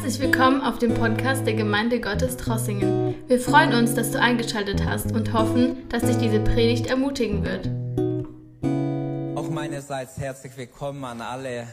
Herzlich 0.00 0.20
willkommen 0.20 0.60
auf 0.60 0.78
dem 0.78 0.94
Podcast 0.94 1.44
der 1.44 1.54
Gemeinde 1.54 2.00
Gottes 2.00 2.36
Trossingen. 2.36 3.16
Wir 3.26 3.40
freuen 3.40 3.74
uns, 3.74 3.94
dass 3.94 4.12
du 4.12 4.20
eingeschaltet 4.20 4.84
hast 4.84 5.10
und 5.10 5.32
hoffen, 5.32 5.88
dass 5.88 6.04
dich 6.04 6.16
diese 6.18 6.38
Predigt 6.38 6.86
ermutigen 6.86 7.42
wird. 7.42 7.66
Auch 9.36 9.50
meinerseits 9.50 10.16
herzlich 10.16 10.56
willkommen 10.56 11.04
an 11.04 11.20
alle. 11.20 11.66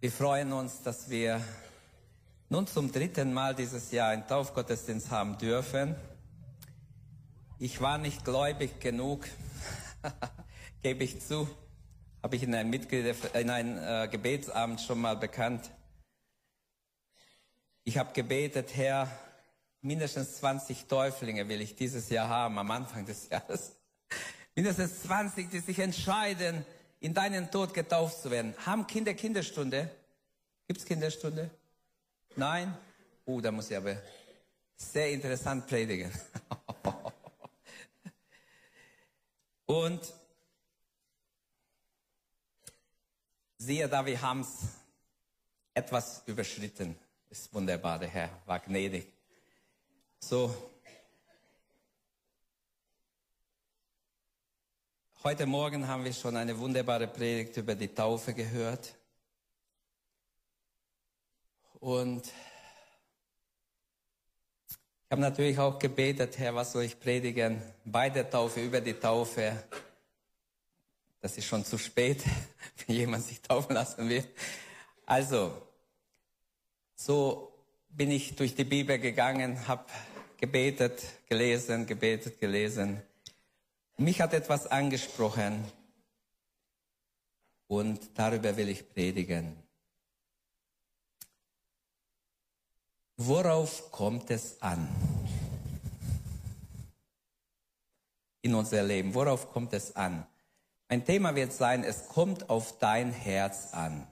Wir 0.00 0.10
freuen 0.10 0.52
uns, 0.52 0.82
dass 0.82 1.08
wir 1.08 1.40
nun 2.48 2.66
zum 2.66 2.90
dritten 2.90 3.32
Mal 3.32 3.54
dieses 3.54 3.92
Jahr 3.92 4.08
einen 4.08 4.26
Taufgottesdienst 4.26 5.12
haben 5.12 5.38
dürfen. 5.38 5.94
Ich 7.60 7.80
war 7.80 7.96
nicht 7.98 8.24
gläubig 8.24 8.80
genug, 8.80 9.24
gebe 10.82 11.04
ich 11.04 11.24
zu 11.24 11.46
habe 12.26 12.34
ich 12.34 12.42
in 12.42 12.52
einem, 12.56 12.70
Mitglied, 12.70 13.14
in 13.34 13.50
einem 13.50 13.78
äh, 13.78 14.08
Gebetsabend 14.08 14.80
schon 14.80 15.00
mal 15.00 15.14
bekannt. 15.14 15.70
Ich 17.88 17.98
habe 17.98 18.12
gebetet, 18.12 18.74
Herr, 18.74 19.08
mindestens 19.80 20.38
20 20.38 20.86
Täuflinge 20.86 21.48
will 21.48 21.60
ich 21.60 21.76
dieses 21.76 22.10
Jahr 22.10 22.28
haben, 22.28 22.58
am 22.58 22.68
Anfang 22.72 23.06
des 23.06 23.28
Jahres. 23.28 23.76
Mindestens 24.56 25.04
20, 25.04 25.48
die 25.48 25.60
sich 25.60 25.78
entscheiden, 25.78 26.66
in 26.98 27.14
deinen 27.14 27.48
Tod 27.48 27.74
getauft 27.74 28.22
zu 28.22 28.32
werden. 28.32 28.56
Haben 28.66 28.88
Kinder 28.88 29.14
Kinderstunde? 29.14 29.88
Gibt 30.66 30.80
es 30.80 30.84
Kinderstunde? 30.84 31.48
Nein? 32.34 32.76
Uh, 33.24 33.40
da 33.40 33.52
muss 33.52 33.70
ich 33.70 33.76
aber 33.76 34.02
sehr 34.74 35.12
interessant 35.12 35.68
predigen. 35.68 36.10
Und 39.66 40.12
Siehe 43.58 43.88
da, 43.88 44.04
wir 44.04 44.20
haben 44.20 44.40
es 44.40 44.58
etwas 45.72 46.24
überschritten. 46.26 46.98
Ist 47.28 47.52
wunderbar, 47.52 47.98
der 47.98 48.08
Herr 48.08 48.30
war 48.46 48.60
gnädig. 48.60 49.12
So. 50.20 50.54
Heute 55.24 55.44
Morgen 55.44 55.88
haben 55.88 56.04
wir 56.04 56.12
schon 56.12 56.36
eine 56.36 56.56
wunderbare 56.56 57.08
Predigt 57.08 57.56
über 57.56 57.74
die 57.74 57.88
Taufe 57.88 58.32
gehört. 58.32 58.94
Und 61.80 62.26
ich 64.68 65.10
habe 65.10 65.20
natürlich 65.20 65.58
auch 65.58 65.80
gebetet, 65.80 66.38
Herr, 66.38 66.54
was 66.54 66.72
soll 66.72 66.84
ich 66.84 66.98
predigen? 66.98 67.60
Bei 67.84 68.08
der 68.08 68.30
Taufe, 68.30 68.60
über 68.60 68.80
die 68.80 68.94
Taufe. 68.94 69.64
Das 71.20 71.36
ist 71.36 71.46
schon 71.46 71.64
zu 71.64 71.76
spät, 71.76 72.22
wenn 72.86 72.94
jemand 72.94 73.24
sich 73.24 73.42
taufen 73.42 73.74
lassen 73.74 74.08
will. 74.08 74.24
Also, 75.04 75.65
so 76.96 77.52
bin 77.90 78.10
ich 78.10 78.34
durch 78.34 78.54
die 78.54 78.64
Bibel 78.64 78.98
gegangen, 78.98 79.68
habe 79.68 79.84
gebetet, 80.38 81.02
gelesen, 81.28 81.86
gebetet, 81.86 82.40
gelesen. 82.40 83.02
Mich 83.98 84.20
hat 84.20 84.34
etwas 84.34 84.66
angesprochen 84.66 85.64
und 87.68 88.18
darüber 88.18 88.56
will 88.56 88.68
ich 88.68 88.92
predigen. 88.92 89.56
Worauf 93.18 93.90
kommt 93.90 94.30
es 94.30 94.60
an? 94.60 94.88
In 98.42 98.54
unser 98.54 98.82
Leben, 98.82 99.14
worauf 99.14 99.50
kommt 99.50 99.72
es 99.72 99.96
an? 99.96 100.26
Ein 100.88 101.04
Thema 101.04 101.34
wird 101.34 101.52
sein, 101.52 101.82
es 101.82 102.08
kommt 102.08 102.48
auf 102.50 102.78
dein 102.78 103.10
Herz 103.10 103.72
an. 103.72 104.06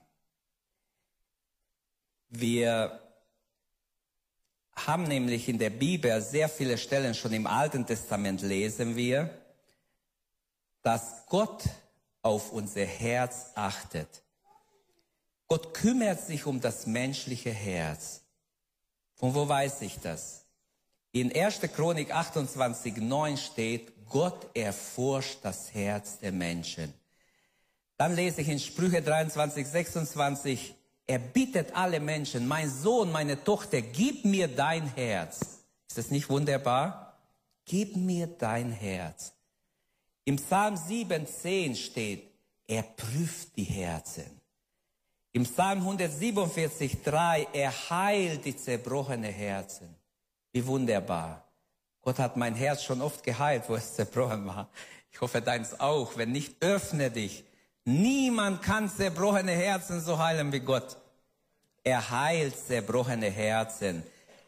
Wir 2.28 3.00
haben 4.75 5.04
nämlich 5.04 5.49
in 5.49 5.59
der 5.59 5.71
Bibel 5.71 6.21
sehr 6.21 6.49
viele 6.49 6.78
Stellen, 6.78 7.15
schon 7.15 7.32
im 7.32 7.47
Alten 7.47 7.87
Testament 7.87 8.43
lesen 8.43 8.97
wir, 8.97 9.31
dass 10.82 11.26
Gott 11.26 11.65
auf 12.22 12.53
unser 12.53 12.84
Herz 12.84 13.53
achtet. 13.54 14.22
Gott 15.47 15.75
kümmert 15.75 16.21
sich 16.21 16.47
um 16.47 16.60
das 16.60 16.87
menschliche 16.87 17.50
Herz. 17.50 18.22
Von 19.15 19.34
wo 19.34 19.49
weiß 19.49 19.82
ich 19.82 20.00
das? 20.00 20.47
In 21.12 21.34
1. 21.34 21.60
Chronik 21.75 22.12
28, 22.12 22.97
9 22.97 23.37
steht, 23.37 23.93
Gott 24.09 24.49
erforscht 24.54 25.38
das 25.43 25.72
Herz 25.72 26.19
der 26.19 26.32
Menschen. 26.32 26.93
Dann 27.97 28.16
lese 28.16 28.41
ich 28.41 28.49
in 28.49 28.59
Sprüche 28.59 29.00
23, 29.00 29.66
26, 29.66 30.75
er 31.06 31.19
bittet 31.19 31.75
alle 31.75 32.00
Menschen, 32.00 32.47
mein 32.47 32.70
Sohn, 32.70 33.12
meine 33.12 33.42
Tochter, 33.42 33.82
gib 33.82 34.25
mir 34.25 34.48
dein 34.48 34.87
Herz. 34.94 35.65
Ist 35.88 35.98
das 35.98 36.10
nicht 36.10 36.28
wunderbar? 36.31 37.19
Gib 37.65 37.97
mir 37.97 38.26
dein 38.26 38.72
Herz. 38.72 39.32
Im 40.25 40.37
Psalm 40.37 40.75
7,10 40.76 41.76
steht, 41.76 42.31
er 42.66 42.82
prüft 42.82 43.56
die 43.56 43.64
Herzen. 43.64 44.41
Im 45.32 45.44
Psalm 45.44 45.87
147,3, 45.87 47.48
er 47.53 47.91
heilt 47.91 48.44
die 48.44 48.56
zerbrochene 48.56 49.28
Herzen. 49.28 49.94
Wie 50.53 50.64
wunderbar. 50.64 51.44
Gott 52.00 52.19
hat 52.19 52.37
mein 52.37 52.54
Herz 52.54 52.84
schon 52.84 53.03
oft 53.03 53.22
geheilt, 53.22 53.64
wo 53.69 53.75
es 53.75 53.94
zerbrochen 53.94 54.47
war. 54.47 54.70
Ich 55.10 55.20
hoffe 55.20 55.43
deins 55.43 55.81
auch. 55.81 56.16
Wenn 56.16 56.32
nicht, 56.32 56.62
öffne 56.62 57.10
dich. 57.10 57.44
Niemand 57.84 58.62
kann 58.62 58.91
zerbrochene 58.91 59.53
Herzen 59.53 60.00
so 60.00 60.19
heilen 60.19 60.53
wie 60.53 60.61
Gott. 60.61 60.97
Er 61.83 62.11
heilt 62.11 62.56
zerbrochene 62.67 63.31
Herzen 63.31 64.03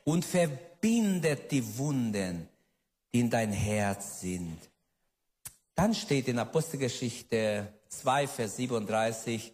und 0.04 0.24
verbindet 0.24 1.50
die 1.50 1.76
Wunden, 1.76 2.48
die 3.12 3.20
in 3.20 3.30
dein 3.30 3.52
Herz 3.52 4.20
sind. 4.20 4.58
Dann 5.74 5.94
steht 5.94 6.28
in 6.28 6.38
Apostelgeschichte 6.38 7.72
2, 7.88 8.26
Vers 8.26 8.56
37, 8.56 9.52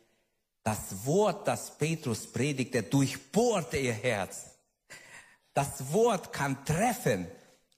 das 0.62 1.04
Wort, 1.04 1.48
das 1.48 1.76
Petrus 1.76 2.24
predigte, 2.26 2.84
durchbohrte 2.84 3.78
ihr 3.78 3.94
Herz. 3.94 4.52
Das 5.52 5.92
Wort 5.92 6.32
kann 6.32 6.64
treffen 6.64 7.26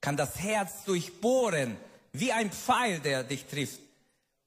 kann 0.04 0.18
das 0.18 0.38
Herz 0.38 0.84
durchbohren, 0.84 1.78
wie 2.12 2.30
ein 2.30 2.52
Pfeil, 2.52 3.00
der 3.00 3.24
dich 3.24 3.46
trifft. 3.46 3.80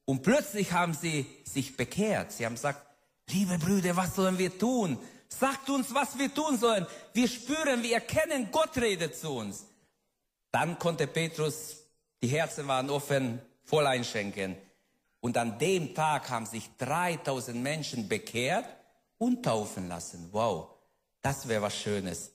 Und 0.09 0.23
plötzlich 0.23 0.71
haben 0.71 0.93
sie 0.93 1.25
sich 1.43 1.75
bekehrt. 1.75 2.31
Sie 2.31 2.45
haben 2.45 2.55
gesagt, 2.55 2.81
liebe 3.29 3.57
Brüder, 3.59 3.97
was 3.97 4.15
sollen 4.15 4.37
wir 4.37 4.57
tun? 4.57 4.97
Sagt 5.27 5.69
uns, 5.69 5.93
was 5.93 6.17
wir 6.17 6.33
tun 6.33 6.57
sollen. 6.57 6.87
Wir 7.13 7.27
spüren, 7.27 7.83
wir 7.83 7.95
erkennen, 7.95 8.47
Gott 8.49 8.77
redet 8.77 9.17
zu 9.17 9.31
uns. 9.31 9.65
Dann 10.49 10.79
konnte 10.79 11.07
Petrus, 11.07 11.83
die 12.23 12.29
Herzen 12.29 12.69
waren 12.69 12.89
offen, 12.89 13.41
voll 13.65 13.85
einschenken. 13.85 14.55
Und 15.19 15.37
an 15.37 15.59
dem 15.59 15.93
Tag 15.93 16.29
haben 16.29 16.45
sich 16.45 16.69
3000 16.77 17.61
Menschen 17.61 18.07
bekehrt 18.07 18.65
und 19.17 19.43
taufen 19.43 19.89
lassen. 19.89 20.29
Wow, 20.31 20.69
das 21.21 21.49
wäre 21.49 21.63
was 21.63 21.75
Schönes. 21.75 22.31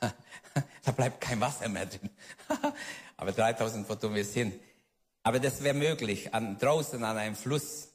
da 0.84 0.92
bleibt 0.92 1.18
kein 1.18 1.40
Wasser 1.40 1.70
mehr 1.70 1.86
drin. 1.86 2.10
Aber 3.16 3.32
3000, 3.32 3.88
wo 3.88 3.94
tun 3.94 4.14
wir 4.14 4.20
es 4.20 4.34
hin? 4.34 4.52
Aber 5.22 5.38
das 5.38 5.62
wäre 5.62 5.74
möglich, 5.74 6.34
an, 6.34 6.58
draußen 6.58 7.02
an 7.04 7.16
einem 7.16 7.36
Fluss. 7.36 7.88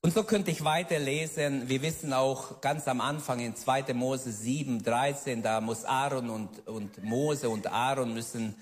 Und 0.00 0.12
so 0.14 0.24
könnte 0.24 0.50
ich 0.50 0.64
weiterlesen. 0.64 1.68
Wir 1.68 1.82
wissen 1.82 2.12
auch 2.12 2.60
ganz 2.60 2.88
am 2.88 3.00
Anfang 3.00 3.40
in 3.40 3.54
2. 3.54 3.94
Mose 3.94 4.32
7, 4.32 4.82
13, 4.82 5.42
da 5.42 5.60
muss 5.60 5.84
Aaron 5.84 6.30
und, 6.30 6.66
und 6.66 7.02
Mose 7.04 7.48
und 7.48 7.68
Aaron 7.68 8.14
müssen, 8.14 8.56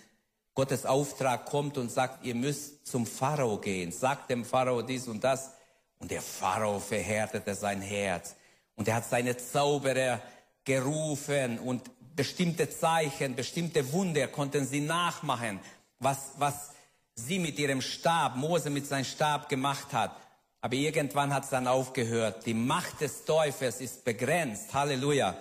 Gottes 0.54 0.84
Auftrag 0.84 1.46
kommt 1.46 1.78
und 1.78 1.90
sagt, 1.90 2.24
ihr 2.24 2.34
müsst 2.34 2.86
zum 2.86 3.06
Pharao 3.06 3.58
gehen. 3.58 3.92
Sagt 3.92 4.30
dem 4.30 4.44
Pharao 4.44 4.82
dies 4.82 5.08
und 5.08 5.24
das. 5.24 5.52
Und 5.98 6.10
der 6.10 6.20
Pharao 6.20 6.80
verhärtete 6.80 7.54
sein 7.54 7.80
Herz. 7.80 8.36
Und 8.74 8.88
er 8.88 8.96
hat 8.96 9.08
seine 9.08 9.36
Zauberer 9.36 10.20
gerufen 10.64 11.58
und 11.58 11.90
bestimmte 12.16 12.68
Zeichen, 12.68 13.36
bestimmte 13.36 13.92
Wunder 13.92 14.28
konnten 14.28 14.66
sie 14.66 14.80
nachmachen, 14.80 15.60
was, 16.00 16.32
was 16.38 16.70
sie 17.14 17.38
mit 17.38 17.58
ihrem 17.58 17.80
Stab, 17.80 18.36
Mose 18.36 18.70
mit 18.70 18.86
seinem 18.86 19.04
Stab 19.04 19.48
gemacht 19.48 19.92
hat. 19.92 20.16
Aber 20.62 20.74
irgendwann 20.74 21.32
hat 21.32 21.44
es 21.44 21.50
dann 21.50 21.66
aufgehört. 21.66 22.44
Die 22.46 22.54
Macht 22.54 23.00
des 23.00 23.24
Teufels 23.24 23.80
ist 23.80 24.04
begrenzt. 24.04 24.74
Halleluja. 24.74 25.36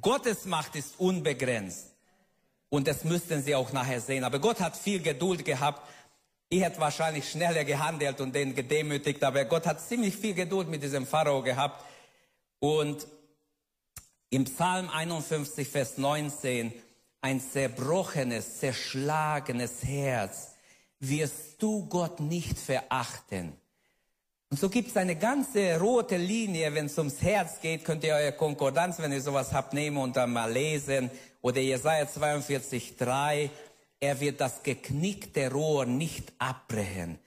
Gottes 0.00 0.44
Macht 0.44 0.76
ist 0.76 0.98
unbegrenzt. 0.98 1.88
Und 2.68 2.88
das 2.88 3.04
müssten 3.04 3.42
sie 3.42 3.54
auch 3.54 3.72
nachher 3.72 4.00
sehen. 4.00 4.24
Aber 4.24 4.38
Gott 4.38 4.60
hat 4.60 4.76
viel 4.76 5.02
Geduld 5.02 5.44
gehabt. 5.44 5.88
Ich 6.48 6.62
hätte 6.62 6.80
wahrscheinlich 6.80 7.28
schneller 7.28 7.64
gehandelt 7.64 8.20
und 8.20 8.34
den 8.34 8.54
gedemütigt. 8.54 9.22
Aber 9.24 9.44
Gott 9.44 9.66
hat 9.66 9.80
ziemlich 9.80 10.16
viel 10.16 10.34
Geduld 10.34 10.68
mit 10.68 10.82
diesem 10.82 11.06
Pharao 11.06 11.42
gehabt. 11.42 11.84
Und 12.60 13.06
im 14.30 14.44
Psalm 14.44 14.88
51, 14.88 15.68
Vers 15.68 15.98
19, 15.98 16.72
ein 17.22 17.40
zerbrochenes, 17.40 18.58
zerschlagenes 18.58 19.84
Herz 19.84 20.50
wirst 20.98 21.62
du 21.62 21.86
Gott 21.86 22.20
nicht 22.20 22.58
verachten. 22.58 23.54
Und 24.50 24.60
so 24.60 24.68
gibt 24.68 24.90
es 24.90 24.96
eine 24.96 25.16
ganze 25.16 25.80
rote 25.80 26.18
Linie, 26.18 26.74
wenn 26.74 26.86
es 26.86 26.98
ums 26.98 27.22
Herz 27.22 27.60
geht, 27.60 27.84
könnt 27.84 28.04
ihr 28.04 28.14
eure 28.14 28.32
Konkordanz, 28.32 28.98
wenn 28.98 29.12
ihr 29.12 29.22
sowas 29.22 29.52
habt, 29.52 29.72
nehmen 29.72 29.96
und 29.96 30.16
dann 30.16 30.32
mal 30.32 30.52
lesen. 30.52 31.10
Oder 31.40 31.60
Jesaja 31.60 32.06
42, 32.06 32.96
3. 32.96 33.50
Er 33.98 34.20
wird 34.20 34.40
das 34.40 34.62
geknickte 34.62 35.50
Rohr 35.50 35.86
nicht 35.86 36.32
abbrechen, 36.38 37.18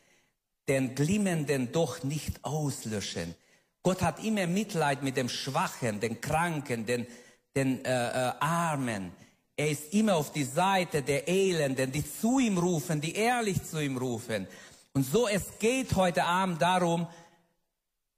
den 0.67 0.93
glimmenden 0.93 1.71
doch 1.71 2.03
nicht 2.03 2.43
auslöschen. 2.43 3.33
Gott 3.81 4.01
hat 4.01 4.23
immer 4.23 4.45
Mitleid 4.45 5.01
mit 5.03 5.15
dem 5.17 5.29
Schwachen, 5.29 5.99
den 5.99 6.21
Kranken, 6.21 6.85
den, 6.85 7.07
den 7.55 7.83
äh, 7.85 7.91
äh, 7.91 8.33
Armen. 8.39 9.13
Er 9.57 9.69
ist 9.69 9.93
immer 9.93 10.15
auf 10.15 10.31
die 10.31 10.43
Seite 10.43 11.01
der 11.01 11.27
Elenden, 11.27 11.91
die 11.91 12.03
zu 12.03 12.39
ihm 12.39 12.57
rufen, 12.57 12.99
die 12.99 13.15
ehrlich 13.15 13.63
zu 13.63 13.81
ihm 13.81 13.97
rufen. 13.97 14.47
Und 14.93 15.03
so, 15.03 15.27
es 15.27 15.59
geht 15.59 15.95
heute 15.95 16.25
Abend 16.25 16.61
darum, 16.61 17.07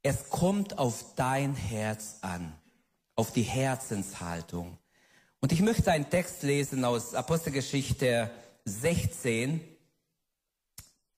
es 0.02 0.30
kommt 0.30 0.78
auf 0.80 1.04
dein 1.16 1.56
Herz 1.56 2.18
an, 2.22 2.54
auf 3.16 3.32
die 3.34 3.44
Herzenshaltung. 3.44 4.78
Und 5.40 5.52
ich 5.52 5.62
möchte 5.62 5.92
einen 5.92 6.10
Text 6.10 6.42
lesen 6.44 6.84
aus 6.84 7.14
Apostelgeschichte 7.14 8.32
16. 8.66 9.54
Ein 9.54 9.62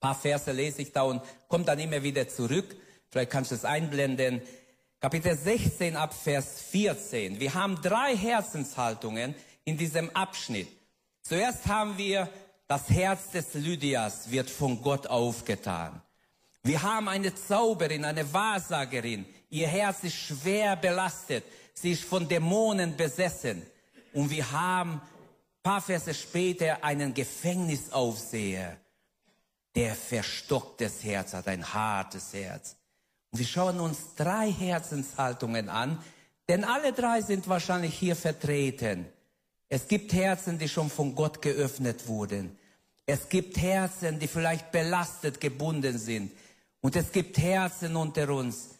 paar 0.00 0.14
Verse 0.14 0.52
lese 0.52 0.82
ich 0.82 0.92
da 0.92 1.02
und 1.02 1.22
komme 1.48 1.64
dann 1.64 1.78
immer 1.78 2.02
wieder 2.02 2.28
zurück. 2.28 2.76
Vielleicht 3.10 3.30
kannst 3.30 3.50
du 3.50 3.54
es 3.54 3.64
einblenden. 3.64 4.42
Kapitel 5.00 5.36
16 5.36 5.96
ab 5.96 6.12
Vers 6.12 6.60
14. 6.70 7.40
Wir 7.40 7.54
haben 7.54 7.80
drei 7.80 8.14
Herzenshaltungen 8.14 9.34
in 9.70 9.76
diesem 9.76 10.10
Abschnitt. 10.10 10.68
Zuerst 11.22 11.66
haben 11.66 11.96
wir 11.96 12.28
das 12.66 12.88
Herz 12.90 13.30
des 13.30 13.54
Lydias 13.54 14.30
wird 14.30 14.50
von 14.50 14.82
Gott 14.82 15.06
aufgetan. 15.06 16.02
Wir 16.62 16.82
haben 16.82 17.08
eine 17.08 17.34
Zauberin, 17.34 18.04
eine 18.04 18.32
Wahrsagerin. 18.32 19.24
Ihr 19.48 19.68
Herz 19.68 20.04
ist 20.04 20.16
schwer 20.16 20.76
belastet. 20.76 21.44
Sie 21.74 21.92
ist 21.92 22.04
von 22.04 22.28
Dämonen 22.28 22.96
besessen. 22.96 23.62
Und 24.12 24.30
wir 24.30 24.50
haben 24.50 25.00
paar 25.62 25.80
Verse 25.80 26.12
später 26.14 26.82
einen 26.82 27.14
Gefängnisaufseher, 27.14 28.76
der 29.74 29.94
verstocktes 29.94 31.04
Herz 31.04 31.34
hat, 31.34 31.46
ein 31.48 31.72
hartes 31.72 32.32
Herz. 32.32 32.76
Und 33.30 33.38
wir 33.38 33.46
schauen 33.46 33.78
uns 33.78 34.14
drei 34.16 34.50
Herzenshaltungen 34.50 35.68
an, 35.68 36.02
denn 36.48 36.64
alle 36.64 36.92
drei 36.92 37.20
sind 37.20 37.46
wahrscheinlich 37.48 37.94
hier 37.94 38.16
vertreten. 38.16 39.06
Es 39.72 39.86
gibt 39.86 40.12
Herzen, 40.12 40.58
die 40.58 40.68
schon 40.68 40.90
von 40.90 41.14
Gott 41.14 41.40
geöffnet 41.40 42.08
wurden. 42.08 42.58
Es 43.06 43.28
gibt 43.28 43.56
Herzen, 43.56 44.18
die 44.18 44.26
vielleicht 44.26 44.72
belastet 44.72 45.40
gebunden 45.40 45.96
sind. 45.96 46.32
Und 46.80 46.96
es 46.96 47.12
gibt 47.12 47.38
Herzen 47.38 47.94
unter 47.94 48.28
uns, 48.30 48.70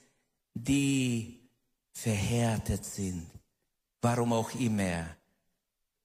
die 0.53 1.49
verhärtet 1.93 2.85
sind. 2.85 3.31
Warum 4.03 4.33
auch 4.33 4.53
immer. 4.57 5.07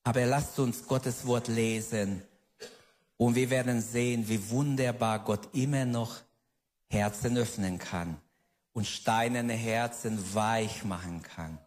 Aber 0.03 0.23
lasst 0.27 0.59
uns 0.59 0.85
Gottes 0.85 1.25
Wort 1.25 1.47
lesen 1.47 2.21
und 3.17 3.33
wir 3.33 3.49
werden 3.49 3.81
sehen, 3.81 4.29
wie 4.29 4.49
wunderbar 4.51 5.23
Gott 5.23 5.49
immer 5.53 5.85
noch 5.85 6.21
Herzen 6.89 7.37
öffnen 7.37 7.79
kann 7.79 8.17
und 8.73 8.85
steinerne 8.85 9.53
Herzen 9.53 10.19
weich 10.35 10.83
machen 10.83 11.23
kann. 11.23 11.57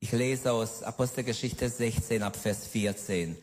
Ich 0.00 0.12
lese 0.12 0.52
aus 0.52 0.84
Apostelgeschichte 0.84 1.68
16 1.68 2.22
ab 2.22 2.36
Vers 2.36 2.68
14. 2.68 3.36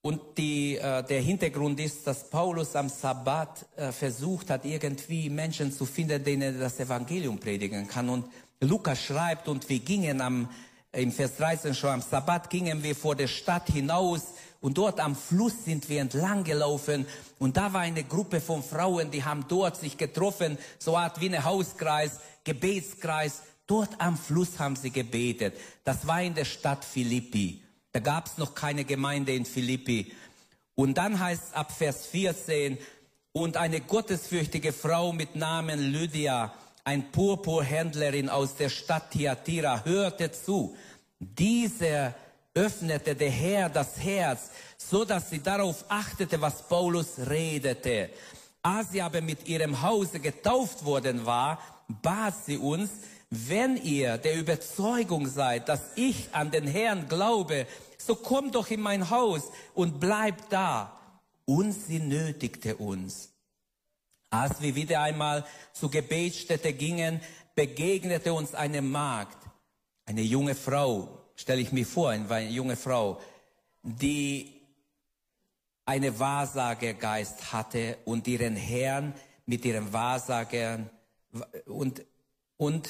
Und 0.00 0.38
die, 0.38 0.76
äh, 0.76 1.02
der 1.02 1.20
Hintergrund 1.20 1.78
ist, 1.78 2.06
dass 2.06 2.30
Paulus 2.30 2.74
am 2.74 2.88
Sabbat 2.88 3.66
äh, 3.76 3.92
versucht 3.92 4.48
hat, 4.48 4.64
irgendwie 4.64 5.28
Menschen 5.28 5.72
zu 5.72 5.84
finden, 5.84 6.24
denen 6.24 6.54
er 6.54 6.60
das 6.60 6.80
Evangelium 6.80 7.38
predigen 7.38 7.86
kann. 7.86 8.08
Und 8.08 8.24
Lukas 8.60 8.98
schreibt, 9.02 9.46
und 9.48 9.68
wir 9.68 9.80
gingen 9.80 10.22
am, 10.22 10.48
im 10.92 11.12
Vers 11.12 11.36
13 11.36 11.74
schon, 11.74 11.90
am 11.90 12.00
Sabbat 12.00 12.48
gingen 12.48 12.82
wir 12.82 12.96
vor 12.96 13.14
der 13.14 13.26
Stadt 13.26 13.68
hinaus 13.68 14.22
und 14.62 14.78
dort 14.78 15.00
am 15.00 15.14
Fluss 15.14 15.66
sind 15.66 15.86
wir 15.90 16.00
entlang 16.00 16.44
gelaufen 16.44 17.04
und 17.38 17.58
da 17.58 17.74
war 17.74 17.82
eine 17.82 18.04
Gruppe 18.04 18.40
von 18.40 18.62
Frauen, 18.62 19.10
die 19.10 19.22
haben 19.22 19.44
dort 19.48 19.76
sich 19.76 19.98
getroffen, 19.98 20.56
so 20.78 20.96
Art 20.96 21.20
wie 21.20 21.28
ein 21.28 21.44
Hauskreis, 21.44 22.20
Gebetskreis. 22.44 23.42
Dort 23.66 24.00
am 24.00 24.16
Fluss 24.16 24.58
haben 24.58 24.76
sie 24.76 24.90
gebetet. 24.90 25.56
Das 25.84 26.06
war 26.06 26.22
in 26.22 26.34
der 26.34 26.44
Stadt 26.44 26.84
Philippi. 26.84 27.62
Da 27.92 28.00
gab 28.00 28.26
es 28.26 28.38
noch 28.38 28.54
keine 28.54 28.84
Gemeinde 28.84 29.34
in 29.34 29.44
Philippi. 29.44 30.12
Und 30.74 30.98
dann 30.98 31.18
heißt 31.18 31.42
es 31.48 31.52
ab 31.54 31.72
Vers 31.72 32.06
14, 32.06 32.78
und 33.32 33.58
eine 33.58 33.82
gottesfürchtige 33.82 34.72
Frau 34.72 35.12
mit 35.12 35.36
Namen 35.36 35.78
Lydia, 35.78 36.54
ein 36.84 37.12
Purpurhändlerin 37.12 38.30
aus 38.30 38.56
der 38.56 38.70
Stadt 38.70 39.10
Thyatira, 39.10 39.84
hörte 39.84 40.32
zu. 40.32 40.74
Diese 41.18 42.14
öffnete 42.54 43.14
der 43.14 43.30
Herr 43.30 43.68
das 43.68 43.98
Herz, 43.98 44.50
so 44.78 45.04
dass 45.04 45.28
sie 45.28 45.42
darauf 45.42 45.84
achtete, 45.88 46.40
was 46.40 46.66
Paulus 46.66 47.18
redete. 47.28 48.08
Als 48.62 48.92
sie 48.92 49.02
aber 49.02 49.20
mit 49.20 49.46
ihrem 49.46 49.82
Hause 49.82 50.18
getauft 50.18 50.84
worden 50.84 51.26
war, 51.26 51.60
bat 51.88 52.34
sie 52.46 52.56
uns, 52.56 52.90
wenn 53.30 53.76
ihr 53.76 54.18
der 54.18 54.36
Überzeugung 54.36 55.26
seid, 55.26 55.68
dass 55.68 55.80
ich 55.96 56.28
an 56.32 56.50
den 56.50 56.66
Herrn 56.66 57.08
glaube, 57.08 57.66
so 57.98 58.14
komm 58.14 58.52
doch 58.52 58.70
in 58.70 58.80
mein 58.80 59.10
Haus 59.10 59.50
und 59.74 59.98
bleib 59.98 60.48
da. 60.50 60.92
Und 61.44 61.72
sie 61.72 61.98
nötigte 61.98 62.76
uns. 62.76 63.32
Als 64.30 64.60
wir 64.60 64.74
wieder 64.74 65.00
einmal 65.00 65.44
zur 65.72 65.90
Gebetsstätte 65.90 66.72
gingen, 66.72 67.20
begegnete 67.54 68.32
uns 68.32 68.54
eine 68.54 68.82
Magd, 68.82 69.38
eine 70.04 70.22
junge 70.22 70.54
Frau, 70.54 71.24
stelle 71.36 71.60
ich 71.60 71.72
mir 71.72 71.86
vor, 71.86 72.10
eine 72.10 72.48
junge 72.48 72.76
Frau, 72.76 73.20
die 73.82 74.60
eine 75.84 76.18
Wahrsagergeist 76.18 77.52
hatte 77.52 77.98
und 78.04 78.26
ihren 78.26 78.56
Herrn 78.56 79.14
mit 79.46 79.64
ihren 79.64 79.92
Wahrsagern 79.92 80.90
und, 81.66 82.04
und 82.56 82.88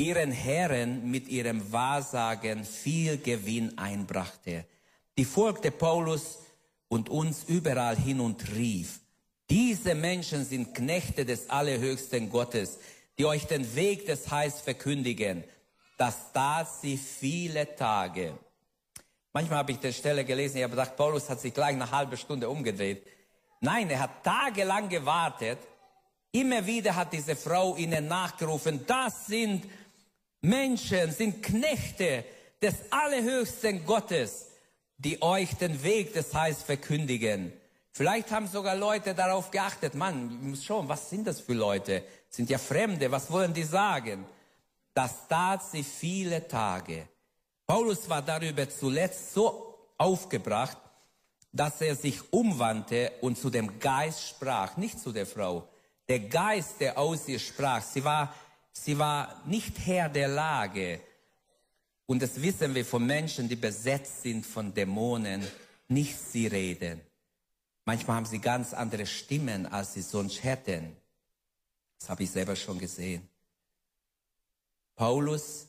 ihren 0.00 0.30
Herren 0.30 1.10
mit 1.10 1.26
ihrem 1.26 1.72
Wahrsagen 1.72 2.64
viel 2.64 3.18
Gewinn 3.18 3.76
einbrachte. 3.78 4.64
Die 5.18 5.24
folgte 5.24 5.72
Paulus 5.72 6.38
und 6.86 7.08
uns 7.08 7.42
überall 7.48 7.96
hin 7.96 8.20
und 8.20 8.48
rief, 8.54 9.00
diese 9.50 9.96
Menschen 9.96 10.44
sind 10.44 10.72
Knechte 10.72 11.24
des 11.24 11.50
allerhöchsten 11.50 12.30
Gottes, 12.30 12.78
die 13.18 13.26
euch 13.26 13.46
den 13.46 13.74
Weg 13.74 14.06
des 14.06 14.30
Heils 14.30 14.60
verkündigen. 14.60 15.42
Das 15.96 16.32
tat 16.32 16.68
sie 16.80 16.96
viele 16.96 17.74
Tage. 17.74 18.38
Manchmal 19.32 19.58
habe 19.58 19.72
ich 19.72 19.78
die 19.78 19.92
Stelle 19.92 20.24
gelesen, 20.24 20.58
ich 20.58 20.62
habe 20.62 20.76
gedacht, 20.76 20.96
Paulus 20.96 21.28
hat 21.28 21.40
sich 21.40 21.52
gleich 21.52 21.74
eine 21.74 21.90
halbe 21.90 22.16
Stunde 22.16 22.48
umgedreht. 22.48 23.04
Nein, 23.60 23.90
er 23.90 24.00
hat 24.00 24.22
tagelang 24.22 24.88
gewartet. 24.88 25.58
Immer 26.30 26.64
wieder 26.66 26.94
hat 26.94 27.12
diese 27.12 27.34
Frau 27.34 27.74
ihnen 27.76 28.06
nachgerufen, 28.06 28.86
das 28.86 29.26
sind 29.26 29.64
Menschen 30.40 31.10
sind 31.12 31.42
Knechte 31.42 32.24
des 32.62 32.74
allerhöchsten 32.90 33.84
Gottes, 33.84 34.46
die 34.96 35.20
euch 35.22 35.54
den 35.54 35.82
Weg 35.82 36.12
des 36.12 36.34
Heils 36.34 36.62
verkündigen. 36.62 37.52
Vielleicht 37.92 38.30
haben 38.30 38.46
sogar 38.46 38.76
Leute 38.76 39.14
darauf 39.14 39.50
geachtet, 39.50 39.94
Mann, 39.94 40.50
muss 40.50 40.64
schauen, 40.64 40.88
was 40.88 41.10
sind 41.10 41.26
das 41.26 41.40
für 41.40 41.54
Leute? 41.54 42.04
Sind 42.28 42.50
ja 42.50 42.58
Fremde, 42.58 43.10
was 43.10 43.30
wollen 43.30 43.52
die 43.52 43.64
sagen? 43.64 44.24
Das 44.94 45.26
tat 45.28 45.64
sie 45.64 45.82
viele 45.82 46.46
Tage. 46.46 47.08
Paulus 47.66 48.08
war 48.08 48.22
darüber 48.22 48.68
zuletzt 48.68 49.34
so 49.34 49.74
aufgebracht, 49.96 50.78
dass 51.52 51.80
er 51.80 51.96
sich 51.96 52.32
umwandte 52.32 53.12
und 53.20 53.38
zu 53.38 53.50
dem 53.50 53.80
Geist 53.80 54.28
sprach, 54.28 54.76
nicht 54.76 55.00
zu 55.00 55.12
der 55.12 55.26
Frau. 55.26 55.68
Der 56.08 56.20
Geist, 56.20 56.80
der 56.80 56.98
aus 56.98 57.28
ihr 57.28 57.38
sprach, 57.38 57.82
sie 57.82 58.04
war 58.04 58.32
Sie 58.72 58.98
war 58.98 59.42
nicht 59.46 59.78
Herr 59.86 60.08
der 60.08 60.28
Lage. 60.28 61.00
Und 62.06 62.22
das 62.22 62.40
wissen 62.40 62.74
wir 62.74 62.84
von 62.84 63.04
Menschen, 63.06 63.48
die 63.48 63.56
besetzt 63.56 64.22
sind 64.22 64.46
von 64.46 64.72
Dämonen, 64.72 65.46
nicht 65.88 66.18
sie 66.18 66.46
reden. 66.46 67.00
Manchmal 67.84 68.16
haben 68.16 68.26
sie 68.26 68.38
ganz 68.38 68.72
andere 68.72 69.06
Stimmen, 69.06 69.66
als 69.66 69.94
sie 69.94 70.02
sonst 70.02 70.42
hätten. 70.42 70.96
Das 71.98 72.08
habe 72.08 72.22
ich 72.22 72.30
selber 72.30 72.54
schon 72.54 72.78
gesehen. 72.78 73.28
Paulus 74.94 75.68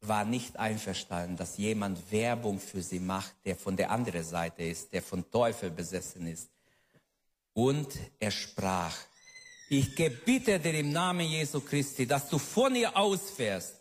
war 0.00 0.24
nicht 0.24 0.56
einverstanden, 0.58 1.36
dass 1.36 1.56
jemand 1.56 2.10
Werbung 2.10 2.58
für 2.58 2.82
sie 2.82 3.00
macht, 3.00 3.34
der 3.44 3.56
von 3.56 3.76
der 3.76 3.90
anderen 3.90 4.24
Seite 4.24 4.62
ist, 4.62 4.92
der 4.92 5.02
von 5.02 5.30
Teufel 5.30 5.70
besessen 5.70 6.26
ist. 6.26 6.50
Und 7.52 7.88
er 8.18 8.30
sprach, 8.30 8.96
ich 9.72 9.94
gebiete 9.94 10.58
dir 10.58 10.74
im 10.80 10.90
Namen 10.90 11.26
Jesu 11.28 11.60
Christi, 11.60 12.04
dass 12.04 12.28
du 12.28 12.38
von 12.38 12.74
ihr 12.74 12.96
ausfährst. 12.96 13.76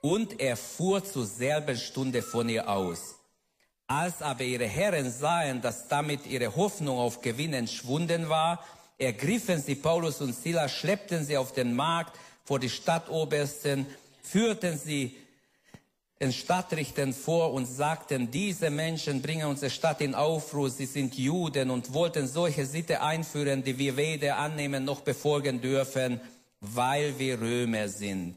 Und 0.00 0.40
er 0.40 0.56
fuhr 0.56 1.04
zur 1.04 1.26
selben 1.26 1.76
Stunde 1.76 2.22
von 2.22 2.48
ihr 2.48 2.66
aus. 2.66 3.16
Als 3.86 4.22
aber 4.22 4.44
ihre 4.44 4.64
Herren 4.64 5.12
sahen, 5.12 5.60
dass 5.60 5.88
damit 5.88 6.26
ihre 6.26 6.56
Hoffnung 6.56 6.98
auf 6.98 7.20
Gewinn 7.20 7.52
entschwunden 7.52 8.30
war, 8.30 8.64
ergriffen 8.96 9.60
sie 9.60 9.74
Paulus 9.74 10.22
und 10.22 10.34
Silas, 10.34 10.72
schleppten 10.72 11.22
sie 11.26 11.36
auf 11.36 11.52
den 11.52 11.74
Markt 11.76 12.18
vor 12.44 12.58
die 12.58 12.70
Stadtobersten, 12.70 13.84
führten 14.22 14.78
sie 14.78 15.18
den 16.20 16.32
Stadtrichtern 16.32 17.14
vor 17.14 17.54
und 17.54 17.64
sagten, 17.64 18.30
diese 18.30 18.68
Menschen 18.68 19.22
bringen 19.22 19.46
unsere 19.46 19.70
Stadt 19.70 20.02
in 20.02 20.14
Aufruhr, 20.14 20.68
sie 20.68 20.84
sind 20.84 21.16
Juden 21.16 21.70
und 21.70 21.94
wollten 21.94 22.28
solche 22.28 22.66
Sitte 22.66 23.00
einführen, 23.00 23.64
die 23.64 23.78
wir 23.78 23.96
weder 23.96 24.36
annehmen 24.36 24.84
noch 24.84 25.00
befolgen 25.00 25.62
dürfen, 25.62 26.20
weil 26.60 27.18
wir 27.18 27.40
Römer 27.40 27.88
sind. 27.88 28.36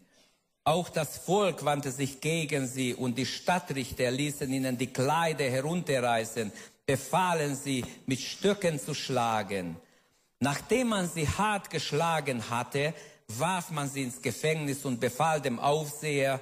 Auch 0.64 0.88
das 0.88 1.18
Volk 1.18 1.66
wandte 1.66 1.92
sich 1.92 2.22
gegen 2.22 2.68
sie 2.68 2.94
und 2.94 3.18
die 3.18 3.26
Stadtrichter 3.26 4.10
ließen 4.10 4.52
ihnen 4.52 4.78
die 4.78 4.88
Kleider 4.88 5.44
herunterreißen, 5.44 6.54
befahlen 6.86 7.58
sie, 7.58 7.84
mit 8.06 8.22
Stöcken 8.22 8.80
zu 8.80 8.94
schlagen. 8.94 9.76
Nachdem 10.40 10.88
man 10.88 11.10
sie 11.10 11.28
hart 11.28 11.70
geschlagen 11.70 12.50
hatte, 12.50 12.94
warf 13.28 13.72
man 13.72 13.90
sie 13.90 14.04
ins 14.04 14.22
Gefängnis 14.22 14.86
und 14.86 15.02
befahl 15.02 15.42
dem 15.42 15.60
Aufseher, 15.60 16.40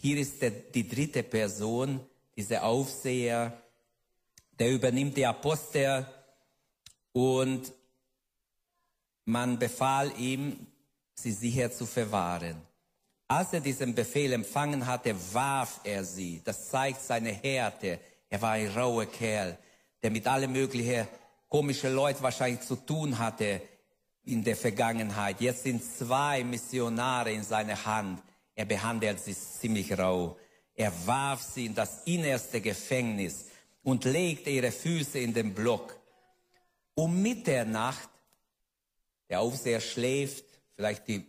hier 0.00 0.16
ist 0.18 0.40
der, 0.40 0.50
die 0.50 0.88
dritte 0.88 1.22
Person, 1.22 2.00
dieser 2.36 2.62
Aufseher, 2.62 3.60
der 4.58 4.72
übernimmt 4.72 5.16
die 5.16 5.26
Apostel 5.26 6.06
und 7.12 7.72
man 9.24 9.58
befahl 9.58 10.12
ihm, 10.18 10.66
sie 11.14 11.32
sicher 11.32 11.70
zu 11.70 11.84
verwahren. 11.84 12.62
Als 13.26 13.52
er 13.52 13.60
diesen 13.60 13.94
Befehl 13.94 14.32
empfangen 14.32 14.86
hatte, 14.86 15.14
warf 15.32 15.80
er 15.84 16.04
sie. 16.04 16.40
Das 16.44 16.70
zeigt 16.70 17.02
seine 17.02 17.30
Härte. 17.30 17.98
Er 18.30 18.40
war 18.40 18.52
ein 18.52 18.68
rauer 18.68 19.04
Kerl, 19.06 19.58
der 20.02 20.10
mit 20.10 20.26
allen 20.26 20.52
möglichen 20.52 21.06
komischen 21.48 21.94
Leuten 21.94 22.22
wahrscheinlich 22.22 22.60
zu 22.60 22.76
tun 22.76 23.18
hatte 23.18 23.60
in 24.24 24.44
der 24.44 24.56
Vergangenheit. 24.56 25.40
Jetzt 25.40 25.64
sind 25.64 25.82
zwei 25.82 26.44
Missionare 26.44 27.32
in 27.32 27.42
seiner 27.42 27.84
Hand. 27.84 28.22
Er 28.58 28.64
behandelt 28.64 29.20
sie 29.20 29.36
ziemlich 29.36 29.96
rau. 29.96 30.36
Er 30.74 30.92
warf 31.06 31.42
sie 31.42 31.66
in 31.66 31.76
das 31.76 32.02
innerste 32.06 32.60
Gefängnis 32.60 33.46
und 33.84 34.04
legte 34.04 34.50
ihre 34.50 34.72
Füße 34.72 35.20
in 35.20 35.32
den 35.32 35.54
Block. 35.54 35.96
Um 36.96 37.22
Mitternacht, 37.22 38.08
der 39.28 39.38
Aufseher 39.38 39.80
schläft, 39.80 40.44
vielleicht 40.74 41.06
die 41.06 41.24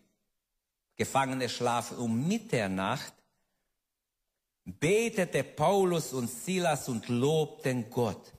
Gefangene 0.95 1.49
schlafen 1.49 1.99
um 1.99 2.27
Mitternacht, 2.27 3.13
betete 4.65 5.43
Paulus 5.43 6.13
und 6.13 6.31
Silas 6.31 6.89
und 6.89 7.09
lobten 7.09 7.91
Gott. 7.91 8.33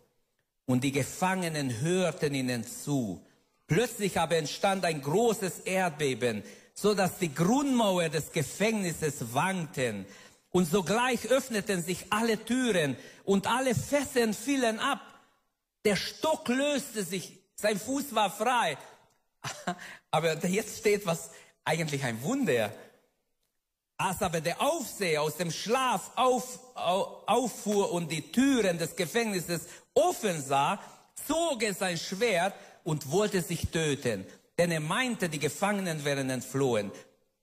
Und 0.67 0.83
die 0.83 0.91
Gefangenen 0.91 1.81
hörten 1.81 2.35
ihnen 2.35 2.67
zu. 2.67 3.25
Plötzlich 3.69 4.19
aber 4.19 4.35
entstand 4.35 4.85
ein 4.85 5.01
großes 5.01 5.61
Erdbeben, 5.61 6.43
so 6.75 6.95
dass 6.95 7.19
die 7.19 7.35
Grundmauer 7.35 8.09
des 8.09 8.33
Gefängnisses 8.33 9.35
wankten. 9.35 10.07
Und 10.51 10.67
sogleich 10.67 11.27
öffneten 11.29 11.83
sich 11.83 12.07
alle 12.11 12.45
Türen 12.45 12.97
und 13.25 13.47
alle 13.47 13.75
Fesseln 13.75 14.35
fielen 14.35 14.81
ab. 14.81 15.01
Der 15.85 15.97
Stock 15.97 16.49
löste 16.49 17.05
sich, 17.05 17.39
sein 17.55 17.79
Fuß 17.79 18.15
war 18.15 18.31
frei. 18.31 18.77
Aber 20.11 20.45
jetzt 20.47 20.79
steht 20.79 21.07
was 21.07 21.31
eigentlich 21.65 22.05
ein 22.05 22.23
Wunder. 22.23 22.73
Als 23.97 24.23
aber 24.23 24.41
der 24.41 24.63
Aufseher 24.63 25.21
aus 25.21 25.37
dem 25.37 25.51
Schlaf 25.51 26.13
auf, 26.17 26.59
auf, 26.75 27.29
auffuhr 27.29 27.93
und 27.93 28.11
die 28.11 28.33
Türen 28.33 28.79
des 28.79 28.97
Gefängnisses 28.97 29.67
offen 29.93 30.43
sah, 30.43 30.81
zog 31.27 31.63
er 31.63 31.75
sein 31.75 31.99
Schwert 31.99 32.55
und 32.83 33.11
wollte 33.11 33.43
sich 33.43 33.71
töten, 33.71 34.27
denn 34.61 34.73
er 34.73 34.81
meinte, 34.81 35.31
die 35.31 35.39
Gefangenen 35.39 36.05
wären 36.05 36.29
entflohen. 36.29 36.93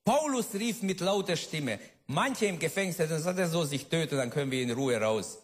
Paulus 0.06 0.54
rief 0.54 0.84
mit 0.84 1.00
lauter 1.00 1.36
Stimme, 1.36 1.80
manche 2.06 2.46
im 2.46 2.60
Gefängnis 2.60 3.00
hätten 3.00 3.16
gesagt, 3.16 3.40
er 3.40 3.50
soll 3.50 3.66
sich 3.66 3.88
töten, 3.88 4.18
dann 4.18 4.30
können 4.30 4.52
wir 4.52 4.62
in 4.62 4.70
Ruhe 4.70 5.02
raus. 5.02 5.40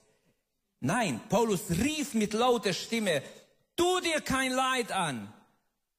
Nein, 0.82 1.20
Paulus 1.30 1.72
rief 1.72 2.14
mit 2.14 2.34
lauter 2.34 2.74
Stimme, 2.74 3.24
tu 3.76 4.00
dir 4.02 4.22
kein 4.22 4.52
Leid 4.52 4.92
an, 4.92 5.34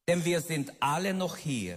denn 0.06 0.24
wir 0.24 0.40
sind 0.42 0.72
alle 0.78 1.12
noch 1.12 1.36
hier. 1.36 1.76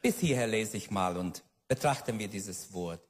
Bis 0.00 0.18
hierher 0.18 0.46
lese 0.46 0.78
ich 0.78 0.90
mal 0.90 1.18
und 1.18 1.44
betrachten 1.68 2.18
wir 2.18 2.28
dieses 2.28 2.72
Wort. 2.72 3.06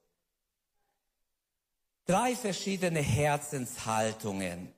Drei 2.05 2.35
verschiedene 2.35 3.01
Herzenshaltungen. 3.01 4.73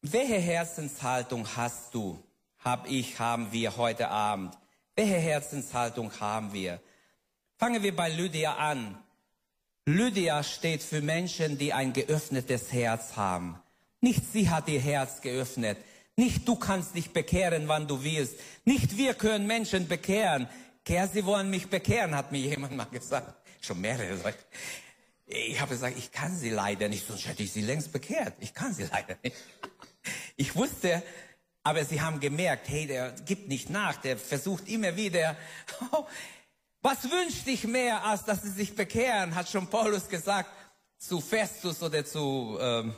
Welche 0.00 0.38
Herzenshaltung 0.38 1.44
hast 1.56 1.92
du? 1.92 2.22
Hab 2.64 2.90
ich, 2.90 3.18
haben 3.18 3.52
wir 3.52 3.76
heute 3.76 4.08
Abend. 4.08 4.56
Welche 4.96 5.14
Herzenshaltung 5.14 6.12
haben 6.20 6.52
wir? 6.52 6.80
Fangen 7.56 7.82
wir 7.82 7.94
bei 7.94 8.08
Lydia 8.08 8.56
an. 8.56 8.98
Lydia 9.86 10.42
steht 10.42 10.82
für 10.82 11.00
Menschen, 11.00 11.56
die 11.56 11.72
ein 11.72 11.92
geöffnetes 11.92 12.72
Herz 12.72 13.16
haben. 13.16 13.58
Nicht 14.00 14.32
sie 14.32 14.50
hat 14.50 14.68
ihr 14.68 14.80
Herz 14.80 15.20
geöffnet. 15.20 15.78
Nicht 16.16 16.48
du 16.48 16.56
kannst 16.56 16.96
dich 16.96 17.12
bekehren, 17.12 17.68
wann 17.68 17.86
du 17.86 18.02
willst. 18.02 18.34
Nicht 18.64 18.96
wir 18.96 19.14
können 19.14 19.46
Menschen 19.46 19.86
bekehren. 19.86 20.48
Kerr, 20.84 21.06
Sie 21.06 21.24
wollen 21.26 21.50
mich 21.50 21.68
bekehren, 21.68 22.16
hat 22.16 22.32
mir 22.32 22.38
jemand 22.38 22.74
mal 22.74 22.86
gesagt. 22.86 23.34
Schon 23.60 23.80
mehrere 23.80 24.08
gesagt. 24.08 24.46
Ich 25.26 25.60
habe 25.60 25.74
gesagt, 25.74 25.98
ich 25.98 26.10
kann 26.10 26.34
Sie 26.34 26.50
leider 26.50 26.88
nicht, 26.88 27.06
sonst 27.06 27.28
hätte 27.28 27.42
ich 27.42 27.52
Sie 27.52 27.60
längst 27.60 27.92
bekehrt. 27.92 28.34
Ich 28.40 28.54
kann 28.54 28.72
Sie 28.72 28.84
leider 28.84 29.16
nicht. 29.22 29.36
Ich 30.36 30.56
wusste, 30.56 31.02
aber 31.68 31.84
Sie 31.84 32.00
haben 32.00 32.18
gemerkt, 32.18 32.66
hey, 32.70 32.86
der 32.86 33.10
gibt 33.26 33.48
nicht 33.48 33.68
nach, 33.68 33.96
der 33.98 34.16
versucht 34.16 34.68
immer 34.68 34.96
wieder. 34.96 35.36
was 36.80 37.04
wünscht 37.04 37.46
dich 37.46 37.64
mehr, 37.64 38.04
als 38.04 38.24
dass 38.24 38.42
Sie 38.42 38.50
sich 38.50 38.74
bekehren, 38.74 39.34
hat 39.34 39.50
schon 39.50 39.66
Paulus 39.66 40.08
gesagt 40.08 40.48
zu 40.96 41.20
Festus 41.20 41.82
oder 41.82 42.06
zu 42.06 42.56
ähm, 42.58 42.94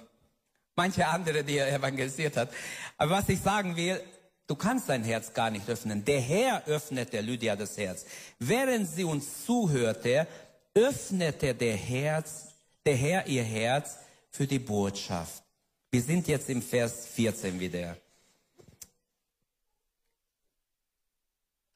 manche 0.77 1.05
andere, 1.05 1.43
die 1.43 1.59
er 1.59 1.75
evangelisiert 1.75 2.37
hat. 2.37 2.51
Aber 2.97 3.11
was 3.11 3.29
ich 3.29 3.41
sagen 3.41 3.75
will, 3.75 4.01
Du 4.47 4.57
kannst 4.57 4.89
dein 4.89 5.05
Herz 5.05 5.33
gar 5.33 5.49
nicht 5.49 5.69
öffnen. 5.69 6.05
Der 6.05 6.21
Herr 6.21 6.67
öffnete 6.67 7.21
Lydia 7.21 7.55
das 7.55 7.79
Herz. 7.79 8.05
Während 8.41 8.89
sie 8.91 9.05
uns 9.05 9.47
zuhörte, 9.47 10.27
öffnete 10.75 11.55
der 11.55 11.77
Herz, 11.77 12.47
der 12.85 12.97
Herr 12.97 13.29
ihr 13.29 13.45
Herz 13.45 13.99
für 14.29 14.49
die 14.49 14.59
Botschaft. 14.59 15.45
Wir 15.93 16.03
sind 16.03 16.27
jetzt 16.27 16.51
im 16.51 16.63
Vers 16.63 17.07
14 17.15 17.61
wieder. 17.61 17.97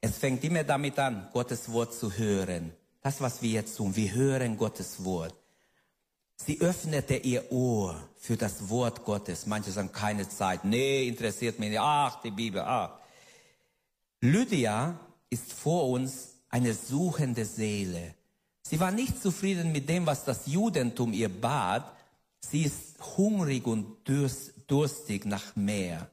Es 0.04 0.18
fängt 0.18 0.44
immer 0.44 0.64
damit 0.64 0.98
an, 0.98 1.28
Gottes 1.32 1.72
Wort 1.72 1.94
zu 1.94 2.12
hören. 2.12 2.72
Das, 3.00 3.22
was 3.22 3.40
wir 3.40 3.52
jetzt 3.52 3.74
tun, 3.74 3.96
wir 3.96 4.12
hören 4.12 4.58
Gottes 4.58 5.02
Wort. 5.02 5.34
Sie 6.36 6.60
öffnete 6.60 7.16
ihr 7.16 7.50
Ohr 7.50 8.06
für 8.18 8.36
das 8.36 8.68
Wort 8.68 9.02
Gottes. 9.02 9.46
Manche 9.46 9.72
sagen, 9.72 9.92
keine 9.92 10.28
Zeit. 10.28 10.62
Nee, 10.62 11.08
interessiert 11.08 11.58
mich 11.58 11.70
nicht. 11.70 11.80
Ach, 11.80 12.20
die 12.20 12.32
Bibel, 12.32 12.60
ach. 12.60 12.98
Lydia 14.20 15.00
ist 15.30 15.54
vor 15.54 15.88
uns 15.88 16.34
eine 16.50 16.74
suchende 16.74 17.46
Seele. 17.46 18.14
Sie 18.60 18.78
war 18.80 18.90
nicht 18.90 19.22
zufrieden 19.22 19.72
mit 19.72 19.88
dem, 19.88 20.04
was 20.04 20.26
das 20.26 20.46
Judentum 20.46 21.14
ihr 21.14 21.30
bat. 21.30 21.90
Sie 22.40 22.64
ist 22.64 23.00
hungrig 23.16 23.66
und 23.66 23.96
durstig 24.66 25.24
nach 25.24 25.56
mehr. 25.56 26.10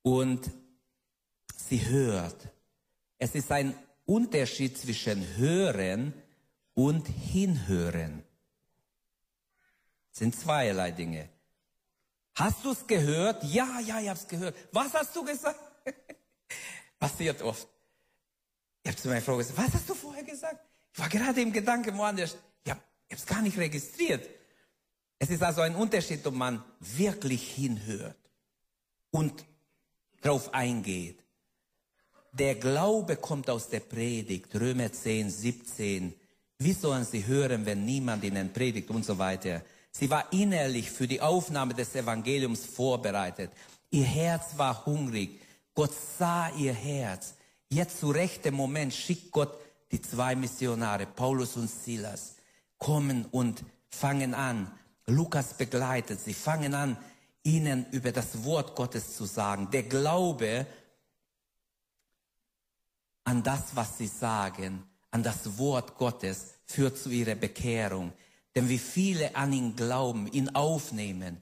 Und 0.00 0.50
sie 1.68 1.86
hört. 1.86 2.48
Es 3.20 3.34
ist 3.34 3.52
ein 3.52 3.74
Unterschied 4.06 4.76
zwischen 4.76 5.36
hören 5.36 6.14
und 6.74 7.06
hinhören 7.06 8.24
sind 10.10 10.34
zweierlei 10.34 10.90
Dinge. 10.90 11.28
Hast 12.34 12.64
du 12.64 12.72
es 12.72 12.86
gehört? 12.86 13.44
Ja, 13.44 13.78
ja, 13.80 14.00
ich 14.00 14.08
habe 14.08 14.18
es 14.18 14.26
gehört. 14.26 14.56
Was 14.72 14.92
hast 14.94 15.14
du 15.14 15.22
gesagt? 15.22 15.60
Passiert 16.98 17.42
oft. 17.42 17.68
Ich 18.82 18.90
habe 18.90 19.00
zu 19.00 19.08
meiner 19.08 19.20
Frau 19.20 19.36
gesagt, 19.36 19.58
was 19.58 19.74
hast 19.74 19.88
du 19.88 19.94
vorher 19.94 20.24
gesagt? 20.24 20.58
Ich 20.92 20.98
war 20.98 21.08
gerade 21.08 21.40
im 21.42 21.52
Gedanken 21.52 21.96
woanders. 21.98 22.36
Ich 22.64 22.70
habe 22.70 22.80
es 23.08 23.26
gar 23.26 23.42
nicht 23.42 23.58
registriert. 23.58 24.26
Es 25.18 25.28
ist 25.28 25.42
also 25.42 25.60
ein 25.60 25.76
Unterschied, 25.76 26.26
ob 26.26 26.34
man 26.34 26.64
wirklich 26.80 27.52
hinhört 27.52 28.16
und 29.10 29.44
drauf 30.22 30.54
eingeht. 30.54 31.19
Der 32.32 32.54
Glaube 32.54 33.16
kommt 33.16 33.50
aus 33.50 33.68
der 33.68 33.80
Predigt, 33.80 34.54
Römer 34.54 34.92
10, 34.92 35.30
17. 35.30 36.14
Wie 36.58 36.72
sollen 36.72 37.04
sie 37.04 37.26
hören, 37.26 37.66
wenn 37.66 37.84
niemand 37.84 38.22
ihnen 38.22 38.52
predigt 38.52 38.90
und 38.90 39.04
so 39.04 39.18
weiter? 39.18 39.62
Sie 39.90 40.08
war 40.08 40.32
innerlich 40.32 40.90
für 40.90 41.08
die 41.08 41.20
Aufnahme 41.20 41.74
des 41.74 41.94
Evangeliums 41.96 42.64
vorbereitet. 42.64 43.50
Ihr 43.90 44.04
Herz 44.04 44.56
war 44.56 44.86
hungrig. 44.86 45.40
Gott 45.74 45.90
sah 46.18 46.50
ihr 46.50 46.72
Herz. 46.72 47.34
Jetzt 47.68 47.98
zu 47.98 48.10
rechtem 48.10 48.54
Moment 48.54 48.94
schickt 48.94 49.32
Gott 49.32 49.52
die 49.90 50.00
zwei 50.00 50.36
Missionare, 50.36 51.06
Paulus 51.06 51.56
und 51.56 51.68
Silas, 51.68 52.36
kommen 52.78 53.26
und 53.32 53.64
fangen 53.88 54.34
an, 54.34 54.70
Lukas 55.06 55.54
begleitet, 55.54 56.20
sie 56.20 56.34
fangen 56.34 56.74
an, 56.74 56.96
ihnen 57.42 57.86
über 57.90 58.12
das 58.12 58.44
Wort 58.44 58.76
Gottes 58.76 59.16
zu 59.16 59.24
sagen. 59.24 59.68
Der 59.72 59.82
Glaube 59.82 60.66
an 63.30 63.44
das, 63.44 63.76
was 63.76 63.96
sie 63.96 64.08
sagen, 64.08 64.82
an 65.12 65.22
das 65.22 65.56
Wort 65.56 65.96
Gottes, 65.96 66.54
führt 66.64 66.98
zu 66.98 67.10
ihrer 67.10 67.36
Bekehrung. 67.36 68.12
Denn 68.56 68.68
wie 68.68 68.78
viele 68.78 69.36
an 69.36 69.52
ihn 69.52 69.76
glauben, 69.76 70.26
ihn 70.26 70.48
aufnehmen, 70.48 71.40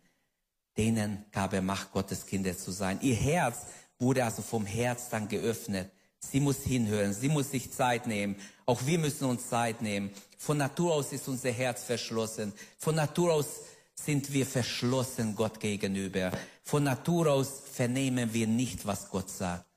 denen 0.76 1.24
gab 1.32 1.54
er 1.54 1.62
Macht, 1.62 1.92
Gottes 1.92 2.26
Kinder 2.26 2.54
zu 2.58 2.72
sein. 2.72 2.98
Ihr 3.00 3.14
Herz 3.14 3.60
wurde 3.98 4.22
also 4.22 4.42
vom 4.42 4.66
Herz 4.66 5.08
dann 5.08 5.28
geöffnet. 5.28 5.90
Sie 6.18 6.40
muss 6.40 6.58
hinhören, 6.58 7.14
sie 7.14 7.30
muss 7.30 7.52
sich 7.52 7.72
Zeit 7.72 8.06
nehmen. 8.06 8.36
Auch 8.66 8.84
wir 8.84 8.98
müssen 8.98 9.24
uns 9.24 9.48
Zeit 9.48 9.80
nehmen. 9.80 10.10
Von 10.36 10.58
Natur 10.58 10.92
aus 10.92 11.14
ist 11.14 11.26
unser 11.26 11.52
Herz 11.52 11.84
verschlossen. 11.84 12.52
Von 12.76 12.96
Natur 12.96 13.32
aus 13.32 13.46
sind 13.94 14.30
wir 14.34 14.44
verschlossen 14.44 15.34
Gott 15.34 15.58
gegenüber. 15.58 16.32
Von 16.62 16.84
Natur 16.84 17.32
aus 17.32 17.62
vernehmen 17.72 18.34
wir 18.34 18.46
nicht, 18.46 18.84
was 18.84 19.08
Gott 19.08 19.30
sagt. 19.30 19.67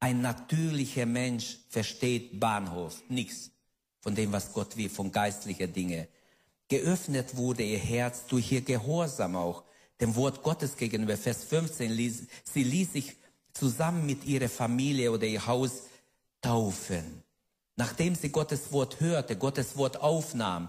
Ein 0.00 0.20
natürlicher 0.20 1.06
Mensch 1.06 1.58
versteht 1.68 2.38
Bahnhof, 2.38 3.02
nichts 3.08 3.50
von 4.00 4.14
dem, 4.14 4.30
was 4.32 4.52
Gott 4.52 4.76
will, 4.76 4.88
von 4.88 5.10
geistlichen 5.10 5.72
Dingen. 5.72 6.06
Geöffnet 6.68 7.36
wurde 7.36 7.62
ihr 7.62 7.78
Herz 7.78 8.26
durch 8.26 8.52
ihr 8.52 8.60
Gehorsam 8.60 9.36
auch, 9.36 9.64
dem 10.00 10.14
Wort 10.16 10.42
Gottes 10.42 10.76
gegenüber. 10.76 11.16
Vers 11.16 11.44
15, 11.44 11.90
ließ, 11.90 12.26
sie 12.44 12.62
ließ 12.62 12.92
sich 12.92 13.16
zusammen 13.52 14.04
mit 14.04 14.24
ihrer 14.24 14.48
Familie 14.48 15.10
oder 15.10 15.26
ihr 15.26 15.46
Haus 15.46 15.84
taufen. 16.42 17.22
Nachdem 17.76 18.14
sie 18.14 18.30
Gottes 18.30 18.72
Wort 18.72 19.00
hörte, 19.00 19.36
Gottes 19.36 19.76
Wort 19.76 20.00
aufnahm, 20.00 20.68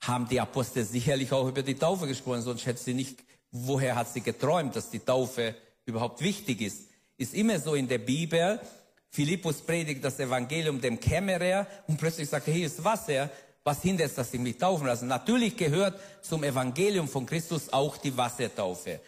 haben 0.00 0.28
die 0.28 0.40
Apostel 0.40 0.84
sicherlich 0.84 1.32
auch 1.32 1.48
über 1.48 1.62
die 1.62 1.74
Taufe 1.74 2.06
gesprochen, 2.06 2.42
sonst 2.42 2.66
hätte 2.66 2.82
sie 2.82 2.94
nicht, 2.94 3.18
woher 3.50 3.96
hat 3.96 4.12
sie 4.12 4.20
geträumt, 4.20 4.76
dass 4.76 4.90
die 4.90 5.00
Taufe 5.00 5.54
überhaupt 5.84 6.20
wichtig 6.20 6.60
ist. 6.60 6.88
Ist 7.18 7.34
immer 7.34 7.58
so 7.58 7.74
in 7.74 7.88
der 7.88 7.98
Bibel, 7.98 8.60
Philippus 9.10 9.62
predigt 9.62 10.04
das 10.04 10.20
Evangelium 10.20 10.80
dem 10.80 11.00
Kämmerer 11.00 11.66
und 11.86 11.96
plötzlich 11.96 12.28
sagt 12.28 12.48
er, 12.48 12.54
hier 12.54 12.66
ist 12.66 12.84
Wasser, 12.84 13.30
was 13.64 13.82
hindert 13.82 14.10
es, 14.10 14.14
dass 14.14 14.30
sie 14.30 14.38
mich 14.38 14.58
taufen 14.58 14.86
lassen? 14.86 15.08
Natürlich 15.08 15.56
gehört 15.56 15.98
zum 16.22 16.44
Evangelium 16.44 17.08
von 17.08 17.26
Christus 17.26 17.72
auch 17.72 17.96
die 17.96 18.16
Wassertaufe. 18.16 19.00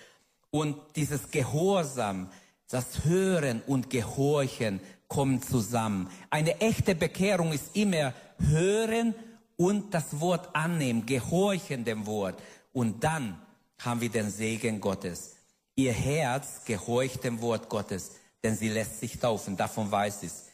Und 0.50 0.76
dieses 0.96 1.30
Gehorsam, 1.30 2.30
das 2.68 3.04
Hören 3.04 3.62
und 3.66 3.90
Gehorchen 3.90 4.80
kommen 5.06 5.42
zusammen. 5.42 6.10
Eine 6.30 6.60
echte 6.60 6.94
Bekehrung 6.94 7.52
ist 7.52 7.76
immer 7.76 8.14
Hören 8.38 9.14
und 9.56 9.94
das 9.94 10.20
Wort 10.20 10.54
annehmen, 10.54 11.06
Gehorchen 11.06 11.84
dem 11.84 12.06
Wort. 12.06 12.42
Und 12.72 13.04
dann 13.04 13.40
haben 13.78 14.00
wir 14.00 14.10
den 14.10 14.30
Segen 14.30 14.80
Gottes. 14.80 15.37
Ihr 15.78 15.92
Herz 15.92 16.64
gehorcht 16.64 17.22
dem 17.22 17.40
Wort 17.40 17.68
Gottes, 17.68 18.10
denn 18.42 18.56
sie 18.56 18.68
lässt 18.68 18.98
sich 18.98 19.20
taufen. 19.20 19.56
Davon 19.56 19.88
weiß 19.88 20.24
es. 20.24 20.46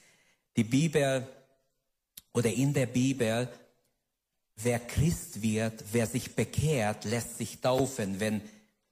Die 0.55 0.65
Bibel 0.65 1.27
oder 2.35 2.53
in 2.53 2.75
der 2.75 2.85
Bibel, 2.85 3.49
wer 4.57 4.79
Christ 4.81 5.41
wird, 5.41 5.83
wer 5.93 6.07
sich 6.07 6.35
bekehrt, 6.35 7.07
lässt 7.07 7.39
sich 7.39 7.63
taufen, 7.63 8.21
wenn, 8.21 8.43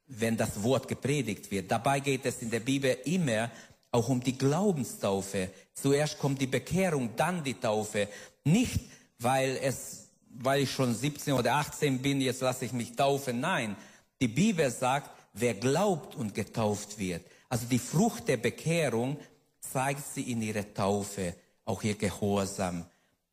wenn 0.07 0.39
das 0.39 0.63
Wort 0.63 0.89
gepredigt 0.89 1.51
wird. 1.51 1.71
Dabei 1.71 2.01
geht 2.01 2.25
es 2.25 2.41
in 2.41 2.51
der 2.51 2.61
Bibel 2.61 2.97
immer 3.05 3.51
auch 3.91 4.09
um 4.09 4.23
die 4.23 4.39
Glaubenstaufe. 4.39 5.51
Zuerst 5.75 6.19
kommt 6.19 6.41
die 6.41 6.47
Bekehrung, 6.47 7.11
dann 7.15 7.45
die 7.45 7.61
Taufe. 7.61 8.09
Nicht, 8.45 8.81
weil 9.19 9.59
es, 9.63 10.09
weil 10.31 10.63
ich 10.63 10.71
schon 10.71 10.95
17 10.95 11.35
oder 11.35 11.57
18 11.57 12.01
bin, 12.01 12.23
jetzt 12.23 12.41
lasse 12.41 12.65
ich 12.65 12.73
mich 12.73 12.97
taufen. 12.97 13.39
Nein, 13.41 13.77
die 14.23 14.29
Bibel 14.29 14.71
sagt, 14.71 15.11
wer 15.33 15.55
glaubt 15.55 16.15
und 16.15 16.35
getauft 16.35 16.99
wird. 16.99 17.25
Also 17.49 17.67
die 17.67 17.79
Frucht 17.79 18.29
der 18.29 18.37
Bekehrung 18.37 19.19
zeigt 19.61 20.07
sie 20.15 20.31
in 20.31 20.43
ihrer 20.43 20.73
Taufe, 20.75 21.35
auch 21.65 21.83
ihr 21.83 21.95
Gehorsam. 21.95 22.87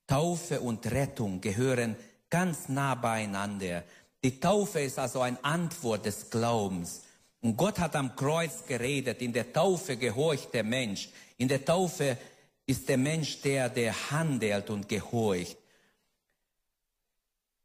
Taufe 0.08 0.62
und 0.62 0.90
Rettung 0.92 1.42
gehören 1.42 1.96
ganz 2.30 2.70
nah 2.70 2.96
beieinander. 2.96 3.84
Die 4.24 4.40
Taufe 4.40 4.82
ist 4.82 5.00
also 5.00 5.22
eine 5.22 5.44
Antwort 5.44 6.06
des 6.06 6.30
Glaubens. 6.30 7.04
Und 7.42 7.56
Gott 7.56 7.80
hat 7.80 7.96
am 7.96 8.16
Kreuz 8.16 8.66
geredet. 8.66 9.22
In 9.22 9.34
der 9.34 9.54
Taufe 9.54 9.98
gehorcht 9.98 10.54
der 10.54 10.64
Mensch. 10.64 11.10
In 11.38 11.48
der 11.48 11.64
Taufe 11.64 12.18
ist 12.66 12.90
der 12.90 12.98
Mensch 12.98 13.42
der, 13.42 13.70
der 13.70 14.12
handelt 14.12 14.70
und 14.70 14.90
gehorcht. 14.90 15.58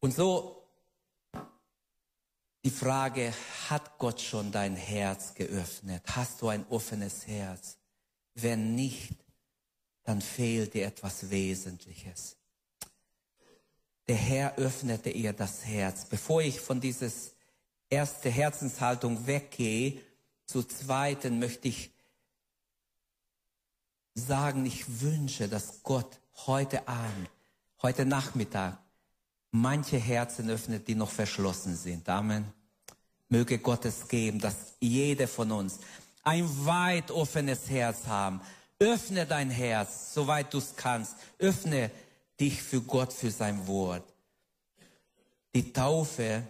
Und 0.00 0.14
so 0.14 0.53
die 2.64 2.70
Frage, 2.70 3.32
hat 3.68 3.98
Gott 3.98 4.20
schon 4.20 4.50
dein 4.50 4.74
Herz 4.74 5.34
geöffnet? 5.34 6.02
Hast 6.06 6.40
du 6.40 6.48
ein 6.48 6.66
offenes 6.70 7.26
Herz? 7.26 7.76
Wenn 8.34 8.74
nicht, 8.74 9.14
dann 10.02 10.22
fehlt 10.22 10.72
dir 10.72 10.86
etwas 10.86 11.30
Wesentliches. 11.30 12.36
Der 14.08 14.16
Herr 14.16 14.56
öffnete 14.56 15.10
ihr 15.10 15.32
das 15.34 15.64
Herz. 15.64 16.06
Bevor 16.06 16.40
ich 16.42 16.60
von 16.60 16.80
dieses 16.80 17.32
erste 17.90 18.30
Herzenshaltung 18.30 19.26
weggehe, 19.26 20.00
zur 20.46 20.68
zweiten 20.68 21.38
möchte 21.38 21.68
ich 21.68 21.90
sagen, 24.14 24.64
ich 24.64 25.00
wünsche, 25.00 25.48
dass 25.48 25.82
Gott 25.82 26.20
heute 26.46 26.88
Abend, 26.88 27.30
heute 27.82 28.04
Nachmittag 28.04 28.78
manche 29.54 29.98
Herzen 29.98 30.50
öffnet, 30.50 30.88
die 30.88 30.96
noch 30.96 31.10
verschlossen 31.10 31.76
sind. 31.76 32.08
Amen. 32.08 32.52
Möge 33.34 33.58
Gott 33.58 33.84
es 33.84 34.06
geben, 34.06 34.38
dass 34.38 34.76
jeder 34.78 35.26
von 35.26 35.50
uns 35.50 35.80
ein 36.22 36.48
weit 36.66 37.10
offenes 37.10 37.68
Herz 37.68 38.06
haben. 38.06 38.40
Öffne 38.78 39.26
dein 39.26 39.50
Herz, 39.50 40.14
soweit 40.14 40.54
du 40.54 40.58
es 40.58 40.76
kannst. 40.76 41.16
Öffne 41.40 41.90
dich 42.38 42.62
für 42.62 42.80
Gott, 42.80 43.12
für 43.12 43.32
sein 43.32 43.66
Wort. 43.66 44.04
Die 45.52 45.72
Taufe 45.72 46.44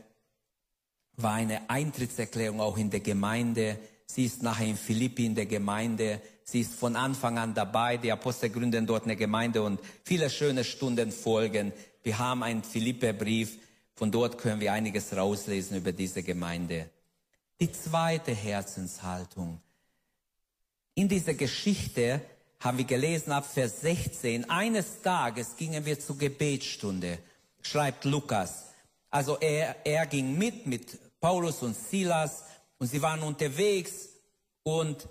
war 1.16 1.33
eine 1.33 1.70
Eintrittserklärung 1.70 2.61
auch 2.61 2.77
in 2.77 2.90
der 2.90 3.01
Gemeinde. 3.01 3.79
Sie 4.05 4.27
ist 4.27 4.42
nachher 4.42 4.66
in 4.66 4.77
Philippi 4.77 5.25
in 5.25 5.35
der 5.35 5.47
Gemeinde. 5.47 6.20
Sie 6.44 6.61
ist 6.61 6.75
von 6.75 6.97
Anfang 6.97 7.38
an 7.38 7.55
dabei. 7.55 7.97
Die 7.97 8.12
Apostel 8.12 8.51
gründen 8.51 8.87
dort 8.87 9.05
eine 9.05 9.16
Gemeinde 9.16 9.62
und 9.62 9.81
viele 10.03 10.29
schöne 10.29 10.64
Stunden 10.64 11.12
folgen. 11.12 11.73
Wir 12.03 12.18
haben 12.18 12.42
einen 12.42 12.62
Philipperbrief. 12.62 13.57
Von 13.95 14.11
dort 14.11 14.39
können 14.39 14.61
wir 14.61 14.73
einiges 14.73 15.17
rauslesen 15.17 15.77
über 15.77 15.93
diese 15.93 16.23
Gemeinde. 16.23 16.91
Die 17.61 17.71
zweite 17.71 18.35
Herzenshaltung. 18.35 19.61
In 20.95 21.09
dieser 21.09 21.35
Geschichte 21.35 22.21
haben 22.61 22.79
wir 22.79 22.85
gelesen 22.85 23.31
ab 23.33 23.47
Vers 23.47 23.83
16, 23.83 24.49
eines 24.49 25.03
Tages 25.03 25.57
gingen 25.57 25.85
wir 25.85 26.01
zur 26.01 26.17
Gebetsstunde, 26.19 27.19
schreibt 27.63 28.05
Lukas. 28.05 28.71
Also 29.11 29.39
er, 29.39 29.77
er 29.85 30.07
ging 30.07 30.37
mit, 30.39 30.67
mit 30.67 30.99
Paulus 31.21 31.63
und 31.63 31.77
Silas 31.77 32.45
und 32.79 32.89
sie 32.89 33.03
waren 33.03 33.23
unterwegs 33.23 34.09
und 34.63 35.09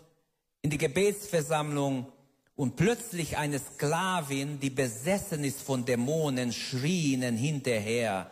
in 0.61 0.69
die 0.69 0.77
Gebetsversammlung 0.77 2.11
und 2.55 2.75
plötzlich 2.75 3.37
eine 3.37 3.59
Sklavin, 3.59 4.59
die 4.59 4.69
besessen 4.69 5.43
ist 5.43 5.61
von 5.61 5.85
Dämonen, 5.85 6.51
schrie 6.53 7.13
ihnen 7.13 7.35
hinterher. 7.35 8.29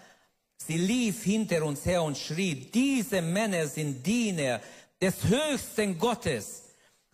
Sie 0.67 0.77
lief 0.77 1.23
hinter 1.23 1.63
uns 1.63 1.85
her 1.85 2.03
und 2.03 2.17
schrie, 2.17 2.53
diese 2.53 3.21
Männer 3.21 3.65
sind 3.67 4.05
Diener 4.05 4.61
des 5.01 5.15
höchsten 5.23 5.97
Gottes 5.97 6.63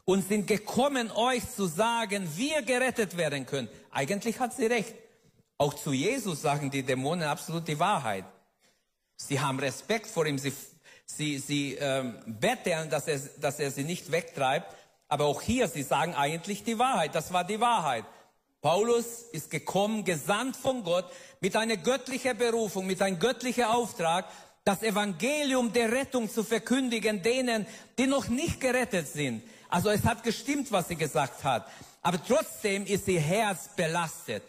und 0.03 0.27
sind 0.27 0.47
gekommen, 0.47 1.09
euch 1.11 1.43
zu 1.55 1.65
sagen, 1.65 2.27
wie 2.35 2.51
ihr 2.51 2.61
gerettet 2.61 3.15
werden 3.15 3.45
könnt. 3.45 3.69
Eigentlich 3.91 4.39
hat 4.39 4.53
sie 4.53 4.65
recht. 4.65 4.93
Auch 5.57 5.73
zu 5.73 5.93
Jesus 5.93 6.41
sagen 6.41 6.69
die 6.69 6.83
Dämonen 6.83 7.27
absolut 7.27 7.67
die 7.67 7.79
Wahrheit. 7.79 8.25
Sie 9.15 9.39
haben 9.39 9.59
Respekt 9.59 10.07
vor 10.07 10.25
ihm, 10.25 10.37
sie, 10.37 10.53
sie, 11.05 11.39
sie 11.39 11.75
ähm, 11.75 12.15
betteln, 12.25 12.89
dass 12.89 13.07
er, 13.07 13.19
dass 13.39 13.59
er 13.59 13.71
sie 13.71 13.85
nicht 13.85 14.11
wegtreibt. 14.11 14.75
Aber 15.07 15.25
auch 15.25 15.41
hier, 15.41 15.69
sie 15.69 15.83
sagen 15.83 16.13
eigentlich 16.13 16.65
die 16.65 16.77
Wahrheit. 16.77 17.15
Das 17.15 17.31
war 17.31 17.45
die 17.45 17.61
Wahrheit. 17.61 18.03
Paulus 18.67 19.21
ist 19.31 19.49
gekommen, 19.49 20.03
gesandt 20.03 20.57
von 20.57 20.83
Gott, 20.83 21.05
mit 21.39 21.55
einer 21.55 21.77
göttlichen 21.77 22.37
Berufung, 22.37 22.85
mit 22.85 23.01
einem 23.01 23.17
göttlichen 23.17 23.63
Auftrag, 23.63 24.25
das 24.65 24.83
Evangelium 24.83 25.71
der 25.71 25.89
Rettung 25.89 26.29
zu 26.29 26.43
verkündigen, 26.43 27.23
denen, 27.23 27.65
die 27.97 28.07
noch 28.07 28.27
nicht 28.27 28.59
gerettet 28.59 29.07
sind. 29.07 29.41
Also 29.69 29.89
es 29.89 30.03
hat 30.03 30.21
gestimmt, 30.21 30.69
was 30.69 30.89
sie 30.89 30.97
gesagt 30.97 31.45
hat. 31.45 31.65
Aber 32.01 32.21
trotzdem 32.21 32.85
ist 32.85 33.07
ihr 33.07 33.21
Herz 33.21 33.69
belastet. 33.73 34.43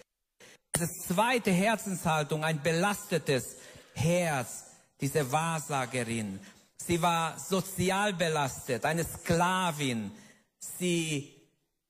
Das 0.73 0.91
zweite 1.07 1.53
Herzenshaltung, 1.53 2.43
ein 2.43 2.61
belastetes 2.61 3.55
Herz, 3.95 4.65
diese 5.01 5.31
Wahrsagerin. 5.31 6.41
Sie 6.77 7.01
war 7.01 7.39
sozial 7.39 8.15
belastet, 8.15 8.85
eine 8.85 9.05
Sklavin. 9.05 10.11
Sie 10.59 11.33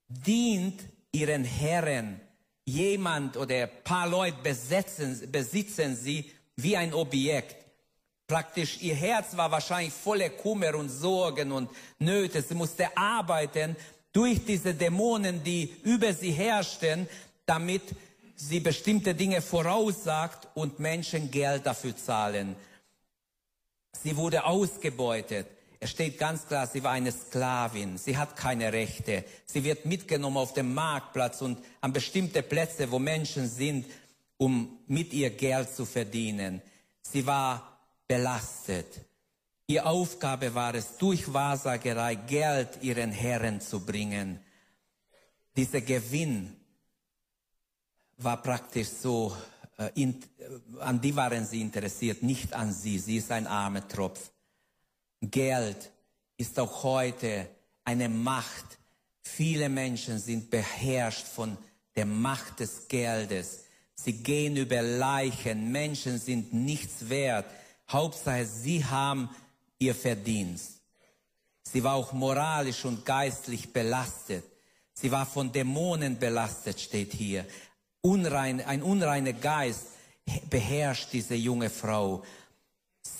dient 0.09 0.83
ihren 1.18 1.44
Herren. 1.44 2.20
Jemand 2.64 3.37
oder 3.37 3.54
ein 3.62 3.70
paar 3.83 4.09
Leute 4.09 4.37
besetzen, 4.42 5.31
besitzen 5.33 5.96
sie 5.96 6.31
wie 6.57 6.76
ein 6.76 6.92
Objekt. 6.92 7.57
Praktisch 8.26 8.83
ihr 8.83 8.94
Herz 8.94 9.37
war 9.37 9.50
wahrscheinlich 9.50 9.94
voller 9.94 10.28
Kummer 10.28 10.74
und 10.74 10.90
Sorgen 10.90 11.50
und 11.50 11.70
Nöte. 11.98 12.42
Sie 12.42 12.54
musste 12.54 12.94
arbeiten 12.96 13.74
durch 14.12 14.44
diese 14.44 14.74
Dämonen, 14.74 15.42
die 15.42 15.74
über 15.85 16.12
sie 16.12 16.33
herrschten, 16.33 17.09
damit 17.46 17.83
sie 18.37 18.61
bestimmte 18.61 19.14
Dinge 19.14 19.40
voraussagt 19.40 20.48
und 20.54 20.78
Menschen 20.78 21.31
Geld 21.31 21.64
dafür 21.64 21.96
zahlen. 21.96 22.54
Sie 24.02 24.14
wurde 24.16 24.44
ausgebeutet. 24.44 25.46
Es 25.81 25.91
steht 25.91 26.19
ganz 26.19 26.47
klar, 26.47 26.67
sie 26.67 26.83
war 26.83 26.91
eine 26.91 27.12
Sklavin. 27.12 27.99
Sie 27.99 28.17
hat 28.17 28.37
keine 28.37 28.73
Rechte. 28.73 29.25
Sie 29.47 29.62
wird 29.62 29.87
mitgenommen 29.87 30.37
auf 30.37 30.53
dem 30.53 30.75
Marktplatz 30.75 31.41
und 31.41 31.59
an 31.81 31.93
bestimmte 31.93 32.43
Plätze, 32.43 32.91
wo 32.91 32.99
Menschen 32.99 33.49
sind, 33.49 33.87
um 34.37 34.79
mit 34.87 35.12
ihr 35.12 35.31
Geld 35.31 35.75
zu 35.75 35.85
verdienen. 35.85 36.62
Sie 37.03 37.27
war 37.27 37.79
belastet. 38.09 38.87
Ihr 39.69 39.87
Aufgabe 39.87 40.55
war 40.55 40.75
es, 40.75 40.97
durch 40.97 41.33
Wahrsagerei 41.33 42.14
Geld 42.14 42.83
ihren 42.83 43.12
Herren 43.12 43.61
zu 43.61 43.85
bringen. 43.85 44.41
Dieser 45.57 45.83
Gewinn 45.83 46.57
war 48.17 48.43
praktisch 48.43 48.88
so, 48.88 49.37
äh, 49.77 49.91
in, 49.95 50.23
äh, 50.38 50.81
an 50.81 51.01
die 51.01 51.14
waren 51.14 51.47
sie 51.47 51.61
interessiert, 51.61 52.23
nicht 52.23 52.53
an 52.55 52.73
sie. 52.73 52.99
Sie 52.99 53.19
ist 53.19 53.31
ein 53.31 53.47
armer 53.47 53.87
Tropf. 53.87 54.31
Geld 55.20 55.90
ist 56.37 56.59
auch 56.59 56.83
heute 56.83 57.48
eine 57.85 58.09
Macht. 58.09 58.78
Viele 59.22 59.68
Menschen 59.68 60.18
sind 60.18 60.50
beherrscht 60.50 61.26
von 61.26 61.57
der 61.96 62.07
Macht 62.07 62.61
des 62.61 62.88
Geldes. 62.88 63.64
Sie 63.94 64.12
gehen 64.12 64.57
über 64.57 64.81
Leichen. 64.83 65.72
Menschen 65.72 66.18
sind 66.18 66.52
nichts 66.52 67.09
wert. 67.09 67.46
Hauptsache, 67.88 68.46
sie 68.46 68.85
haben 68.85 69.28
ihr 69.78 69.94
Verdienst. 69.94 70.81
Sie 71.62 71.83
war 71.83 71.94
auch 71.94 72.12
moralisch 72.12 72.85
und 72.85 73.04
geistlich 73.04 73.72
belastet. 73.72 74.44
Sie 74.94 75.11
war 75.11 75.26
von 75.26 75.52
Dämonen 75.52 76.18
belastet, 76.18 76.81
steht 76.81 77.12
hier 77.12 77.46
unrein, 78.00 78.61
ein 78.64 78.83
unreiner 78.83 79.33
Geist 79.33 79.87
beherrscht 80.50 81.12
diese 81.12 81.35
junge 81.35 81.70
Frau. 81.70 82.24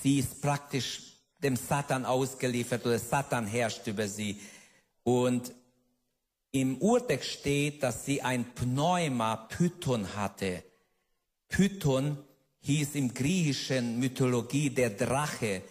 Sie 0.03 0.19
ist 0.19 0.41
praktisch 0.41 1.08
dem 1.43 1.57
Satan 1.57 2.05
ausgeliefert 2.05 2.85
oder 2.85 2.99
Satan 2.99 3.47
herrscht 3.47 3.87
über 3.87 4.09
sie. 4.09 4.41
Und 5.05 5.53
im 6.51 6.79
Urtext 6.79 7.31
steht, 7.31 7.83
dass 7.83 8.05
sie 8.05 8.23
ein 8.23 8.55
Pneuma 8.55 9.37
Python 9.37 10.15
hatte. 10.17 10.63
Python 11.49 12.19
hieß 12.61 12.95
im 12.95 13.15
griechischen 13.15 13.99
Mythologie 13.99 14.71
der 14.71 14.91
Drache, 14.91 15.63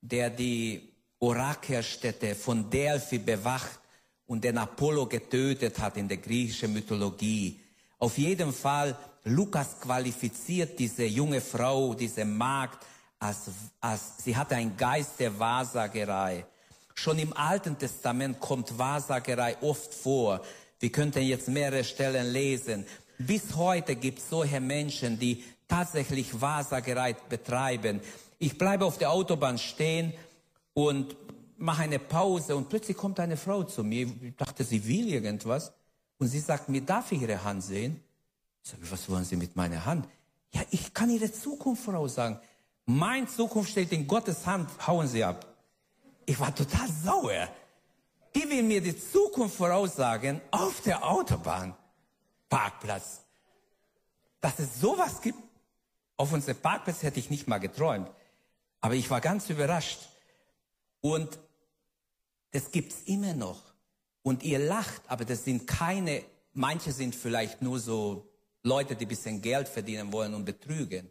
der 0.00 0.30
die 0.30 0.88
Orakelstätte 1.18 2.34
von 2.34 2.70
Delphi 2.70 3.18
bewacht 3.18 3.80
und 4.26 4.42
den 4.44 4.58
Apollo 4.58 5.06
getötet 5.06 5.78
hat 5.78 5.96
in 5.96 6.08
der 6.08 6.16
griechischen 6.16 6.72
Mythologie. 6.72 7.60
Auf 7.98 8.16
jeden 8.16 8.52
Fall, 8.52 8.96
Lukas 9.24 9.78
qualifiziert 9.78 10.78
diese 10.78 11.04
junge 11.04 11.40
Frau, 11.40 11.92
diese 11.94 12.24
Magd, 12.24 12.86
als, 13.20 13.50
als 13.80 14.24
sie 14.24 14.36
hatte 14.36 14.56
einen 14.56 14.76
Geist 14.76 15.20
der 15.20 15.38
Wahrsagerei. 15.38 16.44
Schon 16.94 17.18
im 17.18 17.32
Alten 17.36 17.78
Testament 17.78 18.40
kommt 18.40 18.76
Wahrsagerei 18.76 19.56
oft 19.60 19.94
vor. 19.94 20.42
Wir 20.80 20.90
könnten 20.90 21.22
jetzt 21.22 21.48
mehrere 21.48 21.84
Stellen 21.84 22.32
lesen. 22.32 22.86
Bis 23.18 23.54
heute 23.54 23.96
gibt 23.96 24.18
es 24.18 24.30
solche 24.30 24.60
Menschen, 24.60 25.18
die 25.18 25.44
tatsächlich 25.68 26.40
Wahrsagerei 26.40 27.14
betreiben. 27.28 28.00
Ich 28.38 28.56
bleibe 28.56 28.86
auf 28.86 28.98
der 28.98 29.10
Autobahn 29.10 29.58
stehen 29.58 30.14
und 30.72 31.14
mache 31.58 31.82
eine 31.82 31.98
Pause 31.98 32.56
und 32.56 32.70
plötzlich 32.70 32.96
kommt 32.96 33.20
eine 33.20 33.36
Frau 33.36 33.62
zu 33.62 33.84
mir. 33.84 34.08
Ich 34.22 34.36
dachte, 34.36 34.64
sie 34.64 34.86
will 34.88 35.08
irgendwas. 35.08 35.72
Und 36.18 36.28
sie 36.28 36.40
sagt 36.40 36.68
mir, 36.68 36.80
darf 36.80 37.12
ich 37.12 37.22
Ihre 37.22 37.44
Hand 37.44 37.62
sehen? 37.62 38.02
Ich 38.62 38.70
sage, 38.70 38.90
was 38.90 39.08
wollen 39.08 39.24
Sie 39.24 39.36
mit 39.36 39.56
meiner 39.56 39.84
Hand? 39.84 40.06
Ja, 40.52 40.62
ich 40.70 40.92
kann 40.92 41.10
Ihre 41.10 41.30
Zukunft 41.32 41.84
voraussagen. 41.84 42.38
Mein 42.86 43.28
Zukunft 43.28 43.70
steht 43.70 43.92
in 43.92 44.06
Gottes 44.06 44.46
Hand, 44.46 44.68
hauen 44.86 45.06
Sie 45.06 45.22
ab. 45.22 45.46
Ich 46.26 46.38
war 46.38 46.54
total 46.54 46.88
sauer. 46.88 47.48
Die 48.34 48.48
will 48.48 48.62
mir 48.62 48.80
die 48.80 48.96
Zukunft 48.98 49.56
voraussagen 49.56 50.40
auf 50.50 50.80
der 50.82 51.04
Autobahn. 51.04 51.74
Parkplatz. 52.48 53.20
Dass 54.40 54.58
es 54.58 54.80
sowas 54.80 55.20
gibt, 55.20 55.38
auf 56.16 56.32
unserem 56.32 56.56
Parkplatz 56.56 57.02
hätte 57.02 57.20
ich 57.20 57.30
nicht 57.30 57.48
mal 57.48 57.58
geträumt. 57.58 58.10
Aber 58.80 58.94
ich 58.94 59.10
war 59.10 59.20
ganz 59.20 59.48
überrascht. 59.50 60.00
Und 61.00 61.38
das 62.50 62.70
gibt's 62.72 63.02
immer 63.06 63.34
noch 63.34 63.70
und 64.22 64.42
ihr 64.42 64.58
lacht, 64.58 65.02
aber 65.06 65.24
das 65.24 65.44
sind 65.44 65.66
keine, 65.66 66.22
manche 66.52 66.92
sind 66.92 67.14
vielleicht 67.14 67.62
nur 67.62 67.78
so 67.78 68.28
Leute, 68.62 68.94
die 68.96 69.06
bisschen 69.06 69.40
Geld 69.40 69.68
verdienen 69.68 70.12
wollen 70.12 70.34
und 70.34 70.44
betrügen. 70.44 71.10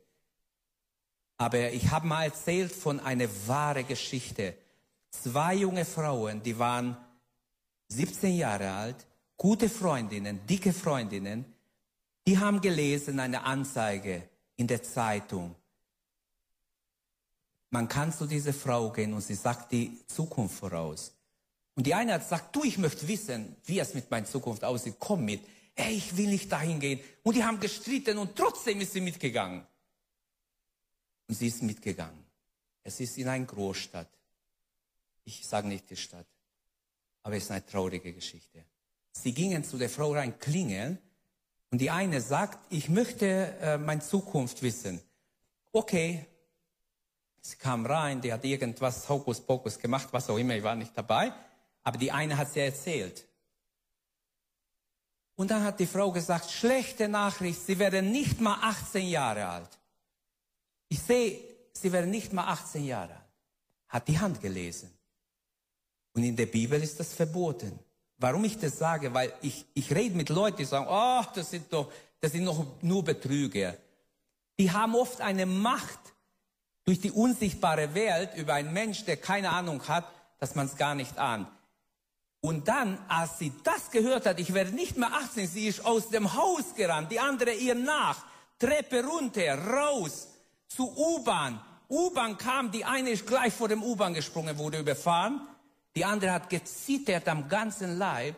Aber 1.40 1.72
ich 1.72 1.90
habe 1.90 2.06
mal 2.06 2.26
erzählt 2.26 2.72
von 2.72 3.00
einer 3.00 3.30
wahren 3.48 3.88
Geschichte. 3.88 4.56
Zwei 5.10 5.56
junge 5.56 5.86
Frauen, 5.86 6.44
die 6.44 6.60
waren 6.60 6.98
17 7.88 8.36
Jahre 8.36 8.70
alt, 8.72 9.08
gute 9.38 9.70
Freundinnen, 9.70 10.46
dicke 10.46 10.74
Freundinnen, 10.74 11.46
die 12.28 12.38
haben 12.38 12.60
gelesen 12.60 13.22
eine 13.22 13.44
Anzeige 13.44 14.28
in 14.58 14.68
der 14.68 14.84
Zeitung. 14.84 15.56
Man 17.70 17.88
kann 17.88 18.12
zu 18.12 18.26
dieser 18.26 18.54
Frau 18.54 18.92
gehen 18.92 19.14
und 19.14 19.22
sie 19.22 19.36
sagt 19.36 19.72
die 19.72 19.98
Zukunft 20.08 20.60
voraus. 20.60 21.16
Und 21.76 21.88
die 21.88 21.94
eine 21.94 22.14
hat 22.14 22.24
gesagt, 22.24 22.54
du, 22.54 22.66
ich 22.66 22.78
möchte 22.78 23.08
wissen, 23.08 23.56
wie 23.64 23.80
es 23.80 23.94
mit 23.94 24.12
meiner 24.12 24.26
Zukunft 24.26 24.66
aussieht, 24.66 24.96
komm 25.00 25.24
mit. 25.24 25.42
Ey, 25.76 25.96
ich 25.96 26.18
will 26.18 26.28
nicht 26.28 26.52
dahin 26.52 26.82
gehen. 26.82 27.00
Und 27.24 27.38
die 27.38 27.46
haben 27.46 27.62
gestritten 27.62 28.18
und 28.18 28.36
trotzdem 28.36 28.82
ist 28.82 28.92
sie 28.92 29.00
mitgegangen. 29.00 29.66
Und 31.30 31.36
sie 31.36 31.48
ist 31.48 31.62
mitgegangen. 31.62 32.26
Es 32.84 33.00
ist 33.00 33.18
in 33.20 33.28
einer 33.28 33.46
Großstadt. 33.46 34.10
Ich 35.26 35.48
sage 35.48 35.68
nicht 35.68 35.90
die 35.90 35.96
Stadt. 35.96 36.26
Aber 37.22 37.36
es 37.36 37.44
ist 37.44 37.52
eine 37.52 37.66
traurige 37.66 38.12
Geschichte. 38.12 38.66
Sie 39.12 39.32
gingen 39.34 39.64
zu 39.64 39.78
der 39.78 39.90
Frau 39.90 40.14
rein 40.14 40.40
klingeln 40.40 40.98
und 41.70 41.80
die 41.80 41.92
eine 41.92 42.20
sagt, 42.20 42.60
ich 42.72 42.90
möchte 42.90 43.56
äh, 43.62 43.78
meine 43.78 44.02
Zukunft 44.02 44.64
wissen. 44.64 45.00
Okay. 45.72 46.26
Sie 47.42 47.56
kam 47.58 47.86
rein, 47.86 48.22
die 48.22 48.34
hat 48.34 48.44
irgendwas 48.44 49.08
Hokuspokus 49.08 49.80
gemacht, 49.80 50.10
was 50.12 50.30
auch 50.30 50.38
immer, 50.38 50.56
ich 50.56 50.64
war 50.64 50.76
nicht 50.76 50.98
dabei. 50.98 51.32
Aber 51.84 51.98
die 51.98 52.12
eine 52.12 52.38
hat 52.38 52.52
sie 52.52 52.60
erzählt. 52.60 53.26
Und 55.36 55.52
dann 55.52 55.64
hat 55.64 55.80
die 55.80 55.86
Frau 55.86 56.12
gesagt, 56.12 56.50
schlechte 56.50 57.08
Nachricht, 57.08 57.66
sie 57.66 57.80
werden 57.80 58.12
nicht 58.12 58.42
mal 58.42 58.58
18 58.62 59.08
Jahre 59.08 59.48
alt. 59.48 59.79
Ich 60.90 61.02
sehe, 61.02 61.40
sie 61.72 61.92
werden 61.92 62.12
nicht 62.12 62.34
mal 62.34 62.48
18 62.48 62.84
Jahre 62.84 63.14
alt. 63.14 63.24
Hat 63.88 64.08
die 64.08 64.20
Hand 64.20 64.42
gelesen. 64.42 64.92
Und 66.14 66.24
in 66.24 66.36
der 66.36 66.48
Bibel 66.48 66.82
ist 66.82 67.00
das 67.00 67.14
verboten. 67.14 67.80
Warum 68.18 68.44
ich 68.44 68.58
das 68.58 68.78
sage? 68.78 69.14
Weil 69.14 69.34
ich, 69.42 69.66
ich 69.74 69.94
rede 69.94 70.16
mit 70.16 70.30
Leuten, 70.30 70.58
die 70.58 70.66
sagen, 70.66 70.88
oh, 70.90 71.24
das 71.34 71.50
sind 71.50 71.72
doch, 71.72 71.92
das 72.20 72.34
sind 72.34 72.44
noch 72.44 72.66
nur 72.82 73.04
Betrüger. 73.04 73.78
Die 74.60 74.72
haben 74.72 74.96
oft 74.96 75.22
eine 75.22 75.46
Macht 75.46 76.00
durch 76.84 77.00
die 77.00 77.12
unsichtbare 77.12 77.94
Welt 77.94 78.36
über 78.36 78.56
einen 78.56 78.74
Mensch, 78.74 79.06
der 79.06 79.18
keine 79.18 79.52
Ahnung 79.52 79.88
hat, 79.88 80.06
dass 80.40 80.56
man 80.56 80.66
es 80.66 80.76
gar 80.76 80.96
nicht 80.96 81.18
ahnt. 81.18 81.48
Und 82.42 82.68
dann, 82.68 82.98
als 83.08 83.38
sie 83.38 83.52
das 83.64 83.92
gehört 83.92 84.26
hat, 84.26 84.40
ich 84.40 84.54
werde 84.54 84.72
nicht 84.72 84.98
mehr 84.98 85.14
18, 85.14 85.48
sie 85.48 85.68
ist 85.68 85.86
aus 85.86 86.10
dem 86.10 86.34
Haus 86.34 86.76
gerannt, 86.76 87.12
die 87.12 87.20
andere 87.20 87.54
ihr 87.54 87.76
nach, 87.76 88.26
Treppe 88.58 89.06
runter, 89.06 89.58
raus, 89.58 90.29
zu 90.70 90.96
U-Bahn. 90.96 91.60
U-Bahn 91.90 92.38
kam, 92.38 92.72
die 92.72 92.86
eine 92.86 93.10
ist 93.10 93.28
gleich 93.28 93.54
vor 93.54 93.68
dem 93.68 93.84
U-Bahn 93.84 94.14
gesprungen, 94.14 94.58
wurde 94.58 94.80
überfahren, 94.80 95.42
die 95.96 96.06
andere 96.06 96.32
hat 96.32 96.50
gezittert 96.50 97.28
am 97.28 97.50
ganzen 97.50 97.98
Leib. 97.98 98.36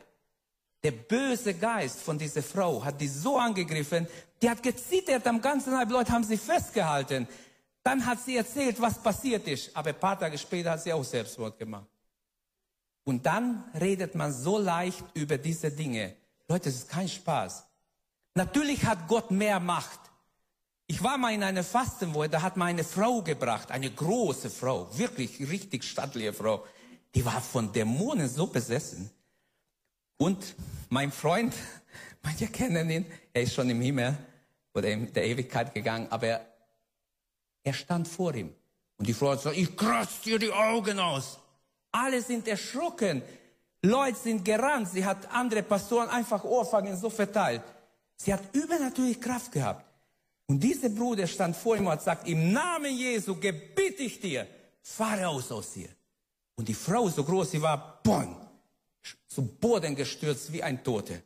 Der 0.83 0.91
böse 0.91 1.53
Geist 1.53 1.99
von 1.99 2.17
dieser 2.17 2.41
Frau 2.41 2.83
hat 2.83 2.99
die 2.99 3.07
so 3.07 3.37
angegriffen, 3.37 4.07
die 4.41 4.49
hat 4.49 4.63
gezittert 4.63 5.27
am 5.27 5.41
ganzen 5.41 5.73
Leib, 5.73 5.91
Leute 5.91 6.11
haben 6.11 6.23
sie 6.23 6.37
festgehalten. 6.37 7.27
Dann 7.83 8.05
hat 8.05 8.19
sie 8.23 8.37
erzählt, 8.37 8.79
was 8.79 9.01
passiert 9.01 9.47
ist, 9.47 9.75
aber 9.75 9.89
ein 9.89 9.99
paar 9.99 10.17
Tage 10.17 10.37
später 10.37 10.71
hat 10.71 10.81
sie 10.81 10.93
auch 10.93 11.03
Selbstmord 11.03 11.59
gemacht. 11.59 11.87
Und 13.03 13.25
dann 13.25 13.63
redet 13.79 14.15
man 14.15 14.31
so 14.31 14.57
leicht 14.57 15.03
über 15.13 15.37
diese 15.37 15.71
Dinge. 15.71 16.15
Leute, 16.47 16.69
es 16.69 16.75
ist 16.75 16.89
kein 16.89 17.09
Spaß. 17.09 17.65
Natürlich 18.35 18.85
hat 18.85 19.07
Gott 19.07 19.31
mehr 19.31 19.59
Macht. 19.59 19.99
Ich 20.91 21.01
war 21.01 21.17
mal 21.17 21.33
in 21.33 21.41
einer 21.41 21.63
Fastenwoche, 21.63 22.27
da 22.27 22.41
hat 22.41 22.57
meine 22.57 22.83
Frau 22.83 23.21
gebracht, 23.21 23.71
eine 23.71 23.89
große 23.89 24.49
Frau, 24.49 24.89
wirklich 24.97 25.39
richtig 25.39 25.85
stattliche 25.85 26.33
Frau. 26.33 26.65
Die 27.15 27.23
war 27.23 27.39
von 27.39 27.71
Dämonen 27.71 28.27
so 28.27 28.47
besessen. 28.47 29.09
Und 30.17 30.53
mein 30.89 31.13
Freund, 31.13 31.53
manche 32.23 32.47
kennen 32.47 32.89
ihn, 32.89 33.05
er 33.31 33.43
ist 33.43 33.53
schon 33.53 33.69
im 33.69 33.79
Himmel 33.79 34.17
oder 34.73 34.89
in 34.89 35.13
der 35.13 35.27
Ewigkeit 35.27 35.73
gegangen, 35.73 36.07
aber 36.09 36.41
er 37.63 37.73
stand 37.73 38.09
vor 38.09 38.35
ihm. 38.35 38.53
Und 38.97 39.07
die 39.07 39.13
Frau 39.13 39.29
hat 39.29 39.37
gesagt, 39.37 39.55
ich 39.55 39.77
kratze 39.77 40.23
dir 40.25 40.39
die 40.39 40.51
Augen 40.51 40.99
aus. 40.99 41.39
Alle 41.93 42.21
sind 42.21 42.49
erschrocken. 42.49 43.21
Leute 43.81 44.17
sind 44.17 44.43
gerannt. 44.43 44.89
Sie 44.89 45.05
hat 45.05 45.31
andere 45.31 45.63
Pastoren 45.63 46.09
einfach 46.09 46.43
Ohrfeigen 46.43 46.97
so 46.97 47.09
verteilt. 47.09 47.63
Sie 48.17 48.33
hat 48.33 48.41
übernatürlich 48.53 49.21
Kraft 49.21 49.53
gehabt. 49.53 49.85
Und 50.51 50.59
dieser 50.59 50.89
Bruder 50.89 51.27
stand 51.27 51.55
vor 51.55 51.77
ihm 51.77 51.85
und 51.85 51.93
hat 51.93 51.99
gesagt, 51.99 52.27
im 52.27 52.51
Namen 52.51 52.93
Jesu 52.93 53.39
gebitte 53.39 54.03
ich 54.03 54.19
dir, 54.19 54.45
fahre 54.81 55.29
aus 55.29 55.49
aus 55.49 55.75
hier. 55.75 55.87
Und 56.55 56.67
die 56.67 56.73
Frau, 56.73 57.07
so 57.07 57.23
groß 57.23 57.51
sie 57.51 57.61
war, 57.61 58.01
boom, 58.03 58.35
zu 59.27 59.43
Boden 59.43 59.95
gestürzt 59.95 60.51
wie 60.51 60.61
ein 60.61 60.83
Tote. 60.83 61.23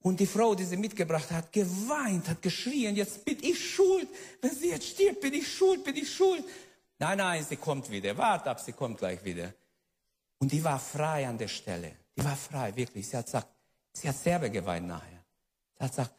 Und 0.00 0.18
die 0.18 0.26
Frau, 0.26 0.56
die 0.56 0.64
sie 0.64 0.76
mitgebracht 0.76 1.30
hat, 1.30 1.52
geweint, 1.52 2.28
hat 2.28 2.42
geschrien, 2.42 2.96
jetzt 2.96 3.24
bin 3.24 3.38
ich 3.40 3.72
schuld. 3.72 4.08
Wenn 4.40 4.52
sie 4.56 4.70
jetzt 4.70 4.88
stirbt, 4.88 5.20
bin 5.20 5.32
ich 5.32 5.46
schuld, 5.46 5.84
bin 5.84 5.94
ich 5.94 6.12
schuld. 6.12 6.42
Nein, 6.98 7.18
nein, 7.18 7.46
sie 7.48 7.54
kommt 7.54 7.88
wieder. 7.88 8.16
Wart 8.16 8.48
ab, 8.48 8.58
sie 8.58 8.72
kommt 8.72 8.98
gleich 8.98 9.24
wieder. 9.24 9.54
Und 10.38 10.50
die 10.50 10.64
war 10.64 10.80
frei 10.80 11.28
an 11.28 11.38
der 11.38 11.46
Stelle. 11.46 11.92
Die 12.16 12.24
war 12.24 12.34
frei, 12.34 12.74
wirklich. 12.74 13.06
Sie 13.06 13.16
hat 13.16 13.26
gesagt, 13.26 13.46
sie 13.92 14.08
hat 14.08 14.16
selber 14.16 14.48
geweint 14.48 14.88
nachher. 14.88 15.24
Sie 15.78 15.84
hat 15.84 15.90
gesagt, 15.92 16.14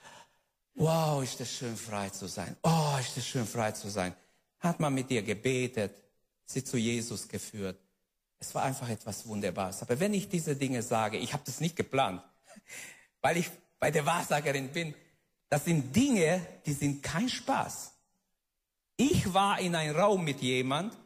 wow, 0.75 1.23
ist 1.23 1.39
das 1.39 1.51
schön, 1.51 1.75
frei 1.75 2.09
zu 2.09 2.27
sein. 2.27 2.55
Oh, 2.63 2.97
ist 2.99 3.17
das 3.17 3.25
schön, 3.25 3.45
frei 3.45 3.71
zu 3.71 3.89
sein. 3.89 4.13
Hat 4.59 4.79
man 4.79 4.93
mit 4.93 5.09
ihr 5.11 5.23
gebetet, 5.23 5.95
sie 6.45 6.63
zu 6.63 6.77
Jesus 6.77 7.27
geführt. 7.27 7.79
Es 8.39 8.53
war 8.53 8.63
einfach 8.63 8.89
etwas 8.89 9.25
Wunderbares. 9.25 9.81
Aber 9.81 9.99
wenn 9.99 10.13
ich 10.13 10.29
diese 10.29 10.55
Dinge 10.55 10.83
sage, 10.83 11.17
ich 11.17 11.33
habe 11.33 11.43
das 11.45 11.59
nicht 11.59 11.75
geplant, 11.75 12.21
weil 13.21 13.37
ich 13.37 13.49
bei 13.79 13.91
der 13.91 14.05
Wahrsagerin 14.05 14.71
bin, 14.71 14.93
das 15.49 15.65
sind 15.65 15.95
Dinge, 15.95 16.45
die 16.65 16.73
sind 16.73 17.01
kein 17.01 17.29
Spaß. 17.29 17.91
Ich 18.97 19.33
war 19.33 19.59
in 19.59 19.75
einem 19.75 19.95
Raum 19.95 20.23
mit 20.23 20.41
jemand, 20.41 20.97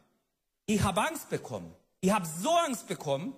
ich 0.66 0.82
habe 0.82 1.06
Angst 1.06 1.28
bekommen. 1.28 1.74
Ich 2.00 2.10
habe 2.10 2.26
so 2.26 2.50
Angst 2.50 2.86
bekommen, 2.86 3.34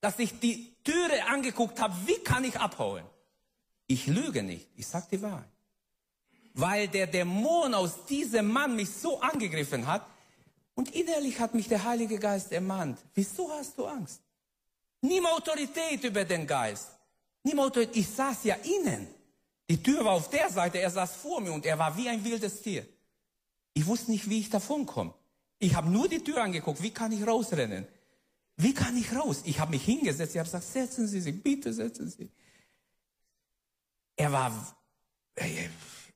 dass 0.00 0.18
ich 0.18 0.38
die 0.40 0.74
Türe 0.82 1.26
angeguckt 1.28 1.80
habe, 1.80 1.94
wie 2.06 2.18
kann 2.24 2.44
ich 2.44 2.58
abhauen? 2.58 3.04
Ich 3.86 4.06
lüge 4.06 4.42
nicht, 4.42 4.68
ich 4.74 4.86
sage 4.86 5.06
die 5.12 5.22
Wahrheit. 5.22 5.51
Weil 6.54 6.88
der 6.88 7.06
Dämon 7.06 7.74
aus 7.74 8.04
diesem 8.06 8.52
Mann 8.52 8.76
mich 8.76 8.90
so 8.90 9.20
angegriffen 9.20 9.86
hat, 9.86 10.06
und 10.74 10.94
innerlich 10.94 11.38
hat 11.38 11.54
mich 11.54 11.68
der 11.68 11.84
Heilige 11.84 12.18
Geist 12.18 12.52
ermahnt. 12.52 12.98
Wieso 13.14 13.50
hast 13.50 13.76
du 13.76 13.86
Angst? 13.86 14.20
Nimm 15.02 15.26
Autorität 15.26 16.02
über 16.04 16.24
den 16.24 16.46
Geist. 16.46 16.88
Nimm 17.42 17.58
Autorität. 17.60 17.96
Ich 17.96 18.08
saß 18.08 18.44
ja 18.44 18.54
innen. 18.54 19.06
Die 19.68 19.82
Tür 19.82 20.04
war 20.04 20.12
auf 20.12 20.30
der 20.30 20.50
Seite, 20.50 20.78
er 20.78 20.90
saß 20.90 21.16
vor 21.16 21.40
mir 21.40 21.52
und 21.52 21.64
er 21.66 21.78
war 21.78 21.96
wie 21.96 22.08
ein 22.08 22.24
wildes 22.24 22.62
Tier. 22.62 22.86
Ich 23.74 23.86
wusste 23.86 24.10
nicht, 24.10 24.28
wie 24.28 24.40
ich 24.40 24.50
davon 24.50 24.86
komme. 24.86 25.14
Ich 25.58 25.74
habe 25.74 25.88
nur 25.88 26.08
die 26.08 26.22
Tür 26.22 26.42
angeguckt. 26.42 26.82
Wie 26.82 26.90
kann 26.90 27.12
ich 27.12 27.26
rausrennen? 27.26 27.86
Wie 28.56 28.74
kann 28.74 28.96
ich 28.96 29.14
raus? 29.14 29.42
Ich 29.44 29.60
habe 29.60 29.70
mich 29.70 29.84
hingesetzt. 29.84 30.34
Ich 30.34 30.38
habe 30.38 30.48
gesagt, 30.48 30.64
setzen 30.64 31.06
Sie 31.06 31.20
sich, 31.20 31.42
bitte 31.42 31.72
setzen 31.72 32.10
Sie. 32.10 32.30
Er 34.16 34.30
war, 34.32 34.76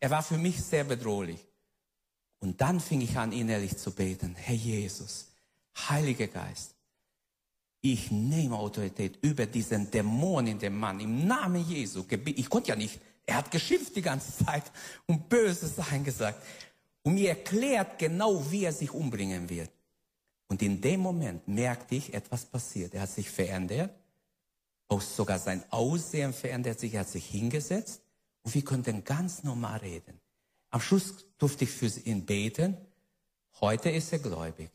er 0.01 0.11
war 0.11 0.23
für 0.23 0.39
mich 0.39 0.63
sehr 0.63 0.85
bedrohlich. 0.85 1.45
Und 2.41 2.61
dann 2.61 2.81
fing 2.81 3.01
ich 3.01 3.17
an, 3.17 3.33
innerlich 3.33 3.77
zu 3.77 3.93
beten. 3.93 4.35
Herr 4.35 4.55
Jesus, 4.55 5.29
Heiliger 5.77 6.27
Geist, 6.27 6.75
ich 7.81 8.11
nehme 8.11 8.57
Autorität 8.57 9.19
über 9.23 9.47
diesen 9.47 9.91
Dämon 9.91 10.47
in 10.47 10.59
dem 10.59 10.79
Mann. 10.79 11.01
Im 11.01 11.27
Namen 11.27 11.69
Jesu. 11.69 12.05
Ich 12.25 12.49
konnte 12.49 12.71
ja 12.71 12.77
nicht. 12.77 13.01
Er 13.25 13.37
hat 13.37 13.51
geschimpft 13.51 13.95
die 13.97 14.03
ganze 14.03 14.45
Zeit 14.45 14.65
und 15.07 15.29
böse 15.29 15.69
Sachen 15.69 16.05
gesagt. 16.05 16.43
Und 17.03 17.15
mir 17.15 17.31
erklärt 17.31 17.99
genau, 17.99 18.51
wie 18.51 18.65
er 18.65 18.73
sich 18.73 18.91
umbringen 18.91 19.49
wird. 19.49 19.71
Und 20.49 20.63
in 20.63 20.81
dem 20.81 21.01
Moment 21.01 21.47
merkte 21.47 21.95
ich, 21.95 22.15
etwas 22.15 22.45
passiert. 22.45 22.95
Er 22.95 23.03
hat 23.03 23.11
sich 23.11 23.31
verändert. 23.31 23.91
Auch 24.89 25.01
sogar 25.01 25.39
sein 25.39 25.65
Aussehen 25.71 26.33
verändert 26.33 26.81
sich. 26.81 26.95
Er 26.95 27.01
hat 27.01 27.09
sich 27.09 27.27
hingesetzt. 27.27 28.03
Und 28.47 28.55
wir 28.55 28.65
konnten 28.65 29.03
ganz 29.03 29.43
normal 29.43 29.81
reden. 29.81 30.21
Am 30.71 30.81
Schluss 30.81 31.27
durfte 31.37 31.65
ich 31.65 31.71
für 31.71 31.87
ihn 32.05 32.25
beten. 32.25 32.77
Heute 33.61 33.91
ist 33.91 34.13
er 34.13 34.21
gläubig. 34.21 34.71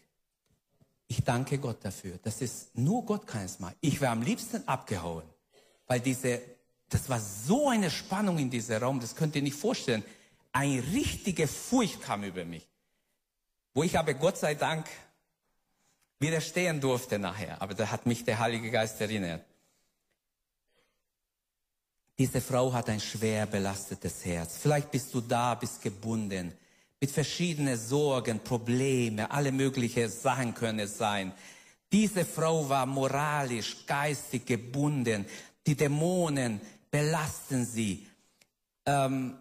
Ich 1.07 1.23
danke 1.23 1.57
Gott 1.57 1.77
dafür. 1.85 2.19
Das 2.21 2.41
ist 2.41 2.77
nur 2.77 3.05
Gott 3.05 3.25
kann 3.25 3.45
es 3.45 3.59
machen. 3.59 3.75
Ich 3.79 4.01
wäre 4.01 4.11
am 4.11 4.23
liebsten 4.23 4.67
abgehauen, 4.67 5.23
weil 5.87 6.01
diese, 6.01 6.41
das 6.89 7.07
war 7.07 7.21
so 7.21 7.69
eine 7.69 7.89
Spannung 7.89 8.39
in 8.39 8.49
diesem 8.49 8.83
Raum, 8.83 8.99
das 8.99 9.15
könnt 9.15 9.37
ihr 9.37 9.41
nicht 9.41 9.55
vorstellen. 9.55 10.03
Eine 10.51 10.83
richtige 10.91 11.47
Furcht 11.47 12.01
kam 12.01 12.25
über 12.25 12.43
mich, 12.43 12.67
wo 13.73 13.83
ich 13.83 13.97
aber 13.97 14.15
Gott 14.15 14.37
sei 14.37 14.53
Dank 14.53 14.85
widerstehen 16.19 16.81
durfte 16.81 17.19
nachher. 17.19 17.61
Aber 17.61 17.73
da 17.73 17.89
hat 17.89 18.05
mich 18.05 18.25
der 18.25 18.39
Heilige 18.39 18.69
Geist 18.69 18.99
erinnert. 18.99 19.45
Diese 22.21 22.39
Frau 22.39 22.71
hat 22.71 22.87
ein 22.87 22.99
schwer 22.99 23.47
belastetes 23.47 24.23
Herz. 24.25 24.55
Vielleicht 24.61 24.91
bist 24.91 25.11
du 25.11 25.21
da, 25.21 25.55
bist 25.55 25.81
gebunden 25.81 26.53
mit 26.99 27.09
verschiedenen 27.09 27.79
Sorgen, 27.79 28.41
Probleme, 28.41 29.31
alle 29.31 29.51
möglichen 29.51 30.07
Sachen 30.07 30.53
können 30.53 30.81
es 30.81 30.99
sein. 30.99 31.31
Diese 31.91 32.23
Frau 32.23 32.69
war 32.69 32.85
moralisch, 32.85 33.87
geistig 33.87 34.45
gebunden. 34.45 35.25
Die 35.65 35.75
Dämonen 35.75 36.61
belasten 36.91 37.65
sie. 37.65 38.05
Ähm, 38.85 39.37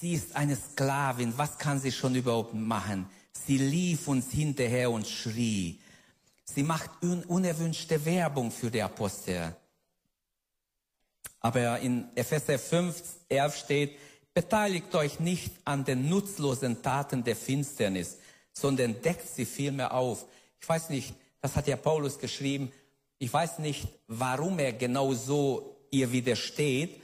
sie 0.00 0.14
ist 0.14 0.34
eine 0.34 0.56
Sklavin. 0.56 1.36
Was 1.36 1.58
kann 1.58 1.78
sie 1.78 1.92
schon 1.92 2.14
überhaupt 2.14 2.54
machen? 2.54 3.06
Sie 3.34 3.58
lief 3.58 4.08
uns 4.08 4.30
hinterher 4.30 4.90
und 4.90 5.06
schrie. 5.06 5.78
Sie 6.46 6.62
macht 6.62 7.02
un 7.02 7.22
unerwünschte 7.24 8.02
Werbung 8.06 8.50
für 8.50 8.70
die 8.70 8.80
Apostel. 8.80 9.54
Aber 11.44 11.78
in 11.80 12.06
Epheser 12.14 12.58
5, 12.58 13.02
11 13.28 13.56
steht, 13.58 13.98
beteiligt 14.32 14.94
euch 14.94 15.20
nicht 15.20 15.52
an 15.66 15.84
den 15.84 16.08
nutzlosen 16.08 16.80
Taten 16.80 17.22
der 17.22 17.36
Finsternis, 17.36 18.16
sondern 18.54 19.02
deckt 19.02 19.28
sie 19.28 19.44
vielmehr 19.44 19.92
auf. 19.92 20.24
Ich 20.58 20.66
weiß 20.66 20.88
nicht, 20.88 21.12
das 21.42 21.54
hat 21.54 21.66
ja 21.66 21.76
Paulus 21.76 22.18
geschrieben, 22.18 22.72
ich 23.18 23.30
weiß 23.30 23.58
nicht, 23.58 23.86
warum 24.08 24.58
er 24.58 24.72
genau 24.72 25.12
so 25.12 25.76
ihr 25.90 26.10
widersteht. 26.12 26.98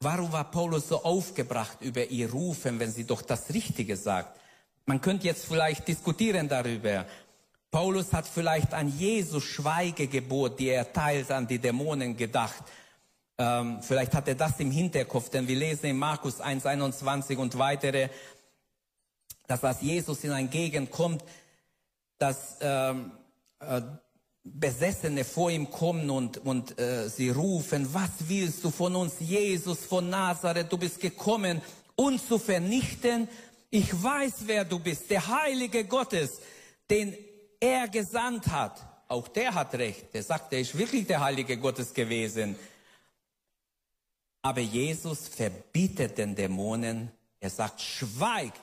Warum 0.00 0.30
war 0.30 0.50
Paulus 0.50 0.88
so 0.88 1.02
aufgebracht 1.02 1.78
über 1.80 2.04
ihr 2.04 2.30
Rufen, 2.30 2.78
wenn 2.80 2.92
sie 2.92 3.04
doch 3.04 3.22
das 3.22 3.48
Richtige 3.54 3.96
sagt? 3.96 4.38
Man 4.84 5.00
könnte 5.00 5.26
jetzt 5.26 5.46
vielleicht 5.46 5.88
diskutieren 5.88 6.50
darüber. 6.50 7.06
Paulus 7.70 8.12
hat 8.12 8.26
vielleicht 8.26 8.74
an 8.74 8.88
Jesus 8.98 9.44
Schweigegebot, 9.44 10.58
die 10.58 10.68
er 10.68 10.92
teilt, 10.92 11.30
an 11.30 11.46
die 11.46 11.58
Dämonen 11.58 12.14
gedacht. 12.14 12.62
Ähm, 13.40 13.78
vielleicht 13.80 14.12
hat 14.12 14.28
er 14.28 14.34
das 14.34 14.60
im 14.60 14.70
Hinterkopf, 14.70 15.30
denn 15.30 15.48
wir 15.48 15.56
lesen 15.56 15.86
in 15.86 15.96
Markus 15.96 16.42
1,21 16.42 17.38
und 17.38 17.56
weitere, 17.56 18.10
dass 19.46 19.64
als 19.64 19.80
Jesus 19.80 20.22
in 20.24 20.32
eine 20.32 20.48
Gegend 20.48 20.90
kommt, 20.90 21.24
dass 22.18 22.58
ähm, 22.60 23.12
äh, 23.60 23.80
Besessene 24.44 25.24
vor 25.24 25.50
ihm 25.50 25.70
kommen 25.70 26.10
und, 26.10 26.36
und 26.44 26.78
äh, 26.78 27.08
sie 27.08 27.30
rufen, 27.30 27.88
was 27.94 28.10
willst 28.28 28.62
du 28.62 28.70
von 28.70 28.94
uns, 28.94 29.14
Jesus 29.20 29.86
von 29.86 30.10
Nazareth, 30.10 30.70
du 30.70 30.76
bist 30.76 31.00
gekommen, 31.00 31.62
uns 31.96 32.28
zu 32.28 32.38
vernichten. 32.38 33.26
Ich 33.70 34.02
weiß, 34.02 34.32
wer 34.46 34.66
du 34.66 34.78
bist, 34.78 35.10
der 35.10 35.26
Heilige 35.26 35.84
Gottes, 35.84 36.40
den 36.90 37.16
er 37.58 37.88
gesandt 37.88 38.48
hat. 38.48 38.86
Auch 39.08 39.28
der 39.28 39.54
hat 39.54 39.74
recht. 39.74 40.12
Der 40.12 40.22
sagt, 40.22 40.52
er 40.52 40.60
ist 40.60 40.76
wirklich 40.76 41.06
der 41.06 41.20
Heilige 41.20 41.56
Gottes 41.56 41.94
gewesen. 41.94 42.56
Aber 44.42 44.60
Jesus 44.60 45.28
verbietet 45.28 46.18
den 46.18 46.34
Dämonen. 46.34 47.10
Er 47.40 47.50
sagt, 47.50 47.80
schweigt. 47.80 48.60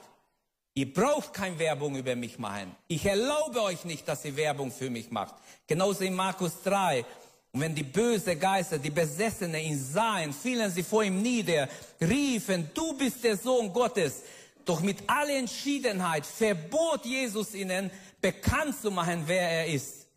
Ihr 0.73 0.93
braucht 0.93 1.33
keine 1.33 1.57
Werbung 1.57 1.95
über 1.95 2.15
mich 2.15 2.37
machen. 2.37 2.75
Ich 2.87 3.05
erlaube 3.05 3.61
euch 3.63 3.83
nicht, 3.83 4.07
dass 4.07 4.25
ihr 4.25 4.35
Werbung 4.35 4.71
für 4.71 4.89
mich 4.89 5.09
macht. 5.09 5.35
Genauso 5.65 6.03
in 6.03 6.13
Markus 6.13 6.61
3. 6.63 7.03
Und 7.51 7.61
wenn 7.61 7.73
die 7.73 7.83
böse 7.83 8.35
Geister, 8.35 8.77
die 8.77 8.91
Besessene 8.91 9.59
ihn 9.59 9.79
sahen, 9.79 10.33
fielen 10.33 10.69
sie 10.71 10.83
vor 10.83 11.03
ihm 11.03 11.21
nieder, 11.21 11.67
riefen, 11.99 12.69
du 12.75 12.95
bist 12.95 13.23
der 13.23 13.37
Sohn 13.37 13.73
Gottes. 13.73 14.21
Doch 14.65 14.81
mit 14.81 14.97
aller 15.07 15.37
Entschiedenheit 15.37 16.25
verbot 16.25 17.05
Jesus 17.05 17.55
ihnen, 17.55 17.89
bekannt 18.21 18.79
zu 18.79 18.91
machen, 18.91 19.23
wer 19.25 19.49
er 19.49 19.67
ist. 19.67 20.07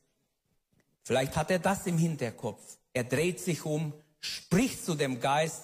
Vielleicht 1.03 1.37
hat 1.37 1.51
er 1.51 1.61
das 1.61 1.87
im 1.87 1.97
Hinterkopf. 1.97 2.61
Er 2.93 3.05
dreht 3.05 3.41
sich 3.41 3.65
um 3.65 3.93
spricht 4.21 4.85
zu 4.85 4.95
dem 4.95 5.21
Geist 5.21 5.63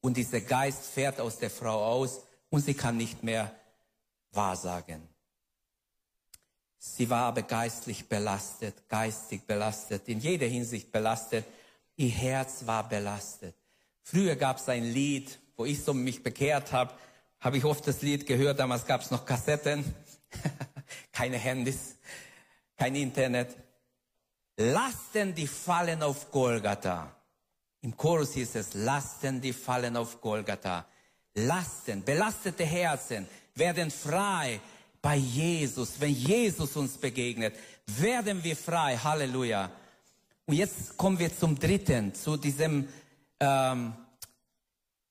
und 0.00 0.16
dieser 0.16 0.40
Geist 0.40 0.84
fährt 0.84 1.20
aus 1.20 1.38
der 1.38 1.50
Frau 1.50 1.84
aus 1.84 2.20
und 2.50 2.64
sie 2.64 2.74
kann 2.74 2.96
nicht 2.96 3.22
mehr 3.22 3.54
wahrsagen. 4.32 5.08
Sie 6.78 7.08
war 7.08 7.24
aber 7.24 7.42
geistlich 7.42 8.08
belastet, 8.08 8.88
geistig 8.88 9.46
belastet, 9.46 10.06
in 10.08 10.20
jeder 10.20 10.46
Hinsicht 10.46 10.92
belastet. 10.92 11.46
Ihr 11.96 12.10
Herz 12.10 12.66
war 12.66 12.86
belastet. 12.88 13.54
Früher 14.02 14.36
gab 14.36 14.58
es 14.58 14.68
ein 14.68 14.84
Lied, 14.84 15.38
wo 15.56 15.64
ich 15.64 15.82
so 15.82 15.94
mich 15.94 16.22
bekehrt 16.22 16.72
habe, 16.72 16.92
habe 17.40 17.56
ich 17.56 17.64
oft 17.64 17.86
das 17.86 18.02
Lied 18.02 18.26
gehört, 18.26 18.58
damals 18.58 18.84
gab 18.86 19.00
es 19.00 19.10
noch 19.10 19.24
Kassetten. 19.24 19.84
keine 21.12 21.38
Handys, 21.38 21.96
kein 22.76 22.94
Internet. 22.94 23.56
Lasten, 24.56 25.34
die 25.34 25.46
fallen 25.46 26.02
auf 26.02 26.30
Golgatha. 26.30 27.14
Im 27.84 27.94
Chorus 27.98 28.32
hieß 28.32 28.54
es, 28.54 28.72
Lasten, 28.72 29.42
die 29.42 29.52
fallen 29.52 29.94
auf 29.98 30.18
Golgatha. 30.18 30.86
Lasten, 31.34 32.02
belastete 32.02 32.64
Herzen 32.64 33.28
werden 33.54 33.90
frei 33.90 34.58
bei 35.02 35.16
Jesus. 35.16 36.00
Wenn 36.00 36.14
Jesus 36.14 36.76
uns 36.76 36.96
begegnet, 36.96 37.54
werden 37.86 38.42
wir 38.42 38.56
frei. 38.56 38.96
Halleluja. 38.96 39.70
Und 40.46 40.54
jetzt 40.54 40.96
kommen 40.96 41.18
wir 41.18 41.36
zum 41.36 41.58
dritten, 41.58 42.14
zu 42.14 42.38
diesem 42.38 42.88
ähm, 43.38 43.92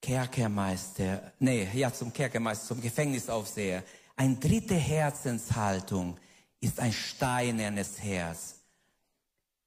Kerkermeister, 0.02 1.32
nee, 1.38 1.68
ja, 1.76 1.94
zum 1.94 2.12
Kerkermeister, 2.12 2.70
zum 2.70 2.82
Gefängnisaufseher. 2.82 3.84
Ein 4.16 4.40
dritte 4.40 4.76
Herzenshaltung 4.76 6.18
ist 6.60 6.80
ein 6.80 6.92
steinernes 6.92 8.02
Herz. 8.02 8.63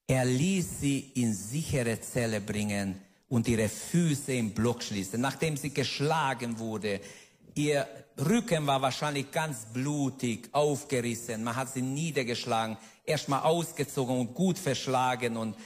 Er 0.06 0.24
ließ 0.24 0.80
sie 0.80 1.10
in 1.14 1.34
sichere 1.34 2.00
Zelle 2.00 2.40
bringen 2.40 3.00
und 3.28 3.48
ihre 3.48 3.68
Füße 3.68 4.32
im 4.32 4.52
Block 4.52 4.82
schließen, 4.82 5.20
nachdem 5.20 5.56
sie 5.56 5.70
geschlagen 5.70 6.58
wurde. 6.58 7.00
Ihr 7.54 7.88
Rücken 8.18 8.66
war 8.66 8.80
wahrscheinlich 8.82 9.30
ganz 9.32 9.66
blutig, 9.72 10.48
aufgerissen. 10.52 11.42
Man 11.42 11.56
hat 11.56 11.72
sie 11.72 11.82
niedergeschlagen, 11.82 12.76
erstmal 13.04 13.42
ausgezogen 13.42 14.20
und 14.20 14.34
gut 14.34 14.58
verschlagen 14.58 15.36
und 15.36 15.56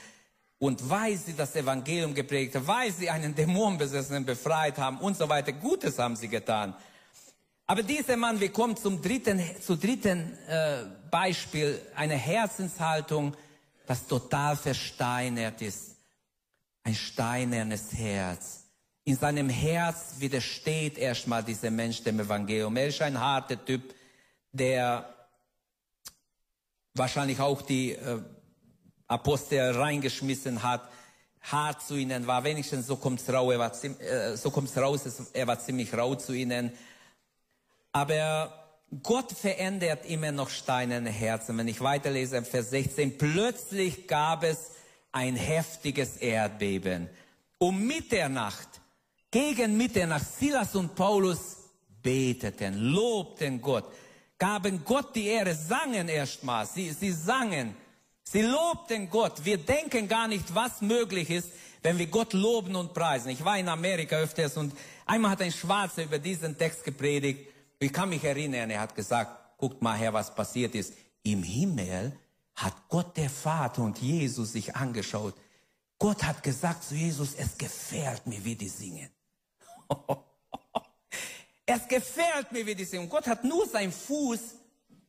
und 0.61 0.87
weil 0.87 1.17
sie 1.17 1.33
das 1.33 1.55
Evangelium 1.55 2.13
geprägt 2.13 2.53
haben, 2.53 2.67
weil 2.67 2.91
sie 2.91 3.09
einen 3.09 3.33
Dämonenbesessenen 3.33 4.23
befreit 4.23 4.77
haben 4.77 4.99
und 4.99 5.17
so 5.17 5.27
weiter, 5.27 5.53
Gutes 5.53 5.97
haben 5.97 6.15
sie 6.15 6.27
getan. 6.27 6.75
Aber 7.65 7.81
dieser 7.81 8.15
Mann, 8.15 8.39
wir 8.39 8.51
kommen 8.51 8.77
zum 8.77 9.01
dritten, 9.01 9.41
zu 9.59 9.75
dritten 9.75 10.37
äh, 10.47 10.83
Beispiel, 11.09 11.81
eine 11.95 12.13
Herzenshaltung, 12.13 13.35
das 13.91 14.07
total 14.07 14.55
versteinert 14.55 15.61
ist. 15.61 15.97
Ein 16.81 16.95
steinernes 16.95 17.91
Herz. 17.93 18.63
In 19.03 19.17
seinem 19.17 19.49
Herz 19.49 20.13
widersteht 20.19 20.97
erstmal 20.97 21.43
dieser 21.43 21.71
Mensch 21.71 22.01
dem 22.01 22.21
Evangelium. 22.21 22.77
Er 22.77 22.87
ist 22.87 23.01
ein 23.01 23.19
harter 23.19 23.63
Typ, 23.65 23.93
der 24.53 25.13
wahrscheinlich 26.93 27.41
auch 27.41 27.61
die 27.63 27.91
äh, 27.91 28.21
Apostel 29.07 29.71
reingeschmissen 29.71 30.63
hat, 30.63 30.89
hart 31.41 31.81
zu 31.81 31.97
ihnen 31.97 32.25
war. 32.27 32.45
Wenigstens 32.45 32.87
so 32.87 32.95
kommt's 32.95 33.27
raus, 33.27 33.51
er 33.51 33.59
war, 33.59 33.83
äh, 33.83 34.37
so 34.37 34.51
kommt's 34.51 34.77
raus, 34.77 35.01
er 35.33 35.47
war 35.47 35.59
ziemlich 35.59 35.93
rau 35.93 36.15
zu 36.15 36.31
ihnen. 36.31 36.71
Aber 37.91 38.60
Gott 39.03 39.31
verändert 39.31 40.05
immer 40.05 40.33
noch 40.33 40.49
steinerne 40.49 41.11
Herzen. 41.11 41.57
Wenn 41.57 41.69
ich 41.69 41.79
weiterlese 41.79 42.43
Vers 42.43 42.71
16, 42.71 43.17
plötzlich 43.17 44.07
gab 44.07 44.43
es 44.43 44.71
ein 45.13 45.37
heftiges 45.37 46.17
Erdbeben. 46.17 47.09
Um 47.57 47.85
Mitternacht, 47.87 48.67
gegen 49.29 49.77
Mitternacht, 49.77 50.25
Silas 50.37 50.75
und 50.75 50.93
Paulus 50.93 51.57
beteten, 52.03 52.77
lobten 52.77 53.61
Gott, 53.61 53.85
gaben 54.37 54.83
Gott 54.83 55.15
die 55.15 55.27
Ehre, 55.27 55.55
sangen 55.55 56.09
erstmal. 56.09 56.65
Sie, 56.65 56.91
sie 56.91 57.11
sangen. 57.11 57.75
Sie 58.23 58.41
lobten 58.41 59.09
Gott. 59.09 59.45
Wir 59.45 59.57
denken 59.57 60.09
gar 60.09 60.27
nicht, 60.27 60.53
was 60.53 60.81
möglich 60.81 61.29
ist, 61.29 61.49
wenn 61.81 61.97
wir 61.97 62.07
Gott 62.07 62.33
loben 62.33 62.75
und 62.75 62.93
preisen. 62.93 63.29
Ich 63.29 63.43
war 63.45 63.57
in 63.57 63.69
Amerika 63.69 64.17
öfters 64.17 64.57
und 64.57 64.73
einmal 65.05 65.31
hat 65.31 65.41
ein 65.41 65.51
Schwarzer 65.51 66.03
über 66.03 66.19
diesen 66.19 66.57
Text 66.57 66.83
gepredigt. 66.83 67.50
Ich 67.81 67.91
kann 67.91 68.09
mich 68.09 68.23
erinnern, 68.23 68.69
er 68.69 68.79
hat 68.79 68.93
gesagt, 68.93 69.57
guckt 69.57 69.81
mal 69.81 69.97
her, 69.97 70.13
was 70.13 70.35
passiert 70.35 70.75
ist. 70.75 70.93
Im 71.23 71.41
Himmel 71.41 72.15
hat 72.53 72.75
Gott 72.89 73.17
der 73.17 73.29
Vater 73.29 73.81
und 73.81 73.97
Jesus 73.97 74.51
sich 74.51 74.75
angeschaut. 74.75 75.33
Gott 75.97 76.23
hat 76.23 76.43
gesagt 76.43 76.83
zu 76.83 76.93
Jesus, 76.93 77.33
es 77.33 77.57
gefällt 77.57 78.27
mir, 78.27 78.45
wie 78.45 78.55
die 78.55 78.69
singen. 78.69 79.09
es 81.65 81.87
gefällt 81.87 82.51
mir, 82.51 82.67
wie 82.67 82.75
die 82.75 82.85
singen. 82.85 83.09
Gott 83.09 83.25
hat 83.25 83.43
nur 83.43 83.67
seinen 83.67 83.91
Fuß 83.91 84.39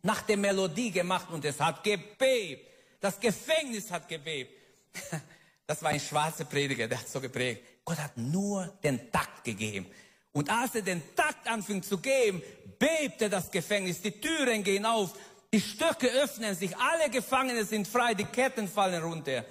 nach 0.00 0.22
der 0.22 0.38
Melodie 0.38 0.90
gemacht 0.90 1.28
und 1.30 1.44
es 1.44 1.60
hat 1.60 1.84
gebebt. 1.84 2.66
Das 3.00 3.20
Gefängnis 3.20 3.90
hat 3.90 4.08
gebebt. 4.08 4.50
Das 5.64 5.80
war 5.82 5.90
ein 5.90 6.00
schwarzer 6.00 6.44
Prediger, 6.44 6.88
der 6.88 6.98
hat 6.98 7.08
so 7.08 7.20
geprägt. 7.20 7.62
Gott 7.84 7.96
hat 7.96 8.18
nur 8.18 8.66
den 8.82 9.10
Takt 9.10 9.44
gegeben. 9.44 9.86
Und 10.32 10.50
als 10.50 10.74
er 10.74 10.82
den 10.82 11.02
Takt 11.14 11.46
anfing 11.46 11.82
zu 11.82 11.98
geben, 11.98 12.42
bebte 12.78 13.28
das 13.28 13.50
Gefängnis. 13.50 14.00
Die 14.00 14.12
Türen 14.12 14.64
gehen 14.64 14.86
auf, 14.86 15.10
die 15.52 15.60
Stöcke 15.60 16.08
öffnen 16.08 16.54
sich, 16.54 16.76
alle 16.76 17.10
Gefangene 17.10 17.64
sind 17.64 17.86
frei, 17.86 18.14
die 18.14 18.24
Ketten 18.24 18.68
fallen 18.68 19.02
runter. 19.02 19.44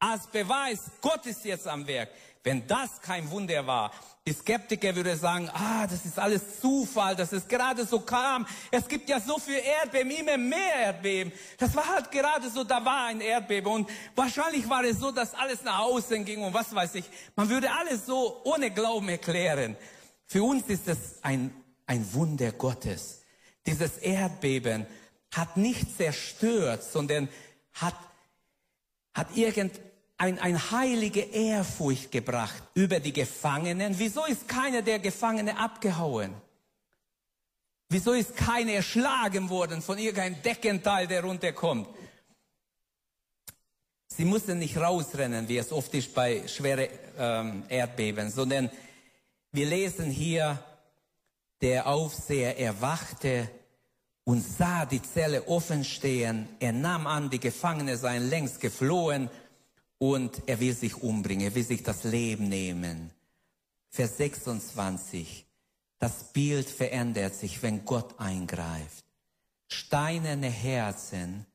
Als 0.00 0.26
Beweis, 0.26 0.80
Gott 1.00 1.24
ist 1.26 1.44
jetzt 1.44 1.68
am 1.68 1.86
Werk. 1.86 2.10
Wenn 2.42 2.66
das 2.66 3.00
kein 3.00 3.30
Wunder 3.30 3.66
war, 3.66 3.90
die 4.26 4.32
Skeptiker 4.32 4.94
würde 4.96 5.16
sagen, 5.16 5.50
ah, 5.52 5.86
das 5.86 6.04
ist 6.04 6.18
alles 6.18 6.60
Zufall, 6.60 7.14
dass 7.14 7.32
es 7.32 7.46
gerade 7.46 7.86
so 7.86 8.00
kam. 8.00 8.46
Es 8.70 8.88
gibt 8.88 9.08
ja 9.08 9.20
so 9.20 9.38
viel 9.38 9.58
Erdbeben, 9.58 10.10
immer 10.10 10.36
mehr 10.36 10.74
Erdbeben. 10.76 11.32
Das 11.58 11.74
war 11.74 11.86
halt 11.86 12.10
gerade 12.10 12.50
so, 12.50 12.64
da 12.64 12.84
war 12.84 13.06
ein 13.06 13.20
Erdbeben 13.20 13.70
und 13.70 13.90
wahrscheinlich 14.14 14.68
war 14.68 14.82
es 14.84 14.98
so, 14.98 15.10
dass 15.10 15.34
alles 15.34 15.62
nach 15.62 15.78
außen 15.78 16.24
ging 16.24 16.42
und 16.42 16.52
was 16.52 16.74
weiß 16.74 16.96
ich. 16.96 17.04
Man 17.36 17.48
würde 17.48 17.70
alles 17.70 18.04
so 18.04 18.40
ohne 18.44 18.70
Glauben 18.70 19.08
erklären. 19.08 19.76
Für 20.26 20.42
uns 20.42 20.66
ist 20.68 20.88
es 20.88 20.98
ein, 21.22 21.54
ein 21.86 22.12
Wunder 22.14 22.52
Gottes. 22.52 23.22
Dieses 23.66 23.98
Erdbeben 23.98 24.86
hat 25.32 25.56
nicht 25.56 25.96
zerstört, 25.96 26.82
sondern 26.84 27.28
hat, 27.72 27.96
hat 29.14 29.36
irgend 29.36 29.80
ein, 30.16 30.70
heilige 30.70 31.20
Ehrfurcht 31.20 32.12
gebracht 32.12 32.62
über 32.74 33.00
die 33.00 33.12
Gefangenen. 33.12 33.98
Wieso 33.98 34.24
ist 34.24 34.48
keiner 34.48 34.82
der 34.82 34.98
Gefangene 34.98 35.58
abgehauen? 35.58 36.34
Wieso 37.88 38.12
ist 38.12 38.36
keiner 38.36 38.72
erschlagen 38.72 39.50
worden 39.50 39.82
von 39.82 39.98
irgendeinem 39.98 40.40
Deckenteil, 40.42 41.06
der 41.06 41.22
runterkommt? 41.22 41.88
Sie 44.08 44.24
mussten 44.24 44.58
nicht 44.58 44.76
rausrennen, 44.76 45.48
wie 45.48 45.58
es 45.58 45.72
oft 45.72 45.92
ist 45.94 46.14
bei 46.14 46.46
schweren 46.46 46.88
ähm, 47.18 47.64
Erdbeben, 47.68 48.30
sondern 48.30 48.70
wir 49.54 49.66
lesen 49.66 50.10
hier, 50.10 50.58
der 51.60 51.86
Aufseher 51.86 52.58
erwachte 52.58 53.48
und 54.24 54.44
sah 54.44 54.84
die 54.84 55.00
Zelle 55.00 55.46
offen 55.46 55.84
stehen. 55.84 56.48
Er 56.58 56.72
nahm 56.72 57.06
an, 57.06 57.30
die 57.30 57.38
Gefangene 57.38 57.96
seien 57.96 58.28
längst 58.28 58.60
geflohen 58.60 59.30
und 59.98 60.42
er 60.46 60.58
will 60.58 60.74
sich 60.74 61.00
umbringen, 61.02 61.46
er 61.46 61.54
will 61.54 61.64
sich 61.64 61.84
das 61.84 62.02
Leben 62.02 62.48
nehmen. 62.48 63.12
Vers 63.90 64.16
26. 64.16 65.46
Das 66.00 66.32
Bild 66.32 66.68
verändert 66.68 67.36
sich, 67.36 67.62
wenn 67.62 67.84
Gott 67.84 68.18
eingreift. 68.18 69.04
Steinerne 69.68 70.50
Herzen 70.50 71.46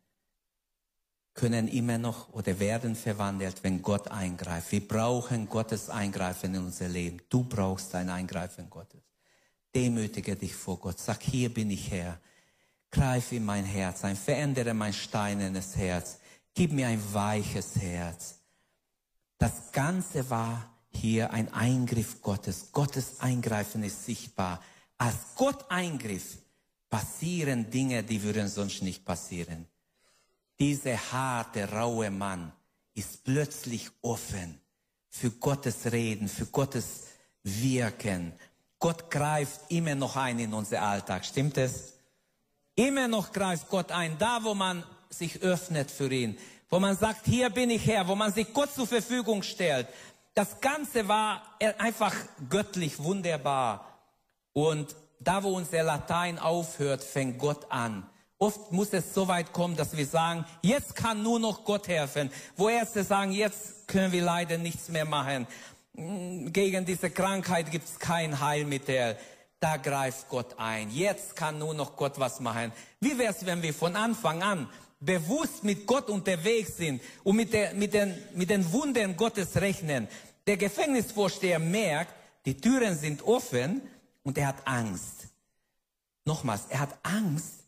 können 1.34 1.68
immer 1.68 1.98
noch 1.98 2.34
oder 2.34 2.60
werden 2.60 2.96
verwandelt, 2.96 3.64
wenn 3.64 3.82
Gott 3.82 4.10
eingreift. 4.10 4.72
Wir 4.72 4.88
brauchen 4.88 5.48
Gottes 5.48 5.90
Eingreifen 5.90 6.54
in 6.56 6.66
unser 6.66 6.90
Leben. 6.90 7.22
Du 7.30 7.44
brauchst 7.44 7.96
ein 7.96 8.10
Eingreifen 8.10 8.70
Gottes. 8.70 9.02
Demütige 9.74 10.36
dich 10.36 10.54
vor 10.54 10.80
Gott. 10.80 11.00
Sag, 11.00 11.22
hier 11.22 11.54
bin 11.54 11.70
ich 11.72 11.92
Herr. 11.92 12.20
Greif 12.92 13.32
in 13.32 13.46
mein 13.46 13.66
Herz 13.66 14.04
ein. 14.04 14.16
Verändere 14.16 14.74
mein 14.74 14.94
steinernes 14.94 15.76
Herz. 15.76 16.18
Gib 16.54 16.72
mir 16.72 16.88
ein 16.88 17.02
weiches 17.14 17.76
Herz. 17.76 18.40
Das 19.38 19.72
Ganze 19.72 20.30
war 20.30 20.70
hier 20.92 21.32
ein 21.32 21.54
Eingriff 21.54 22.22
Gottes. 22.22 22.72
Gottes 22.72 23.20
Eingreifen 23.20 23.84
ist 23.84 24.06
sichtbar. 24.06 24.62
Als 24.98 25.16
Gott 25.36 25.70
eingriff, 25.70 26.40
passieren 26.90 27.70
Dinge, 27.70 28.04
die 28.04 28.22
würden 28.24 28.48
sonst 28.48 28.82
nicht 28.82 29.06
passieren. 29.06 29.68
Dieser 30.60 30.98
harte, 31.12 31.72
raue 31.72 32.12
Mann 32.12 32.52
ist 32.94 33.24
plötzlich 33.24 33.90
offen 34.02 34.60
für 35.10 35.32
Gottes 35.32 35.92
Reden, 35.92 36.28
für 36.28 36.48
Gottes 36.48 37.08
Wirken. 37.44 38.34
Gott 38.78 39.10
greift 39.10 39.62
immer 39.70 39.96
noch 39.96 40.16
ein 40.18 40.40
in 40.40 40.54
unser 40.54 40.82
Alltag. 40.82 41.26
Stimmt 41.26 41.58
es? 41.58 41.94
Immer 42.76 43.08
noch 43.08 43.32
greift 43.32 43.70
Gott 43.70 43.92
ein, 43.92 44.18
da 44.18 44.44
wo 44.44 44.54
man 44.54 44.84
sich 45.10 45.42
öffnet 45.42 45.90
für 45.92 46.12
ihn, 46.12 46.38
wo 46.70 46.80
man 46.80 46.96
sagt, 46.96 47.26
hier 47.26 47.50
bin 47.50 47.70
ich 47.70 47.86
Herr, 47.88 48.08
wo 48.08 48.16
man 48.16 48.32
sich 48.32 48.54
Gott 48.54 48.74
zur 48.74 48.88
Verfügung 48.88 49.44
stellt. 49.44 49.88
Das 50.34 50.62
Ganze 50.62 51.08
war 51.08 51.42
einfach 51.78 52.16
göttlich 52.50 53.00
wunderbar. 53.00 53.86
Und 54.54 54.96
da, 55.20 55.44
wo 55.44 55.56
unser 55.56 55.84
Latein 55.84 56.38
aufhört, 56.38 57.04
fängt 57.04 57.40
Gott 57.40 57.70
an. 57.72 58.10
Oft 58.42 58.72
muss 58.72 58.94
es 58.94 59.14
so 59.14 59.28
weit 59.28 59.52
kommen, 59.52 59.76
dass 59.76 59.98
wir 59.98 60.06
sagen, 60.06 60.46
jetzt 60.62 60.96
kann 60.96 61.22
nur 61.22 61.42
noch 61.42 61.66
Gott 61.66 61.90
helfen. 61.90 62.32
Wo 62.56 62.70
Ärzte 62.70 63.04
sagen, 63.04 63.34
jetzt 63.34 63.86
können 63.90 64.14
wir 64.14 64.22
leider 64.22 64.58
nichts 64.58 64.88
mehr 64.88 65.04
machen. 65.04 65.46
Gegen 65.94 66.86
diese 66.86 67.10
Krankheit 67.10 67.70
gibt 67.70 67.90
es 67.90 68.00
kein 68.00 68.40
Heilmittel. 68.40 69.18
da 69.60 69.76
greift 69.76 70.30
Gott 70.30 70.58
ein. 70.58 70.90
Jetzt 70.90 71.36
kann 71.36 71.60
nur 71.60 71.74
noch 71.74 71.98
Gott 71.98 72.18
was 72.18 72.40
machen. 72.40 72.72
Wie 73.02 73.18
wäre 73.18 73.34
es, 73.34 73.46
wenn 73.46 73.62
wir 73.62 73.74
von 73.74 73.98
Anfang 73.98 74.42
an 74.42 74.70
bewusst 75.02 75.66
mit 75.66 75.86
Gott 75.86 76.10
unterwegs 76.10 76.78
sind 76.78 77.02
und 77.26 77.36
mit, 77.36 77.52
der, 77.52 77.74
mit, 77.74 77.94
den, 77.94 78.18
mit 78.36 78.50
den 78.50 78.72
Wundern 78.72 79.18
Gottes 79.18 79.58
rechnen? 79.58 80.08
Der 80.48 80.56
Gefängnisvorsteher 80.56 81.60
merkt, 81.60 82.14
die 82.46 82.56
Türen 82.56 82.98
sind 82.98 83.22
offen 83.22 83.82
und 84.24 84.38
er 84.38 84.48
hat 84.48 84.66
Angst. 84.66 85.28
Nochmals, 86.24 86.68
er 86.70 86.80
hat 86.80 86.98
Angst, 87.04 87.59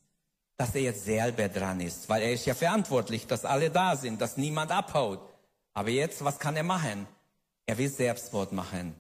dass 0.62 0.76
er 0.76 0.82
jetzt 0.82 1.06
selber 1.06 1.50
dran 1.50 1.82
ist, 1.82 2.08
weil 2.08 2.22
er 2.22 2.34
ist 2.34 2.46
ja 2.46 2.54
verantwortlich, 2.54 3.28
dass 3.28 3.46
alle 3.46 3.70
da 3.70 3.96
sind, 3.96 4.22
dass 4.22 4.38
niemand 4.38 4.72
abhaut. 4.72 5.20
Aber 5.74 5.90
jetzt, 5.90 6.24
was 6.24 6.40
kann 6.40 6.56
er 6.56 6.64
machen? 6.64 7.08
Er 7.66 7.78
will 7.78 7.90
Selbstmord 7.90 8.52
machen 8.52 8.96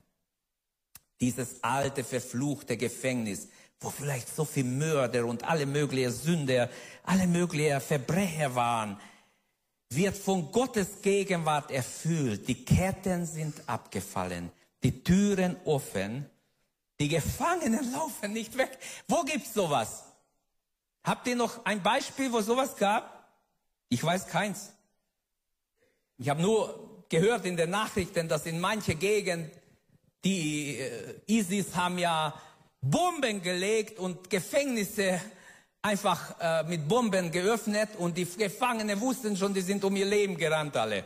dieses 1.22 1.64
alte, 1.64 2.04
verfluchte 2.04 2.76
Gefängnis, 2.76 3.48
wo 3.80 3.90
vielleicht 3.90 4.36
so 4.36 4.44
viel 4.44 4.64
Mörder 4.64 5.26
und 5.26 5.44
alle 5.44 5.66
möglichen 5.66 6.12
Sünder, 6.12 6.70
alle 7.04 7.28
möglichen 7.28 7.80
Verbrecher 7.80 8.54
waren, 8.56 9.00
wird 9.90 10.18
von 10.18 10.52
Gottes 10.52 11.02
Gegenwart 11.02 11.72
erfüllt. 11.72 12.48
Die 12.48 12.66
Ketten 12.66 13.26
sind 13.26 13.62
abgefallen, 13.68 14.52
die 14.84 15.04
Türen 15.04 15.56
offen, 15.66 16.26
die 17.00 17.08
Gefangenen 17.08 17.92
laufen 17.94 18.34
nicht 18.34 18.58
weg. 18.58 18.78
Wo 19.08 19.24
gibt's 19.24 19.54
sowas? 19.54 20.04
Habt 21.04 21.28
ihr 21.28 21.36
noch 21.36 21.66
ein 21.66 21.82
Beispiel, 21.82 22.32
wo 22.32 22.42
sowas 22.42 22.76
gab? 22.76 23.28
Ich 23.90 24.04
weiß 24.04 24.28
keins. 24.28 24.74
Ich 26.18 26.30
habe 26.30 26.42
nur 26.42 27.06
gehört 27.10 27.46
in 27.46 27.58
den 27.58 27.72
Nachrichten, 27.72 28.28
dass 28.28 28.46
in 28.46 28.60
manche 28.60 28.96
Gegend 28.96 29.52
die 30.24 30.78
äh, 30.78 31.16
ISIS 31.26 31.76
haben 31.76 31.98
ja 31.98 32.34
Bomben 32.80 33.42
gelegt 33.42 34.00
und 34.00 34.30
Gefängnisse 34.30 35.20
einfach 35.82 36.40
äh, 36.40 36.64
mit 36.64 36.88
Bomben 36.88 37.32
geöffnet 37.32 37.90
und 37.98 38.18
die 38.18 38.26
Gefangenen 38.26 39.02
wussten 39.02 39.36
schon, 39.36 39.54
die 39.54 39.62
sind 39.62 39.84
um 39.84 39.96
ihr 39.96 40.06
Leben 40.06 40.38
gerannt 40.38 40.78
alle. 40.78 41.04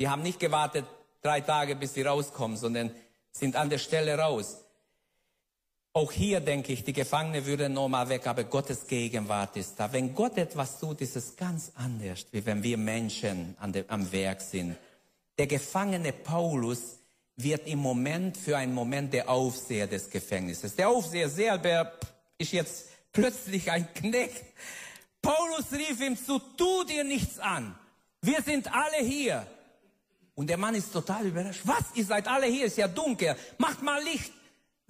Die 0.00 0.08
haben 0.08 0.22
nicht 0.22 0.40
gewartet 0.40 0.86
drei 1.20 1.42
Tage, 1.42 1.76
bis 1.76 1.94
sie 1.94 2.02
rauskommen, 2.02 2.56
sondern 2.56 2.90
sind 3.30 3.56
an 3.56 3.68
der 3.68 3.78
Stelle 3.78 4.18
raus. 4.18 4.58
Auch 5.92 6.12
hier 6.12 6.38
denke 6.38 6.72
ich, 6.72 6.84
die 6.84 6.92
Gefangenen 6.92 7.44
würden 7.46 7.72
normal 7.72 8.08
weg, 8.08 8.26
aber 8.26 8.44
Gottes 8.44 8.86
Gegenwart 8.86 9.56
ist 9.56 9.74
da. 9.76 9.92
Wenn 9.92 10.14
Gott 10.14 10.38
etwas 10.38 10.78
tut, 10.78 11.00
ist 11.00 11.16
es 11.16 11.34
ganz 11.34 11.72
anders, 11.74 12.26
wie 12.30 12.46
wenn 12.46 12.62
wir 12.62 12.78
Menschen 12.78 13.56
der, 13.66 13.84
am 13.88 14.10
Werk 14.12 14.40
sind. 14.40 14.76
Der 15.36 15.48
Gefangene 15.48 16.12
Paulus 16.12 16.98
wird 17.34 17.66
im 17.66 17.80
Moment 17.80 18.36
für 18.36 18.56
einen 18.56 18.72
Moment 18.72 19.12
der 19.12 19.28
Aufseher 19.28 19.88
des 19.88 20.10
Gefängnisses. 20.10 20.76
Der 20.76 20.88
Aufseher 20.88 21.28
selber 21.28 21.92
ist 22.38 22.52
jetzt 22.52 22.86
plötzlich 23.12 23.68
ein 23.70 23.92
Knecht. 23.92 24.44
Paulus 25.20 25.72
rief 25.72 26.00
ihm 26.00 26.16
zu, 26.16 26.38
tu 26.56 26.84
dir 26.84 27.02
nichts 27.02 27.40
an. 27.40 27.74
Wir 28.22 28.40
sind 28.42 28.72
alle 28.72 29.04
hier. 29.04 29.44
Und 30.36 30.48
der 30.48 30.56
Mann 30.56 30.76
ist 30.76 30.92
total 30.92 31.26
überrascht. 31.26 31.62
Was? 31.64 31.84
Ihr 31.94 32.04
seid 32.04 32.28
alle 32.28 32.46
hier? 32.46 32.66
Ist 32.66 32.78
ja 32.78 32.86
dunkel. 32.86 33.34
Macht 33.58 33.82
mal 33.82 34.02
Licht. 34.04 34.32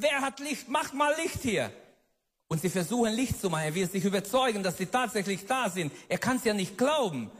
Wer 0.01 0.20
hat 0.20 0.40
Licht? 0.40 0.68
Macht 0.68 0.94
mal 0.94 1.14
Licht 1.16 1.42
hier. 1.42 1.72
Und 2.48 2.61
sie 2.61 2.70
versuchen 2.70 3.12
Licht 3.12 3.40
zu 3.40 3.48
machen. 3.51 3.64
Er 3.64 3.74
will 3.74 3.88
sich 3.88 4.05
überzeugen, 4.05 4.62
dass 4.62 4.76
sie 4.78 4.86
tatsächlich 4.86 5.46
da 5.46 5.68
sind. 5.70 5.92
Er 6.09 6.18
kann 6.18 6.36
es 6.38 6.44
ja 6.44 6.55
nicht 6.55 6.76
glauben. 6.76 7.30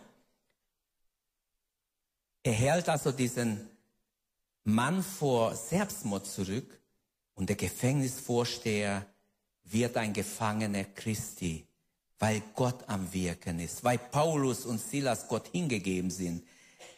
Er 2.42 2.52
hält 2.52 2.88
also 2.88 3.11
diesen 3.12 3.68
Mann 4.64 5.02
vor 5.02 5.54
Selbstmord 5.54 6.26
zurück 6.26 6.78
und 7.34 7.48
der 7.48 7.56
Gefängnisvorsteher 7.56 9.06
wird 9.64 9.96
ein 9.96 10.12
Gefangener 10.12 10.84
Christi, 10.84 11.66
weil 12.18 12.42
Gott 12.54 12.88
am 12.88 13.12
Wirken 13.12 13.61
ist, 13.61 13.82
weil 13.84 13.98
Paulus 13.98 14.66
und 14.66 14.78
Silas 14.80 15.28
Gott 15.28 15.48
hingegeben 15.48 16.11
sind. 16.11 16.44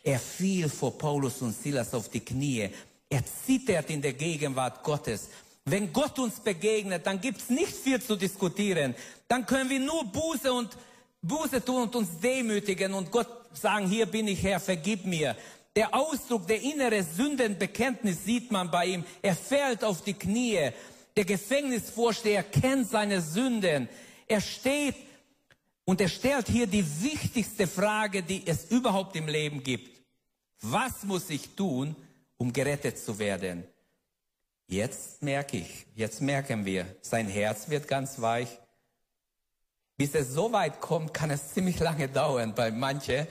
Er 0.03 0.19
fiel 0.19 0.69
vor 0.69 0.99
Paulus 0.99 1.43
und 1.43 1.53
Silas 1.53 1.95
auf 1.95 2.09
die 2.09 2.21
Knie. 2.21 2.71
Er 3.09 3.23
zittert 3.47 3.91
in 3.91 4.03
der 4.03 4.15
Gegenwart 4.15 4.83
Gottes. 4.83 5.29
Wenn 5.65 5.93
Gott 5.93 6.19
uns 6.19 6.41
begegnet, 6.41 7.07
dann 7.07 7.21
gibt's 7.21 7.49
nicht 7.49 7.73
viel 7.73 8.03
zu 8.03 8.17
diskutieren. 8.17 8.95
Dann 9.29 9.47
können 9.47 9.71
wir 9.71 9.79
nur 9.79 10.05
Buße 10.05 10.53
und 10.53 10.77
Buße 11.23 11.65
tun 11.65 11.83
und 11.83 11.95
uns 11.95 12.19
demütigen 12.21 12.95
und 12.95 13.11
Gott 13.11 13.29
sagen, 13.53 13.89
hier 13.89 14.07
bin 14.07 14.27
ich 14.27 14.43
Herr, 14.43 14.59
vergib 14.59 15.05
mir. 15.05 15.37
Der 15.77 15.95
Ausdruck, 15.95 16.47
der 16.49 16.61
innere 16.61 17.03
Sündenbekenntnis 17.03 18.25
sieht 18.25 18.51
man 18.51 18.71
bei 18.71 18.87
ihm. 18.87 19.05
Er 19.23 19.37
fällt 19.37 19.85
auf 19.85 20.03
die 20.03 20.15
Knie. 20.15 20.71
Der 21.17 21.25
Gefängnisvorsteher 21.25 22.43
kennt 22.43 22.89
seine 22.89 23.21
Sünden. 23.21 23.89
Er 24.27 24.41
steht 24.41 24.97
und 25.85 26.01
er 26.01 26.09
stellt 26.09 26.49
hier 26.49 26.67
die 26.67 26.85
wichtigste 27.03 27.67
Frage, 27.67 28.23
die 28.23 28.43
es 28.47 28.71
überhaupt 28.71 29.15
im 29.17 29.29
Leben 29.29 29.63
gibt. 29.63 30.03
Was 30.61 31.05
muss 31.05 31.31
ich 31.31 31.55
tun, 31.55 31.97
um 32.37 32.53
gerettet 32.53 32.99
zu 32.99 33.19
werden? 33.19 33.65
Jetzt 34.73 35.23
merke 35.23 35.59
ich, 35.59 35.87
jetzt 35.95 36.23
merken 36.23 36.65
wir, 36.65 36.87
sein 37.03 37.29
Herz 37.29 37.69
wird 37.69 37.87
ganz 37.89 38.23
weich. 38.23 38.49
Bis 39.99 40.15
es 40.15 40.31
so 40.31 40.51
weit 40.51 40.81
kommt, 40.81 41.13
kann 41.13 41.31
es 41.31 41.53
ziemlich 41.53 41.79
lange 41.79 42.09
dauern 42.09 42.55
bei 42.55 42.71
manchen. 42.71 43.27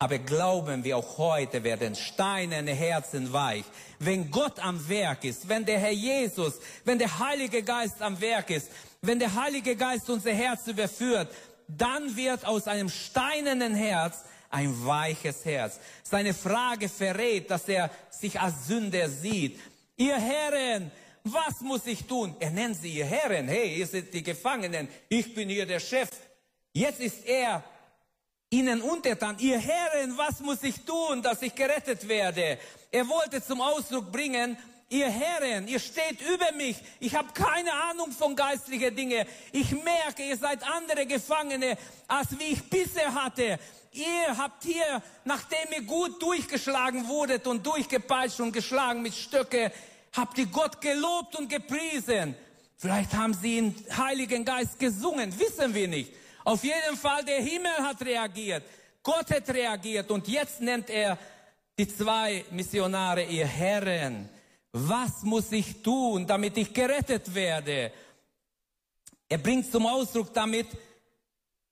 Aber 0.00 0.18
glauben 0.18 0.82
wir 0.82 0.96
auch 0.96 1.16
heute 1.16 1.62
werden 1.62 1.94
steinerne 1.94 2.72
Herzen 2.72 3.32
weich. 3.32 3.62
Wenn 4.00 4.32
Gott 4.32 4.58
am 4.58 4.88
Werk 4.88 5.22
ist, 5.22 5.48
wenn 5.48 5.64
der 5.64 5.78
Herr 5.78 5.92
Jesus, 5.92 6.54
wenn 6.84 6.98
der 6.98 7.20
Heilige 7.20 7.62
Geist 7.62 8.02
am 8.02 8.20
Werk 8.20 8.50
ist, 8.50 8.68
wenn 9.00 9.20
der 9.20 9.32
Heilige 9.32 9.76
Geist 9.76 10.10
unser 10.10 10.32
Herz 10.32 10.66
überführt, 10.66 11.32
dann 11.68 12.16
wird 12.16 12.44
aus 12.44 12.66
einem 12.66 12.88
steinernen 12.88 13.76
Herz 13.76 14.24
ein 14.50 14.84
weiches 14.84 15.44
Herz. 15.44 15.78
Seine 16.02 16.34
Frage 16.34 16.88
verrät, 16.88 17.48
dass 17.48 17.68
er 17.68 17.90
sich 18.10 18.40
als 18.40 18.66
Sünder 18.66 19.08
sieht. 19.08 19.60
Ihr 19.96 20.16
Herren, 20.16 20.90
was 21.22 21.60
muss 21.60 21.86
ich 21.86 22.04
tun? 22.06 22.36
Er 22.40 22.50
nennt 22.50 22.76
sie 22.76 22.92
ihr 22.92 23.06
Herren. 23.06 23.48
Hey, 23.48 23.76
ihr 23.78 23.86
seid 23.86 24.12
die 24.12 24.22
Gefangenen. 24.22 24.88
Ich 25.08 25.34
bin 25.34 25.48
hier 25.48 25.66
der 25.66 25.80
Chef. 25.80 26.10
Jetzt 26.72 27.00
ist 27.00 27.24
er 27.24 27.62
ihnen 28.50 28.82
untertan, 28.82 29.36
ihr 29.38 29.58
Herren, 29.58 30.16
was 30.16 30.40
muss 30.40 30.62
ich 30.62 30.84
tun, 30.84 31.22
dass 31.22 31.42
ich 31.42 31.54
gerettet 31.54 32.06
werde? 32.08 32.58
Er 32.90 33.08
wollte 33.08 33.42
zum 33.42 33.60
Ausdruck 33.60 34.12
bringen, 34.12 34.56
ihr 34.88 35.08
Herren, 35.08 35.68
ihr 35.68 35.80
steht 35.80 36.20
über 36.20 36.52
mich, 36.52 36.76
ich 37.00 37.14
habe 37.14 37.32
keine 37.32 37.72
Ahnung 37.72 38.12
von 38.12 38.36
geistlichen 38.36 38.94
Dingen, 38.94 39.26
ich 39.52 39.70
merke, 39.72 40.22
ihr 40.22 40.36
seid 40.36 40.62
andere 40.62 41.06
Gefangene, 41.06 41.76
als 42.06 42.38
wie 42.38 42.52
ich 42.52 42.62
bisher 42.70 43.14
hatte. 43.14 43.58
Ihr 43.92 44.36
habt 44.36 44.64
hier, 44.64 45.02
nachdem 45.24 45.72
ihr 45.72 45.82
gut 45.82 46.20
durchgeschlagen 46.20 47.06
wurdet 47.06 47.46
und 47.46 47.64
durchgepeitscht 47.64 48.40
und 48.40 48.52
geschlagen 48.52 49.02
mit 49.02 49.14
Stöcke, 49.14 49.70
habt 50.12 50.36
ihr 50.38 50.46
Gott 50.46 50.80
gelobt 50.80 51.36
und 51.36 51.48
gepriesen. 51.48 52.34
Vielleicht 52.76 53.14
haben 53.14 53.34
sie 53.34 53.56
den 53.56 53.74
Heiligen 53.96 54.44
Geist 54.44 54.78
gesungen, 54.78 55.38
wissen 55.38 55.74
wir 55.74 55.88
nicht. 55.88 56.12
Auf 56.44 56.62
jeden 56.62 56.96
Fall, 56.96 57.24
der 57.24 57.40
Himmel 57.40 57.72
hat 57.78 58.02
reagiert. 58.02 58.64
Gott 59.02 59.30
hat 59.30 59.48
reagiert. 59.48 60.10
Und 60.10 60.28
jetzt 60.28 60.60
nennt 60.60 60.90
er 60.90 61.16
die 61.78 61.88
zwei 61.88 62.44
Missionare 62.50 63.24
ihr 63.24 63.46
Herren. 63.46 64.28
Was 64.76 65.22
muss 65.22 65.52
ich 65.52 65.82
tun, 65.82 66.26
damit 66.26 66.56
ich 66.56 66.74
gerettet 66.74 67.32
werde? 67.32 67.92
Er 69.28 69.38
bringt 69.38 69.70
zum 69.70 69.86
Ausdruck 69.86 70.34
damit, 70.34 70.66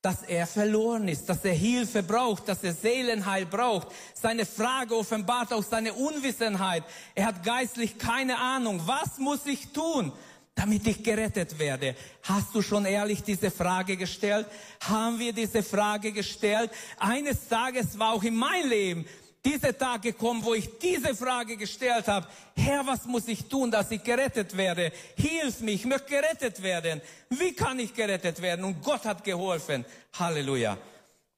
dass 0.00 0.22
er 0.22 0.46
verloren 0.46 1.08
ist, 1.08 1.28
dass 1.28 1.44
er 1.44 1.52
Hilfe 1.52 2.04
braucht, 2.04 2.46
dass 2.46 2.62
er 2.62 2.72
Seelenheil 2.72 3.46
braucht. 3.46 3.88
Seine 4.14 4.46
Frage 4.46 4.96
offenbart 4.96 5.52
auch 5.52 5.64
seine 5.64 5.94
Unwissenheit. 5.94 6.84
Er 7.16 7.26
hat 7.26 7.42
geistlich 7.42 7.98
keine 7.98 8.38
Ahnung. 8.38 8.80
Was 8.86 9.18
muss 9.18 9.46
ich 9.46 9.72
tun? 9.72 10.12
damit 10.54 10.86
ich 10.86 11.02
gerettet 11.02 11.58
werde. 11.58 11.96
Hast 12.24 12.54
du 12.54 12.60
schon 12.60 12.84
ehrlich 12.84 13.22
diese 13.22 13.50
Frage 13.50 13.96
gestellt? 13.96 14.46
Haben 14.80 15.18
wir 15.18 15.32
diese 15.32 15.62
Frage 15.62 16.12
gestellt? 16.12 16.70
Eines 16.98 17.48
Tages 17.48 17.98
war 17.98 18.12
auch 18.12 18.22
in 18.22 18.36
mein 18.36 18.68
Leben 18.68 19.06
dieser 19.44 19.76
Tag 19.76 20.02
gekommen, 20.02 20.44
wo 20.44 20.54
ich 20.54 20.78
diese 20.78 21.14
Frage 21.14 21.56
gestellt 21.56 22.06
habe. 22.06 22.26
Herr, 22.56 22.86
was 22.86 23.04
muss 23.06 23.26
ich 23.28 23.44
tun, 23.46 23.70
dass 23.70 23.90
ich 23.90 24.02
gerettet 24.02 24.56
werde? 24.56 24.92
Hilf 25.16 25.60
mich, 25.60 25.80
ich 25.80 25.86
möchte 25.86 26.08
gerettet 26.08 26.62
werden. 26.62 27.00
Wie 27.28 27.52
kann 27.52 27.78
ich 27.78 27.92
gerettet 27.92 28.40
werden? 28.40 28.64
Und 28.64 28.82
Gott 28.82 29.04
hat 29.04 29.24
geholfen. 29.24 29.84
Halleluja. 30.18 30.78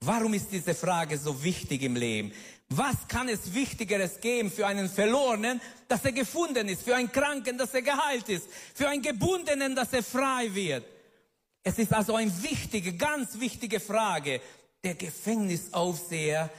Warum 0.00 0.34
ist 0.34 0.52
diese 0.52 0.74
Frage 0.74 1.16
so 1.16 1.42
wichtig 1.42 1.82
im 1.82 1.96
Leben? 1.96 2.32
Was 2.68 3.08
kann 3.08 3.28
es 3.28 3.54
Wichtigeres 3.54 4.20
geben 4.20 4.50
für 4.50 4.66
einen 4.66 4.88
Verlorenen, 4.88 5.60
dass 5.88 6.04
er 6.04 6.12
gefunden 6.12 6.68
ist, 6.68 6.82
für 6.82 6.96
einen 6.96 7.12
Kranken, 7.12 7.56
dass 7.56 7.72
er 7.72 7.82
geheilt 7.82 8.28
ist, 8.28 8.48
für 8.74 8.88
einen 8.88 9.02
Gebundenen, 9.02 9.74
dass 9.74 9.92
er 9.92 10.02
frei 10.02 10.54
wird? 10.54 10.84
Es 11.62 11.78
ist 11.78 11.92
also 11.92 12.16
eine 12.16 12.42
wichtige, 12.42 12.92
ganz 12.94 13.40
wichtige 13.40 13.80
Frage. 13.80 14.40
Der 14.82 14.94
Gefängnisaufseher 14.94 16.50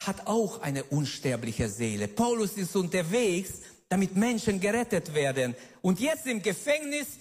hat 0.00 0.26
auch 0.26 0.60
eine 0.60 0.84
unsterbliche 0.84 1.68
Seele. 1.68 2.08
Paulus 2.08 2.52
ist 2.52 2.76
unterwegs 2.76 3.60
damit 3.88 4.16
Menschen 4.16 4.60
gerettet 4.60 5.14
werden. 5.14 5.54
Und 5.82 6.00
jetzt 6.00 6.26
im 6.26 6.42
Gefängnis, 6.42 7.18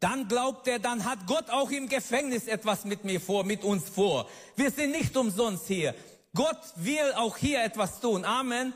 dann 0.00 0.28
glaubt 0.28 0.68
er, 0.68 0.78
dann 0.78 1.04
hat 1.04 1.26
Gott 1.26 1.48
auch 1.50 1.70
im 1.70 1.88
Gefängnis 1.88 2.46
etwas 2.46 2.84
mit 2.84 3.04
mir 3.04 3.20
vor, 3.20 3.44
mit 3.44 3.64
uns 3.64 3.88
vor. 3.88 4.28
Wir 4.56 4.70
sind 4.70 4.90
nicht 4.90 5.16
umsonst 5.16 5.66
hier. 5.66 5.94
Gott 6.34 6.60
will 6.76 7.12
auch 7.16 7.36
hier 7.36 7.64
etwas 7.64 8.00
tun. 8.00 8.24
Amen. 8.24 8.74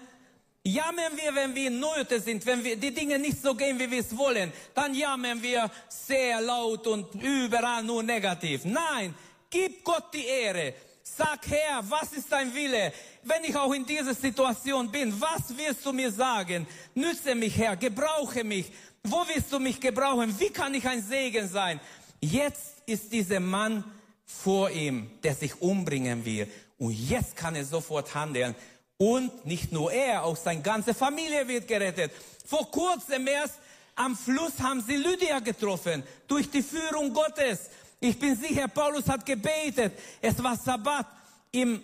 Jammern 0.63 1.17
wir, 1.17 1.35
wenn 1.35 1.55
wir 1.55 1.69
in 1.69 1.81
Nöte 1.81 2.21
sind, 2.21 2.45
wenn 2.47 2.63
wir 2.65 2.77
die 2.77 2.93
Dinge 2.93 3.19
nicht 3.19 3.43
so 3.43 3.55
gehen, 3.55 3.79
wie 3.79 3.91
wir 3.91 4.01
es 4.01 4.17
wollen, 4.17 4.53
dann 4.75 4.95
jammern 4.95 5.43
wir 5.43 5.71
sehr 5.89 6.41
laut 6.41 6.87
und 6.87 7.15
überall 7.15 7.83
nur 7.83 8.03
negativ. 8.03 8.65
Nein, 8.65 9.15
gib 9.49 9.85
Gott 9.85 10.13
die 10.13 10.25
Ehre. 10.25 10.75
Sag 11.17 11.47
Herr, 11.49 11.83
was 11.91 12.13
ist 12.13 12.31
dein 12.31 12.55
Wille? 12.55 12.93
Wenn 13.23 13.45
ich 13.45 13.57
auch 13.57 13.73
in 13.73 13.85
dieser 13.85 14.15
Situation 14.15 14.91
bin, 14.91 15.19
was 15.21 15.57
wirst 15.57 15.85
du 15.85 15.93
mir 15.93 16.11
sagen? 16.13 16.67
Nütze 16.95 17.35
mich, 17.35 17.57
Herr, 17.57 17.77
gebrauche 17.77 18.45
mich. 18.45 18.71
Wo 19.03 19.27
wirst 19.29 19.53
du 19.53 19.59
mich 19.59 19.81
gebrauchen? 19.81 20.39
Wie 20.39 20.51
kann 20.51 20.75
ich 20.75 20.87
ein 20.87 21.03
Segen 21.03 21.49
sein? 21.49 21.81
Jetzt 22.21 22.83
ist 22.87 23.13
dieser 23.13 23.41
Mann 23.41 23.85
vor 24.25 24.71
ihm, 24.71 25.11
der 25.23 25.35
sich 25.35 25.61
umbringen 25.61 26.25
will. 26.25 26.47
Und 26.79 26.93
jetzt 26.93 27.35
kann 27.37 27.57
er 27.57 27.65
sofort 27.65 28.15
handeln. 28.15 28.55
Und 28.97 29.47
nicht 29.47 29.73
nur 29.73 29.93
er, 29.93 30.25
auch 30.25 30.37
seine 30.37 30.63
ganze 30.63 30.95
Familie 30.95 31.49
wird 31.49 31.67
gerettet. 31.67 32.13
Vor 32.47 32.71
kurzem 32.71 33.27
erst 33.27 33.55
am 33.97 34.17
Fluss 34.17 34.59
haben 34.61 34.81
sie 34.81 34.97
Lydia 34.97 35.41
getroffen, 35.41 36.03
durch 36.29 36.51
die 36.51 36.63
Führung 36.63 37.13
Gottes. 37.13 37.71
Ich 38.01 38.19
bin 38.19 38.35
sicher, 38.35 38.67
Paulus 38.67 39.07
hat 39.07 39.27
gebetet. 39.27 39.93
Es 40.23 40.43
war 40.43 40.57
Sabbat. 40.57 41.07
Im 41.53 41.83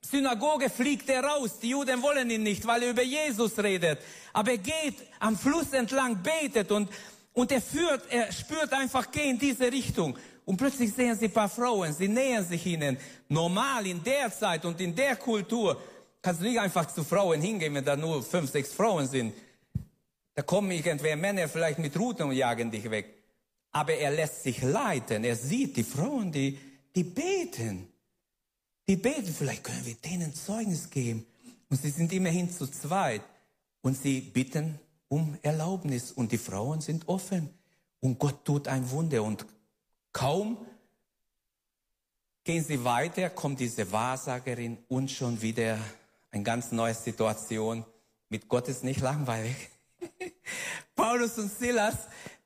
Synagoge 0.00 0.70
fliegt 0.70 1.08
er 1.10 1.22
raus. 1.22 1.58
Die 1.60 1.68
Juden 1.68 2.02
wollen 2.02 2.30
ihn 2.30 2.42
nicht, 2.42 2.66
weil 2.66 2.82
er 2.82 2.90
über 2.90 3.02
Jesus 3.02 3.58
redet. 3.58 3.98
Aber 4.32 4.52
er 4.52 4.58
geht 4.58 4.96
am 5.18 5.36
Fluss 5.36 5.72
entlang, 5.72 6.22
betet 6.22 6.70
und, 6.72 6.88
und 7.34 7.52
er 7.52 7.60
führt, 7.60 8.10
er 8.10 8.32
spürt 8.32 8.72
einfach, 8.72 9.10
geh 9.10 9.28
in 9.28 9.38
diese 9.38 9.70
Richtung. 9.70 10.16
Und 10.46 10.56
plötzlich 10.56 10.94
sehen 10.94 11.16
sie 11.16 11.28
paar 11.28 11.50
Frauen, 11.50 11.92
sie 11.92 12.08
nähern 12.08 12.44
sich 12.44 12.64
ihnen. 12.64 12.96
Normal 13.28 13.86
in 13.86 14.02
der 14.02 14.32
Zeit 14.32 14.64
und 14.64 14.80
in 14.80 14.94
der 14.94 15.16
Kultur 15.16 15.80
kannst 16.22 16.40
du 16.40 16.46
nicht 16.46 16.58
einfach 16.58 16.90
zu 16.90 17.04
Frauen 17.04 17.42
hingehen, 17.42 17.74
wenn 17.74 17.84
da 17.84 17.96
nur 17.96 18.22
fünf, 18.22 18.50
sechs 18.50 18.72
Frauen 18.72 19.06
sind. 19.06 19.34
Da 20.34 20.42
kommen 20.42 20.70
irgendwer 20.70 21.16
Männer 21.16 21.48
vielleicht 21.48 21.78
mit 21.78 21.96
Ruten 21.98 22.22
und 22.22 22.32
jagen 22.32 22.70
dich 22.70 22.90
weg. 22.90 23.19
Aber 23.72 23.94
er 23.94 24.10
lässt 24.10 24.42
sich 24.42 24.62
leiten. 24.62 25.24
Er 25.24 25.36
sieht 25.36 25.76
die 25.76 25.84
Frauen, 25.84 26.32
die, 26.32 26.58
die 26.94 27.04
beten. 27.04 27.88
Die 28.88 28.96
beten, 28.96 29.32
vielleicht 29.32 29.64
können 29.64 29.86
wir 29.86 29.94
denen 29.94 30.34
Zeugnis 30.34 30.90
geben. 30.90 31.26
Und 31.68 31.80
sie 31.80 31.90
sind 31.90 32.12
immerhin 32.12 32.50
zu 32.50 32.66
zweit. 32.66 33.22
Und 33.82 33.96
sie 33.96 34.20
bitten 34.20 34.78
um 35.08 35.38
Erlaubnis. 35.42 36.10
Und 36.10 36.32
die 36.32 36.38
Frauen 36.38 36.80
sind 36.80 37.08
offen. 37.08 37.50
Und 38.00 38.18
Gott 38.18 38.44
tut 38.44 38.66
ein 38.66 38.90
Wunder. 38.90 39.22
Und 39.22 39.46
kaum 40.12 40.58
gehen 42.44 42.64
sie 42.64 42.82
weiter, 42.84 43.30
kommt 43.30 43.60
diese 43.60 43.92
Wahrsagerin 43.92 44.78
und 44.88 45.10
schon 45.10 45.40
wieder 45.40 45.78
eine 46.30 46.42
ganz 46.42 46.72
neue 46.72 46.94
Situation. 46.94 47.84
Mit 48.28 48.48
Gott 48.48 48.68
ist 48.68 48.84
nicht 48.84 49.00
langweilig. 49.00 49.54
Paulus 50.94 51.38
und 51.38 51.52
Silas, 51.52 51.96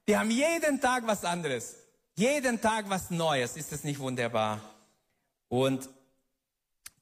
die 0.07 0.16
haben 0.16 0.30
jeden 0.30 0.80
Tag 0.80 1.07
was 1.07 1.24
anderes. 1.24 1.76
Jeden 2.16 2.61
Tag 2.61 2.88
was 2.88 3.11
Neues. 3.11 3.57
Ist 3.57 3.72
das 3.72 3.84
nicht 3.84 3.98
wunderbar? 3.98 4.61
Und 5.48 5.88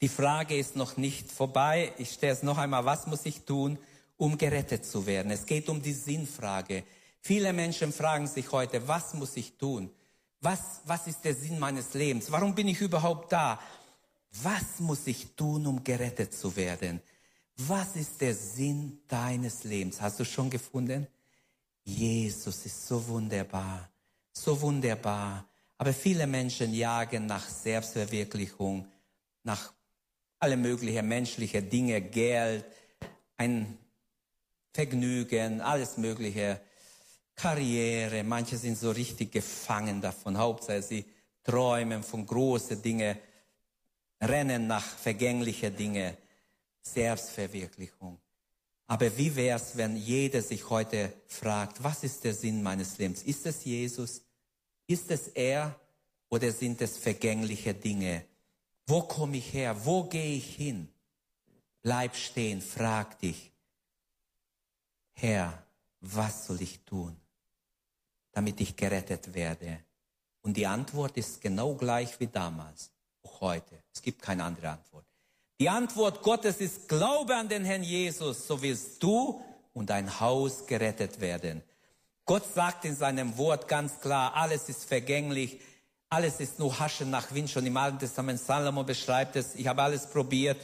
die 0.00 0.09
Frage 0.09 0.57
ist 0.57 0.76
noch 0.76 0.96
nicht 0.96 1.30
vorbei. 1.30 1.92
Ich 1.98 2.12
stelle 2.12 2.32
es 2.32 2.42
noch 2.42 2.59
einmal. 2.59 2.84
Was 2.84 3.07
muss 3.07 3.26
ich 3.26 3.44
tun, 3.44 3.78
um 4.16 4.38
gerettet 4.38 4.84
zu 4.84 5.07
werden? 5.07 5.30
Es 5.30 5.46
geht 5.46 5.68
um 5.68 5.82
die 5.82 5.92
Sinnfrage. 5.92 6.84
Viele 7.20 7.53
Menschen 7.53 7.92
fragen 7.92 8.26
sich 8.26 8.50
heute, 8.50 8.88
was 8.88 9.14
muss 9.14 9.36
ich 9.36 9.57
tun? 9.59 9.90
Was, 10.40 10.80
was 10.86 11.07
ist 11.07 11.24
der 11.24 11.34
Sinn 11.34 11.59
meines 11.59 11.94
Lebens? 11.94 12.32
Warum 12.32 12.55
bin 12.55 12.66
ich 12.66 12.80
überhaupt 12.80 13.32
da? 13.32 13.61
Was 14.42 14.80
muss 14.80 15.07
ich 15.07 15.36
tun, 15.36 15.66
um 15.66 15.84
gerettet 15.84 16.34
zu 16.34 16.57
werden? 16.57 17.00
Was 17.59 17.94
ist 17.94 18.20
der 18.20 18.34
Sinn 18.34 19.03
deines 19.07 19.62
Lebens? 19.62 20.00
Hast 20.00 20.18
du 20.18 20.24
schon 20.24 20.50
gefunden? 20.50 21.07
Jesus 21.85 22.66
ist 22.66 22.87
so 22.87 23.07
wunderbar, 23.09 23.91
so 24.33 24.61
wunderbar. 24.61 25.49
Aber 25.78 25.93
viele 25.93 26.26
Menschen 26.26 26.72
jagen 26.72 27.26
nach 27.26 27.49
Selbstverwirklichung, 27.49 28.87
nach 29.43 29.72
alle 30.39 30.57
möglichen 30.57 31.07
menschlichen 31.07 31.68
Dinge, 31.68 32.01
Geld, 32.01 32.64
ein 33.37 33.78
Vergnügen, 34.72 35.61
alles 35.61 35.97
mögliche, 35.97 36.61
Karriere. 37.35 38.22
Manche 38.22 38.57
sind 38.57 38.78
so 38.78 38.91
richtig 38.91 39.33
gefangen 39.33 40.01
davon. 40.01 40.39
Hauptsache 40.39 40.83
sie 40.83 41.05
träumen 41.43 42.03
von 42.03 42.24
großen 42.24 42.80
Dingen 42.80 43.16
rennen 44.22 44.66
nach 44.66 44.85
vergänglichen 44.85 45.74
Dingen, 45.76 46.16
Selbstverwirklichung. 46.80 48.22
Aber 48.93 49.16
wie 49.16 49.34
wär's, 49.34 49.78
wenn 49.78 49.97
jeder 49.97 50.43
sich 50.43 50.68
heute 50.68 51.14
fragt, 51.26 51.82
was 51.82 52.05
ist 52.05 52.24
der 52.24 52.34
Sinn 52.34 52.62
meines 52.62 52.99
Lebens? 52.99 53.22
Ist 53.22 53.47
es 53.47 53.64
Jesus? 53.64 54.20
Ist 54.86 55.11
es 55.11 55.28
er? 55.28 55.80
Oder 56.28 56.53
sind 56.53 56.82
es 56.82 56.99
vergängliche 56.99 57.72
Dinge? 57.72 58.26
Wo 58.86 59.01
komme 59.01 59.38
ich 59.38 59.55
her? 59.55 59.74
Wo 59.86 60.05
gehe 60.05 60.36
ich 60.36 60.57
hin? 60.57 60.88
Bleib 61.80 62.14
stehen, 62.14 62.61
frag 62.61 63.18
dich, 63.18 63.51
Herr, 65.12 65.66
was 66.01 66.49
soll 66.49 66.61
ich 66.61 66.80
tun, 66.80 67.16
damit 68.32 68.61
ich 68.61 68.76
gerettet 68.76 69.32
werde? 69.32 69.78
Und 70.43 70.55
die 70.55 70.66
Antwort 70.66 71.16
ist 71.16 71.40
genau 71.40 71.76
gleich 71.76 72.20
wie 72.20 72.26
damals 72.26 72.90
auch 73.22 73.40
heute. 73.40 73.82
Es 73.90 74.03
gibt 74.03 74.20
keine 74.20 74.45
andere 74.45 74.68
Antwort. 74.68 75.07
Die 75.61 75.68
Antwort 75.68 76.22
Gottes 76.22 76.57
ist 76.57 76.88
Glaube 76.88 77.36
an 77.36 77.48
den 77.48 77.64
Herrn 77.64 77.82
Jesus, 77.82 78.46
so 78.46 78.62
wirst 78.62 79.03
du 79.03 79.40
und 79.72 79.90
dein 79.90 80.20
Haus 80.20 80.66
gerettet 80.66 81.20
werden. 81.20 81.62
Gott 82.24 82.44
sagt 82.53 82.84
in 82.84 82.96
seinem 82.96 83.36
Wort 83.36 83.68
ganz 83.68 84.00
klar, 84.00 84.34
alles 84.34 84.68
ist 84.68 84.84
vergänglich, 84.84 85.61
alles 86.09 86.40
ist 86.40 86.59
nur 86.59 86.78
Haschen 86.78 87.11
nach 87.11 87.32
Wind. 87.32 87.50
Schon 87.50 87.66
im 87.66 87.76
Alten 87.76 87.98
Testament 87.98 88.40
Salomo 88.40 88.84
beschreibt 88.84 89.36
es, 89.36 89.55
ich 89.55 89.66
habe 89.66 89.82
alles 89.82 90.07
probiert, 90.07 90.61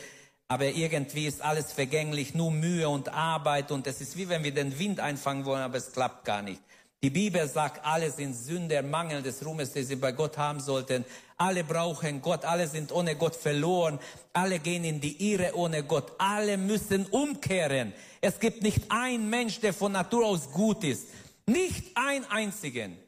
aber 0.47 0.67
irgendwie 0.67 1.27
ist 1.27 1.43
alles 1.43 1.73
vergänglich, 1.73 2.35
nur 2.35 2.51
Mühe 2.51 2.89
und 2.89 3.09
Arbeit 3.09 3.71
und 3.71 3.87
es 3.87 4.01
ist 4.01 4.17
wie 4.17 4.29
wenn 4.29 4.45
wir 4.45 4.55
den 4.55 4.79
Wind 4.79 5.01
einfangen 5.01 5.45
wollen, 5.45 5.63
aber 5.63 5.79
es 5.79 5.93
klappt 5.93 6.25
gar 6.25 6.43
nicht. 6.43 6.63
Die 7.01 7.11
Bibel 7.11 7.47
sagt, 7.47 7.85
alle 7.87 8.11
sind 8.11 8.35
Sünder, 8.35 8.83
Mangel 8.83 9.23
des 9.23 9.45
Ruhmes, 9.47 9.73
den 9.73 9.87
sie 9.87 9.95
bei 9.95 10.11
Gott 10.11 10.37
haben 10.37 10.59
sollten. 10.59 11.05
Alle 11.37 11.63
brauchen 11.63 12.21
Gott, 12.21 12.45
alle 12.45 12.67
sind 12.67 12.91
ohne 12.91 13.15
Gott 13.15 13.37
verloren. 13.37 14.01
Alle 14.33 14.59
gehen 14.59 14.83
in 14.83 15.01
die 15.01 15.33
Irre 15.33 15.55
ohne 15.55 15.85
Gott. 15.85 16.13
Alle 16.19 16.57
müssen 16.57 17.07
umkehren. 17.07 17.93
Es 18.21 18.41
gibt 18.41 18.63
nicht 18.63 18.83
ein 18.89 19.31
Mensch, 19.31 19.61
der 19.61 19.73
von 19.73 19.93
Natur 19.93 20.27
aus 20.27 20.51
gut 20.51 20.83
ist. 20.83 21.07
Nicht 21.47 21.85
ein 21.95 22.25
einzigen. 22.31 22.99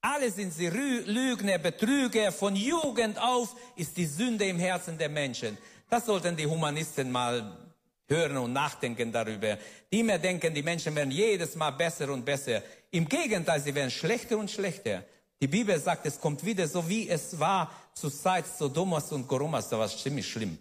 Alle 0.00 0.30
sind 0.30 0.54
sie 0.54 0.68
Lügner, 0.68 1.58
Betrüger. 1.58 2.30
Von 2.30 2.54
Jugend 2.54 3.18
auf 3.18 3.56
ist 3.74 3.96
die 3.96 4.06
Sünde 4.06 4.44
im 4.44 4.60
Herzen 4.60 4.96
der 4.96 5.08
Menschen. 5.08 5.58
Das 5.90 6.06
sollten 6.06 6.36
die 6.36 6.46
Humanisten 6.46 7.10
mal 7.10 7.64
hören 8.06 8.36
und 8.36 8.52
nachdenken 8.52 9.10
darüber. 9.10 9.58
Die 9.90 10.00
immer 10.00 10.18
denken, 10.18 10.54
die 10.54 10.62
Menschen 10.62 10.94
werden 10.94 11.10
jedes 11.10 11.56
Mal 11.56 11.70
besser 11.70 12.10
und 12.10 12.24
besser. 12.24 12.62
Im 12.94 13.08
Gegenteil, 13.08 13.60
sie 13.60 13.74
werden 13.74 13.90
schlechter 13.90 14.38
und 14.38 14.48
schlechter. 14.48 15.02
Die 15.42 15.48
Bibel 15.48 15.76
sagt, 15.80 16.06
es 16.06 16.20
kommt 16.20 16.44
wieder 16.44 16.68
so, 16.68 16.88
wie 16.88 17.08
es 17.08 17.40
war 17.40 17.72
zur 17.92 18.12
Zeit 18.12 18.44
Sodomas 18.46 19.10
und 19.10 19.26
Goromas. 19.26 19.68
Da 19.68 19.80
war 19.80 19.86
es 19.86 20.00
ziemlich 20.00 20.28
schlimm. 20.28 20.58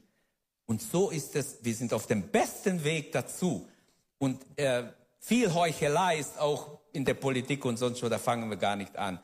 Und 0.66 0.82
so 0.82 1.12
ist 1.12 1.36
es, 1.36 1.58
wir 1.62 1.76
sind 1.76 1.94
auf 1.94 2.08
dem 2.08 2.24
besten 2.24 2.84
Weg 2.84 3.12
dazu. 3.12 3.70
Und 4.18 4.42
äh, 4.58 4.86
viel 5.20 5.54
Heuchelei 5.54 6.18
ist 6.18 6.40
auch 6.40 6.80
in 6.92 7.06
der 7.06 7.14
Politik 7.14 7.66
und 7.66 7.78
sonst 7.78 8.02
wo, 8.02 8.10
da 8.10 8.18
fangen 8.18 8.50
wir 8.50 8.58
gar 8.58 8.78
nicht 8.78 8.98
an. 8.98 9.20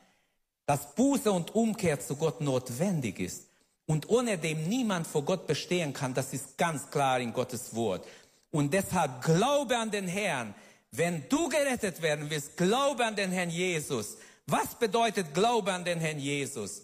Dass 0.64 0.94
Buße 0.94 1.32
und 1.32 1.52
Umkehr 1.52 1.98
zu 1.98 2.14
Gott 2.14 2.40
notwendig 2.40 3.18
ist. 3.18 3.48
Und 3.86 4.08
ohne 4.08 4.38
dem 4.38 4.68
niemand 4.68 5.08
vor 5.08 5.24
Gott 5.24 5.48
bestehen 5.48 5.92
kann, 5.92 6.14
das 6.14 6.32
ist 6.32 6.56
ganz 6.56 6.88
klar 6.92 7.18
in 7.18 7.32
Gottes 7.32 7.74
Wort. 7.74 8.06
Und 8.52 8.72
deshalb 8.72 9.20
glaube 9.22 9.76
an 9.76 9.90
den 9.90 10.06
Herrn. 10.06 10.54
Wenn 10.92 11.28
du 11.28 11.48
gerettet 11.48 12.02
werden 12.02 12.28
wirst, 12.30 12.56
glaube 12.56 13.04
an 13.04 13.16
den 13.16 13.30
Herrn 13.30 13.50
Jesus. 13.50 14.16
Was 14.46 14.74
bedeutet 14.74 15.32
Glaube 15.32 15.72
an 15.72 15.84
den 15.84 16.00
Herrn 16.00 16.18
Jesus? 16.18 16.82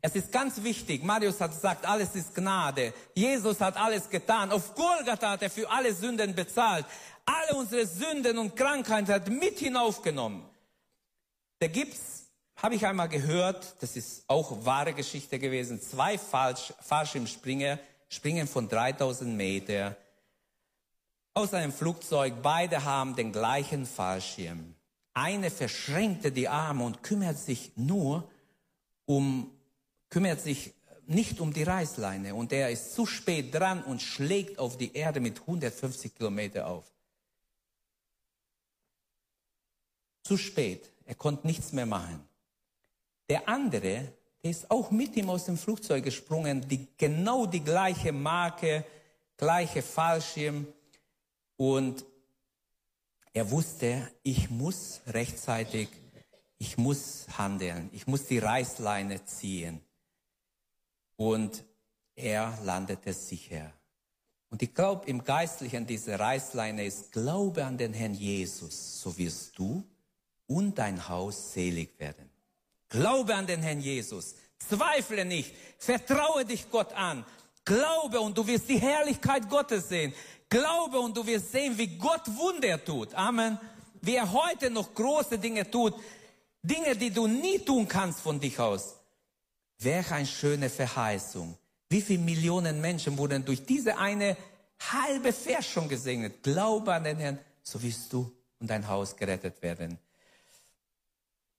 Es 0.00 0.16
ist 0.16 0.32
ganz 0.32 0.60
wichtig, 0.64 1.04
Marius 1.04 1.40
hat 1.40 1.52
gesagt, 1.52 1.86
alles 1.86 2.16
ist 2.16 2.34
Gnade. 2.34 2.92
Jesus 3.14 3.60
hat 3.60 3.76
alles 3.76 4.10
getan. 4.10 4.50
Auf 4.50 4.74
Golgatha 4.74 5.30
hat 5.30 5.42
er 5.42 5.50
für 5.50 5.70
alle 5.70 5.94
Sünden 5.94 6.34
bezahlt. 6.34 6.84
Alle 7.24 7.56
unsere 7.56 7.86
Sünden 7.86 8.36
und 8.38 8.56
Krankheiten 8.56 9.12
hat 9.12 9.28
mit 9.28 9.60
hinaufgenommen. 9.60 10.42
Da 11.60 11.68
gibt's 11.68 12.22
habe 12.62 12.76
ich 12.76 12.86
einmal 12.86 13.08
gehört, 13.08 13.74
das 13.80 13.96
ist 13.96 14.22
auch 14.28 14.64
wahre 14.64 14.94
Geschichte 14.94 15.40
gewesen, 15.40 15.80
zwei 15.80 16.16
Fallschirmspringer 16.16 17.80
springen 18.08 18.46
von 18.46 18.68
3000 18.68 19.36
Meter 19.36 19.96
aus 21.34 21.54
einem 21.54 21.72
Flugzeug. 21.72 22.34
Beide 22.42 22.84
haben 22.84 23.16
den 23.16 23.32
gleichen 23.32 23.86
Fallschirm. 23.86 24.74
Eine 25.14 25.50
verschränkte 25.50 26.32
die 26.32 26.48
Arme 26.48 26.84
und 26.84 27.02
kümmert 27.02 27.38
sich 27.38 27.72
nur 27.76 28.30
um, 29.04 29.50
kümmert 30.08 30.40
sich 30.40 30.72
nicht 31.06 31.40
um 31.40 31.52
die 31.52 31.62
Reißleine. 31.62 32.34
Und 32.34 32.52
er 32.52 32.70
ist 32.70 32.94
zu 32.94 33.06
spät 33.06 33.54
dran 33.54 33.82
und 33.82 34.00
schlägt 34.00 34.58
auf 34.58 34.78
die 34.78 34.94
Erde 34.94 35.20
mit 35.20 35.40
150 35.40 36.14
Kilometer 36.14 36.66
auf. 36.66 36.84
Zu 40.22 40.36
spät. 40.36 40.88
Er 41.04 41.14
konnte 41.14 41.46
nichts 41.46 41.72
mehr 41.72 41.86
machen. 41.86 42.26
Der 43.28 43.48
andere, 43.48 44.12
der 44.42 44.50
ist 44.50 44.70
auch 44.70 44.90
mit 44.90 45.16
ihm 45.16 45.30
aus 45.30 45.44
dem 45.44 45.56
Flugzeug 45.56 46.04
gesprungen, 46.04 46.66
die, 46.68 46.88
genau 46.96 47.46
die 47.46 47.62
gleiche 47.62 48.12
Marke, 48.12 48.84
gleiche 49.36 49.82
Fallschirm. 49.82 50.66
Und 51.62 52.04
er 53.32 53.48
wusste, 53.52 54.10
ich 54.24 54.50
muss 54.50 55.00
rechtzeitig, 55.06 55.88
ich 56.58 56.76
muss 56.76 57.26
handeln, 57.38 57.88
ich 57.92 58.08
muss 58.08 58.24
die 58.24 58.40
Reißleine 58.40 59.24
ziehen. 59.26 59.80
Und 61.14 61.64
er 62.16 62.58
landete 62.64 63.12
sicher. 63.12 63.72
Und 64.50 64.60
ich 64.60 64.74
glaube, 64.74 65.06
im 65.06 65.22
Geistlichen 65.22 65.86
diese 65.86 66.18
Reißleine 66.18 66.84
ist, 66.84 67.12
glaube 67.12 67.64
an 67.64 67.78
den 67.78 67.94
Herrn 67.94 68.14
Jesus, 68.14 69.00
so 69.00 69.16
wirst 69.16 69.56
du 69.56 69.84
und 70.48 70.76
dein 70.76 71.08
Haus 71.08 71.52
selig 71.52 71.96
werden. 72.00 72.28
Glaube 72.88 73.36
an 73.36 73.46
den 73.46 73.62
Herrn 73.62 73.80
Jesus. 73.80 74.34
Zweifle 74.58 75.24
nicht. 75.24 75.54
Vertraue 75.78 76.44
dich 76.44 76.68
Gott 76.72 76.92
an. 76.94 77.24
Glaube 77.64 78.20
und 78.20 78.36
du 78.36 78.46
wirst 78.46 78.68
die 78.68 78.78
Herrlichkeit 78.78 79.48
Gottes 79.48 79.88
sehen. 79.88 80.12
Glaube 80.48 80.98
und 80.98 81.16
du 81.16 81.26
wirst 81.26 81.52
sehen, 81.52 81.76
wie 81.78 81.96
Gott 81.96 82.22
Wunder 82.36 82.84
tut. 82.84 83.14
Amen. 83.14 83.58
Wie 84.00 84.16
er 84.16 84.30
heute 84.32 84.70
noch 84.70 84.92
große 84.94 85.38
Dinge 85.38 85.70
tut. 85.70 85.94
Dinge, 86.62 86.96
die 86.96 87.10
du 87.10 87.26
nie 87.26 87.58
tun 87.60 87.88
kannst 87.88 88.20
von 88.20 88.38
dich 88.38 88.58
aus. 88.58 88.96
Welch 89.78 90.10
eine 90.10 90.26
schöne 90.26 90.68
Verheißung. 90.68 91.56
Wie 91.88 92.02
viele 92.02 92.22
Millionen 92.22 92.80
Menschen 92.80 93.16
wurden 93.18 93.44
durch 93.44 93.64
diese 93.64 93.96
eine 93.98 94.36
halbe 94.92 95.32
Vers 95.32 95.66
schon 95.66 95.88
gesegnet. 95.88 96.42
Glaube 96.42 96.92
an 96.94 97.04
den 97.04 97.18
Herrn, 97.18 97.38
so 97.62 97.82
wirst 97.82 98.12
du 98.12 98.30
und 98.58 98.68
dein 98.68 98.86
Haus 98.86 99.16
gerettet 99.16 99.60
werden. 99.62 99.98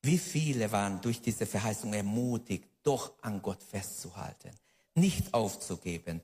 Wie 0.01 0.17
viele 0.17 0.71
waren 0.71 0.99
durch 1.01 1.21
diese 1.21 1.45
Verheißung 1.45 1.93
ermutigt, 1.93 2.67
doch 2.83 3.13
an 3.21 3.41
Gott 3.41 3.63
festzuhalten, 3.63 4.51
nicht 4.95 5.33
aufzugeben. 5.33 6.21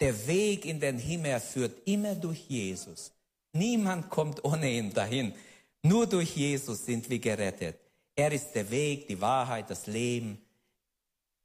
Der 0.00 0.26
Weg 0.26 0.64
in 0.64 0.80
den 0.80 0.98
Himmel 0.98 1.40
führt 1.40 1.86
immer 1.86 2.14
durch 2.14 2.48
Jesus. 2.48 3.12
Niemand 3.52 4.08
kommt 4.10 4.44
ohne 4.44 4.70
ihn 4.70 4.92
dahin. 4.92 5.34
Nur 5.82 6.06
durch 6.06 6.36
Jesus 6.36 6.84
sind 6.84 7.08
wir 7.10 7.18
gerettet. 7.18 7.78
Er 8.14 8.32
ist 8.32 8.52
der 8.52 8.70
Weg, 8.70 9.08
die 9.08 9.20
Wahrheit, 9.20 9.70
das 9.70 9.86
Leben. 9.86 10.38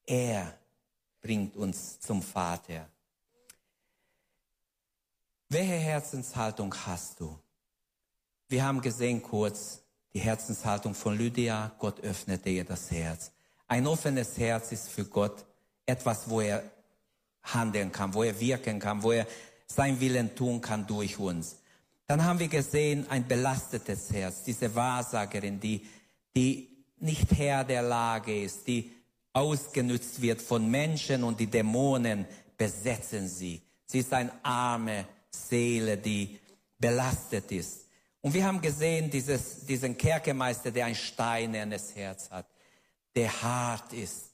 Er 0.05 0.57
bringt 1.21 1.55
uns 1.55 1.99
zum 1.99 2.21
Vater. 2.21 2.89
Welche 5.49 5.73
Herzenshaltung 5.73 6.73
hast 6.85 7.19
du? 7.19 7.37
Wir 8.49 8.65
haben 8.65 8.81
gesehen 8.81 9.21
kurz, 9.21 9.81
die 10.13 10.19
Herzenshaltung 10.19 10.93
von 10.93 11.17
Lydia, 11.17 11.75
Gott 11.79 11.99
öffnete 12.01 12.49
ihr 12.49 12.63
das 12.63 12.91
Herz. 12.91 13.31
Ein 13.67 13.87
offenes 13.87 14.37
Herz 14.37 14.71
ist 14.71 14.89
für 14.89 15.05
Gott 15.05 15.45
etwas, 15.87 16.29
wo 16.29 16.41
er 16.41 16.63
handeln 17.41 17.91
kann, 17.91 18.13
wo 18.13 18.21
er 18.21 18.39
wirken 18.39 18.79
kann, 18.79 19.01
wo 19.01 19.11
er 19.11 19.25
sein 19.65 19.99
Willen 19.99 20.35
tun 20.35 20.61
kann 20.61 20.85
durch 20.85 21.17
uns. 21.17 21.57
Dann 22.05 22.23
haben 22.23 22.39
wir 22.39 22.47
gesehen, 22.47 23.09
ein 23.09 23.27
belastetes 23.27 24.11
Herz, 24.11 24.43
diese 24.43 24.73
Wahrsagerin, 24.75 25.59
die, 25.59 25.85
die 26.35 26.69
nicht 26.99 27.31
Herr 27.35 27.63
der 27.63 27.81
Lage 27.81 28.43
ist, 28.43 28.67
die 28.67 28.91
ausgenützt 29.33 30.21
wird 30.21 30.41
von 30.41 30.69
Menschen 30.69 31.23
und 31.23 31.39
die 31.39 31.47
Dämonen 31.47 32.25
besetzen 32.57 33.27
sie. 33.27 33.61
Sie 33.85 33.99
ist 33.99 34.13
eine 34.13 34.31
arme 34.43 35.05
Seele, 35.29 35.97
die 35.97 36.39
belastet 36.79 37.51
ist. 37.51 37.85
Und 38.21 38.33
wir 38.33 38.45
haben 38.45 38.61
gesehen, 38.61 39.09
dieses, 39.09 39.65
diesen 39.65 39.97
Kerkermeister, 39.97 40.71
der 40.71 40.85
ein 40.85 40.95
steinernes 40.95 41.95
Herz 41.95 42.29
hat, 42.29 42.47
der 43.15 43.41
hart 43.41 43.93
ist, 43.93 44.26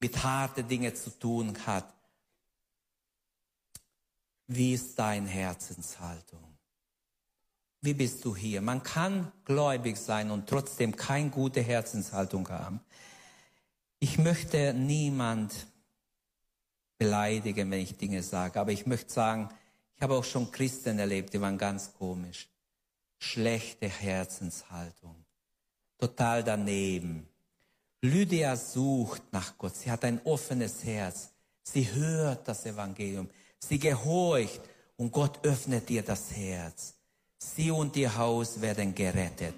mit 0.00 0.22
harten 0.22 0.66
Dingen 0.66 0.94
zu 0.94 1.10
tun 1.10 1.56
hat. 1.66 1.92
Wie 4.46 4.74
ist 4.74 4.98
deine 4.98 5.28
Herzenshaltung? 5.28 6.58
Wie 7.82 7.94
bist 7.94 8.24
du 8.24 8.34
hier? 8.34 8.60
Man 8.60 8.82
kann 8.82 9.30
gläubig 9.44 9.96
sein 9.96 10.30
und 10.30 10.48
trotzdem 10.48 10.96
keine 10.96 11.30
gute 11.30 11.60
Herzenshaltung 11.60 12.48
haben. 12.48 12.80
Ich 14.00 14.18
möchte 14.18 14.74
niemand 14.74 15.66
beleidigen, 16.98 17.70
wenn 17.70 17.80
ich 17.80 17.96
Dinge 17.96 18.22
sage, 18.22 18.60
aber 18.60 18.72
ich 18.72 18.86
möchte 18.86 19.12
sagen, 19.12 19.48
ich 19.96 20.02
habe 20.02 20.14
auch 20.14 20.24
schon 20.24 20.50
Christen 20.50 20.98
erlebt, 20.98 21.32
die 21.32 21.40
waren 21.40 21.58
ganz 21.58 21.92
komisch 21.94 22.48
schlechte 23.20 23.86
Herzenshaltung. 23.88 25.14
Total 25.98 26.42
daneben. 26.42 27.28
Lydia 28.02 28.56
sucht 28.56 29.22
nach 29.32 29.58
Gott. 29.58 29.76
Sie 29.76 29.90
hat 29.90 30.04
ein 30.04 30.20
offenes 30.24 30.82
Herz. 30.84 31.30
Sie 31.62 31.90
hört 31.92 32.48
das 32.48 32.64
Evangelium. 32.64 33.28
Sie 33.58 33.78
gehorcht 33.78 34.60
und 34.96 35.12
Gott 35.12 35.44
öffnet 35.44 35.90
ihr 35.90 36.02
das 36.02 36.32
Herz. 36.34 36.94
Sie 37.38 37.70
und 37.70 37.96
ihr 37.96 38.16
Haus 38.16 38.60
werden 38.60 38.94
gerettet. 38.94 39.54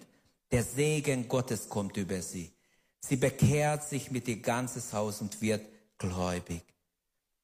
Der 0.51 0.65
Segen 0.65 1.29
Gottes 1.29 1.69
kommt 1.69 1.97
über 1.97 2.21
sie. 2.21 2.53
Sie 3.01 3.17
bekehrt 3.17 3.85
sich 3.85 4.11
mit 4.11 4.29
ihr 4.29 4.41
ganzes 4.41 4.93
Haus 4.93 5.21
und 5.21 5.41
wird 5.41 5.67
gläubig. 5.99 6.63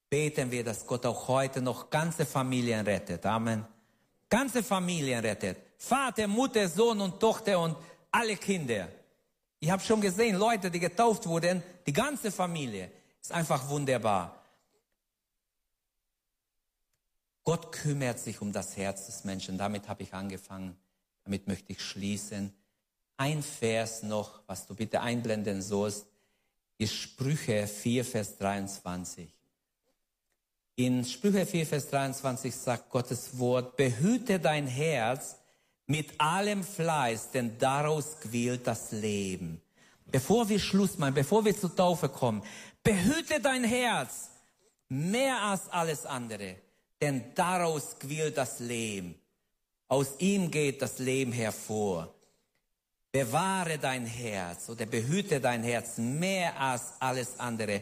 Beten 0.09 0.51
wir, 0.51 0.63
dass 0.63 0.85
Gott 0.85 1.05
auch 1.05 1.27
heute 1.27 1.61
noch 1.61 1.89
ganze 1.89 2.25
Familien 2.25 2.85
rettet. 2.85 3.25
Amen. 3.25 3.65
Ganze 4.29 4.63
Familien 4.63 5.19
rettet. 5.19 5.57
Vater, 5.77 6.27
Mutter, 6.27 6.67
Sohn 6.67 6.99
und 7.01 7.19
Tochter 7.19 7.59
und 7.59 7.75
alle 8.11 8.35
Kinder. 8.35 8.89
Ich 9.59 9.69
habe 9.69 9.83
schon 9.83 9.99
gesehen, 9.99 10.37
Leute, 10.37 10.71
die 10.71 10.79
getauft 10.79 11.25
wurden, 11.27 11.61
die 11.85 11.93
ganze 11.93 12.31
Familie. 12.31 12.91
Ist 13.21 13.31
einfach 13.31 13.67
wunderbar. 13.67 14.43
Gott 17.43 17.71
kümmert 17.71 18.19
sich 18.19 18.41
um 18.41 18.53
das 18.53 18.77
Herz 18.77 19.07
des 19.07 19.23
Menschen. 19.23 19.57
Damit 19.57 19.89
habe 19.89 20.03
ich 20.03 20.13
angefangen. 20.13 20.77
Damit 21.23 21.47
möchte 21.47 21.73
ich 21.73 21.81
schließen. 21.81 22.53
Ein 23.17 23.43
Vers 23.43 24.03
noch, 24.03 24.41
was 24.47 24.65
du 24.65 24.75
bitte 24.75 25.01
einblenden 25.01 25.61
sollst, 25.61 26.05
ist 26.77 26.93
Sprüche 26.93 27.67
4, 27.67 28.05
Vers 28.05 28.37
23. 28.37 29.29
In 30.77 31.03
Sprüche 31.03 31.45
4, 31.45 31.67
Vers 31.67 31.89
23 31.89 32.55
sagt 32.55 32.89
Gottes 32.89 33.37
Wort, 33.37 33.75
behüte 33.75 34.39
dein 34.39 34.65
Herz 34.65 35.38
mit 35.89 36.21
allem 36.21 36.63
Fleiß, 36.63 37.31
denn 37.31 37.57
daraus 37.57 38.19
quillt 38.21 38.67
das 38.67 38.91
Leben. 38.91 39.59
Bevor 40.05 40.47
wir 40.47 40.59
Schluss 40.59 40.97
machen, 40.97 41.15
bevor 41.15 41.43
wir 41.43 41.57
zur 41.57 41.75
Taufe 41.75 42.09
kommen, 42.09 42.43
behüte 42.83 43.41
dein 43.41 43.63
Herz 43.63 44.29
mehr 44.87 45.41
als 45.41 45.67
alles 45.69 46.05
andere, 46.05 46.55
denn 47.01 47.33
daraus 47.33 47.97
quillt 47.99 48.37
das 48.37 48.59
Leben. 48.59 49.15
Aus 49.87 50.13
ihm 50.19 50.51
geht 50.51 50.81
das 50.81 50.99
Leben 50.99 51.31
hervor. 51.31 52.13
Bewahre 53.11 53.79
dein 53.79 54.05
Herz 54.05 54.69
oder 54.69 54.85
behüte 54.85 55.41
dein 55.41 55.63
Herz 55.63 55.97
mehr 55.97 56.59
als 56.59 56.83
alles 56.99 57.39
andere, 57.39 57.81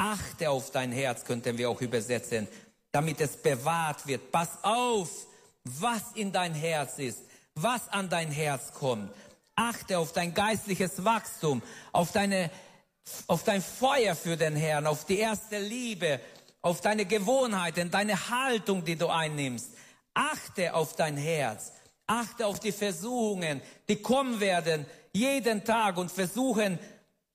Achte 0.00 0.48
auf 0.48 0.70
dein 0.70 0.92
Herz, 0.92 1.24
könnten 1.24 1.58
wir 1.58 1.68
auch 1.68 1.80
übersetzen, 1.80 2.46
damit 2.92 3.20
es 3.20 3.36
bewahrt 3.36 4.06
wird. 4.06 4.30
Pass 4.30 4.50
auf, 4.62 5.10
was 5.64 6.12
in 6.14 6.30
dein 6.30 6.54
Herz 6.54 7.00
ist, 7.00 7.18
was 7.62 7.88
an 7.88 8.08
dein 8.08 8.30
Herz 8.30 8.72
kommt. 8.72 9.12
Achte 9.54 9.98
auf 9.98 10.12
dein 10.12 10.34
geistliches 10.34 11.04
Wachstum, 11.04 11.62
auf 11.92 12.12
deine, 12.12 12.50
auf 13.26 13.44
dein 13.44 13.62
Feuer 13.62 14.14
für 14.14 14.36
den 14.36 14.56
Herrn, 14.56 14.86
auf 14.86 15.04
die 15.04 15.18
erste 15.18 15.58
Liebe, 15.58 16.20
auf 16.62 16.80
deine 16.80 17.06
Gewohnheiten, 17.06 17.90
deine 17.90 18.30
Haltung, 18.30 18.84
die 18.84 18.96
du 18.96 19.08
einnimmst. 19.08 19.70
Achte 20.14 20.74
auf 20.74 20.96
dein 20.96 21.16
Herz. 21.16 21.72
Achte 22.06 22.46
auf 22.46 22.60
die 22.60 22.72
Versuchungen, 22.72 23.60
die 23.88 24.00
kommen 24.00 24.40
werden 24.40 24.86
jeden 25.12 25.64
Tag 25.64 25.98
und 25.98 26.10
versuchen, 26.10 26.78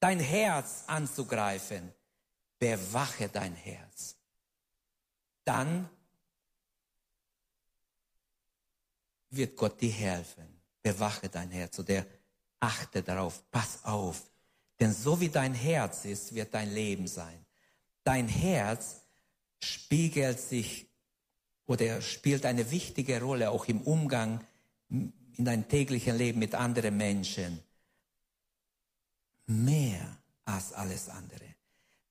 dein 0.00 0.18
Herz 0.18 0.84
anzugreifen 0.86 1.92
bewache 2.64 3.28
dein 3.28 3.54
Herz. 3.54 4.16
Dann 5.44 5.90
wird 9.36 9.56
Gott 9.56 9.80
dir 9.80 9.92
helfen. 9.92 10.44
Bewache 10.82 11.28
dein 11.28 11.50
Herz 11.50 11.78
oder 11.78 12.04
achte 12.60 13.02
darauf, 13.02 13.42
pass 13.50 13.84
auf. 13.84 14.30
Denn 14.80 14.92
so 14.92 15.20
wie 15.20 15.28
dein 15.28 15.54
Herz 15.54 16.04
ist, 16.04 16.34
wird 16.34 16.52
dein 16.52 16.72
Leben 16.72 17.06
sein. 17.06 17.44
Dein 18.02 18.28
Herz 18.28 19.02
spiegelt 19.62 20.40
sich 20.40 20.86
oder 21.66 22.02
spielt 22.02 22.44
eine 22.44 22.70
wichtige 22.70 23.20
Rolle 23.20 23.50
auch 23.50 23.66
im 23.66 23.80
Umgang 23.82 24.44
in 24.88 25.44
deinem 25.44 25.68
täglichen 25.68 26.16
Leben 26.16 26.38
mit 26.38 26.54
anderen 26.54 26.96
Menschen. 26.96 27.60
Mehr 29.46 30.18
als 30.44 30.72
alles 30.72 31.08
andere. 31.08 31.54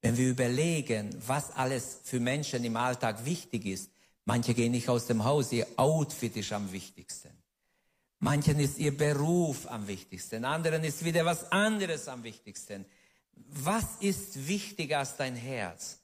Wenn 0.02 0.18
wir 0.18 0.30
überlegen, 0.30 1.16
was 1.26 1.52
alles 1.52 2.00
für 2.04 2.20
Menschen 2.20 2.64
im 2.64 2.76
Alltag 2.76 3.24
wichtig 3.26 3.66
ist, 3.66 3.90
manche 4.26 4.54
gehen 4.54 4.72
nicht 4.72 4.90
aus 4.90 5.08
dem 5.08 5.24
Haus, 5.24 5.52
ihr 5.52 5.68
Outfit 5.78 6.36
ist 6.38 6.52
am 6.52 6.72
wichtigsten. 6.72 7.32
Manchen 8.20 8.60
ist 8.60 8.78
ihr 8.78 8.96
Beruf 8.96 9.68
am 9.68 9.88
wichtigsten, 9.88 10.46
anderen 10.46 10.84
ist 10.84 11.04
wieder 11.04 11.26
was 11.26 11.52
anderes 11.52 12.08
am 12.08 12.24
wichtigsten. 12.24 12.86
Was 13.36 13.98
ist 14.00 14.48
wichtiger 14.48 15.00
als 15.00 15.18
dein 15.18 15.36
Herz? 15.36 16.00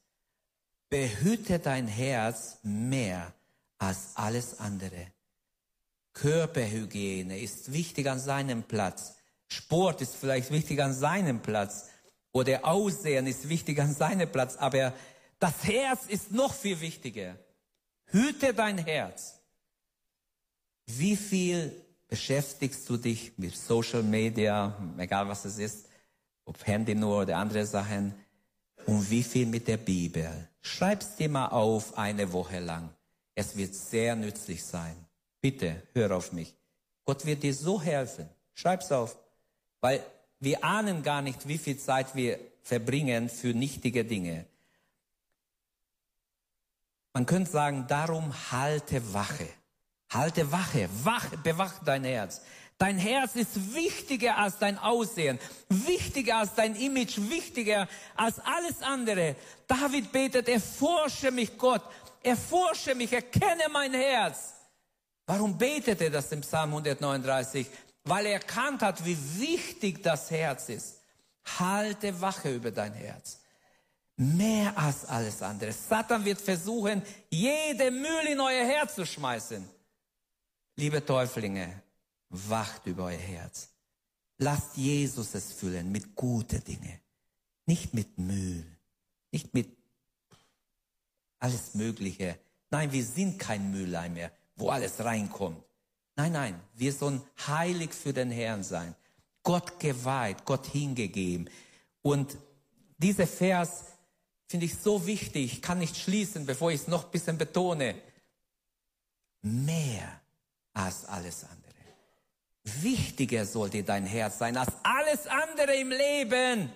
Behüte 0.89 1.59
dein 1.59 1.87
Herz 1.87 2.57
mehr 2.63 3.33
als 3.77 4.15
alles 4.15 4.59
andere. 4.59 5.07
Körperhygiene 6.13 7.39
ist 7.39 7.71
wichtig 7.71 8.09
an 8.09 8.19
seinem 8.19 8.63
Platz. 8.63 9.15
Sport 9.47 10.01
ist 10.01 10.15
vielleicht 10.15 10.51
wichtig 10.51 10.81
an 10.81 10.93
seinem 10.93 11.41
Platz. 11.41 11.87
Oder 12.31 12.65
Aussehen 12.65 13.27
ist 13.27 13.49
wichtig 13.49 13.79
an 13.79 13.93
seinem 13.93 14.31
Platz. 14.31 14.55
Aber 14.57 14.93
das 15.39 15.63
Herz 15.63 16.05
ist 16.07 16.31
noch 16.31 16.53
viel 16.53 16.81
wichtiger. 16.81 17.37
Hüte 18.11 18.53
dein 18.53 18.77
Herz. 18.77 19.39
Wie 20.85 21.15
viel 21.15 21.71
beschäftigst 22.07 22.89
du 22.89 22.97
dich 22.97 23.33
mit 23.37 23.55
Social 23.55 24.03
Media, 24.03 24.75
egal 24.97 25.27
was 25.27 25.45
es 25.45 25.59
ist, 25.59 25.87
ob 26.45 26.65
Handy 26.65 26.95
nur 26.95 27.21
oder 27.21 27.37
andere 27.37 27.65
Sachen, 27.65 28.13
und 28.85 29.09
wie 29.11 29.23
viel 29.23 29.45
mit 29.45 29.67
der 29.67 29.77
Bibel? 29.77 30.49
Schreib's 30.61 31.15
dir 31.15 31.29
mal 31.29 31.49
auf 31.49 31.97
eine 31.97 32.33
Woche 32.33 32.59
lang. 32.59 32.89
Es 33.35 33.55
wird 33.55 33.75
sehr 33.75 34.15
nützlich 34.15 34.63
sein. 34.63 34.95
Bitte, 35.41 35.83
hör 35.93 36.15
auf 36.17 36.33
mich. 36.33 36.55
Gott 37.05 37.25
wird 37.25 37.43
dir 37.43 37.53
so 37.53 37.81
helfen. 37.81 38.27
Schreib's 38.53 38.91
auf. 38.91 39.17
Weil 39.79 40.03
wir 40.39 40.63
ahnen 40.63 41.03
gar 41.03 41.21
nicht, 41.21 41.47
wie 41.47 41.57
viel 41.57 41.77
Zeit 41.77 42.15
wir 42.15 42.39
verbringen 42.63 43.29
für 43.29 43.53
nichtige 43.53 44.03
Dinge. 44.03 44.45
Man 47.19 47.25
könnte 47.25 47.51
sagen, 47.51 47.85
darum 47.85 48.33
halte 48.49 49.13
Wache. 49.13 49.49
Halte 50.09 50.53
Wache, 50.53 50.87
wach, 51.03 51.25
bewach 51.43 51.73
dein 51.83 52.05
Herz. 52.05 52.39
Dein 52.77 52.97
Herz 52.97 53.35
ist 53.35 53.75
wichtiger 53.75 54.37
als 54.37 54.57
dein 54.57 54.77
Aussehen, 54.77 55.37
wichtiger 55.67 56.37
als 56.37 56.55
dein 56.55 56.77
Image, 56.77 57.17
wichtiger 57.17 57.89
als 58.15 58.39
alles 58.39 58.81
andere. 58.81 59.35
David 59.67 60.13
betet, 60.13 60.47
erforsche 60.47 61.29
mich 61.31 61.57
Gott, 61.57 61.81
erforsche 62.23 62.95
mich, 62.95 63.11
erkenne 63.11 63.63
mein 63.69 63.93
Herz. 63.93 64.53
Warum 65.25 65.57
betet 65.57 65.99
er 65.99 66.11
das 66.11 66.31
im 66.31 66.39
Psalm 66.39 66.69
139? 66.69 67.67
Weil 68.05 68.27
er 68.27 68.33
erkannt 68.35 68.81
hat, 68.81 69.03
wie 69.03 69.17
wichtig 69.37 70.01
das 70.03 70.31
Herz 70.31 70.69
ist. 70.69 71.01
Halte 71.59 72.21
Wache 72.21 72.55
über 72.55 72.71
dein 72.71 72.93
Herz. 72.93 73.39
Mehr 74.21 74.77
als 74.77 75.05
alles 75.05 75.41
andere. 75.41 75.71
Satan 75.71 76.25
wird 76.25 76.41
versuchen, 76.41 77.01
jede 77.29 77.89
Mühle 77.89 78.33
in 78.33 78.39
euer 78.41 78.65
Herz 78.65 78.95
zu 78.95 79.05
schmeißen. 79.05 79.65
Liebe 80.75 81.05
Täuflinge, 81.05 81.81
wacht 82.27 82.85
über 82.85 83.05
euer 83.05 83.17
Herz. 83.17 83.69
Lasst 84.37 84.75
Jesus 84.75 85.35
es 85.35 85.53
füllen 85.53 85.89
mit 85.93 86.17
guten 86.17 86.61
Dingen. 86.65 86.99
Nicht 87.65 87.93
mit 87.93 88.17
Müll. 88.17 88.65
Nicht 89.31 89.53
mit 89.53 89.69
alles 91.39 91.73
Mögliche. 91.75 92.37
Nein, 92.71 92.91
wir 92.91 93.05
sind 93.05 93.39
kein 93.39 93.71
Müllein 93.71 94.13
mehr, 94.13 94.33
wo 94.57 94.69
alles 94.69 95.01
reinkommt. 95.01 95.63
Nein, 96.17 96.33
nein, 96.33 96.59
wir 96.73 96.91
sollen 96.91 97.21
heilig 97.47 97.93
für 97.93 98.11
den 98.11 98.31
Herrn 98.31 98.63
sein. 98.63 98.95
Gott 99.43 99.79
geweiht, 99.79 100.43
Gott 100.43 100.65
hingegeben. 100.65 101.49
Und 102.01 102.37
dieser 102.97 103.25
Vers 103.25 103.85
finde 104.49 104.65
ich 104.65 104.77
so 104.79 105.05
wichtig, 105.05 105.53
ich 105.53 105.61
kann 105.61 105.77
nicht 105.77 105.95
schließen, 105.95 106.45
bevor 106.45 106.71
ich 106.71 106.81
es 106.81 106.87
noch 106.87 107.05
ein 107.05 107.11
bisschen 107.11 107.37
betone. 107.37 107.95
Mehr 109.41 110.19
als 110.73 111.05
alles 111.05 111.43
andere. 111.43 111.69
Wichtiger 112.81 113.45
sollte 113.45 113.83
dein 113.83 114.05
Herz 114.05 114.39
sein 114.39 114.57
als 114.57 114.73
alles 114.83 115.27
andere 115.27 115.75
im 115.75 115.91
Leben. 115.91 116.71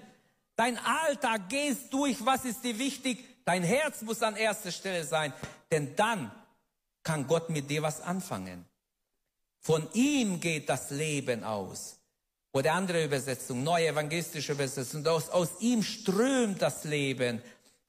Dein 0.56 0.78
Alltag 0.78 1.50
gehst 1.50 1.92
durch, 1.92 2.24
was 2.24 2.46
ist 2.46 2.64
dir 2.64 2.78
wichtig? 2.78 3.44
Dein 3.44 3.64
Herz 3.64 4.02
muss 4.04 4.22
an 4.22 4.36
erster 4.36 4.72
Stelle 4.72 5.04
sein, 5.04 5.34
denn 5.72 5.96
dann 5.96 6.32
kann 7.02 7.28
Gott 7.28 7.50
mit 7.50 7.70
dir 7.70 7.82
was 7.82 8.02
anfangen. 8.02 8.66
Von 9.60 9.88
ihm 9.94 10.40
geht 10.40 10.70
das 10.70 10.92
Leben 10.92 11.44
aus. 11.44 11.98
Oder 12.54 12.74
andere 12.74 13.04
Übersetzung, 13.04 13.64
neue 13.64 13.88
evangelistische 13.88 14.52
Übersetzung, 14.52 15.06
aus, 15.08 15.30
aus 15.30 15.50
ihm 15.60 15.82
strömt 15.82 16.62
das 16.62 16.84
Leben. 16.84 17.42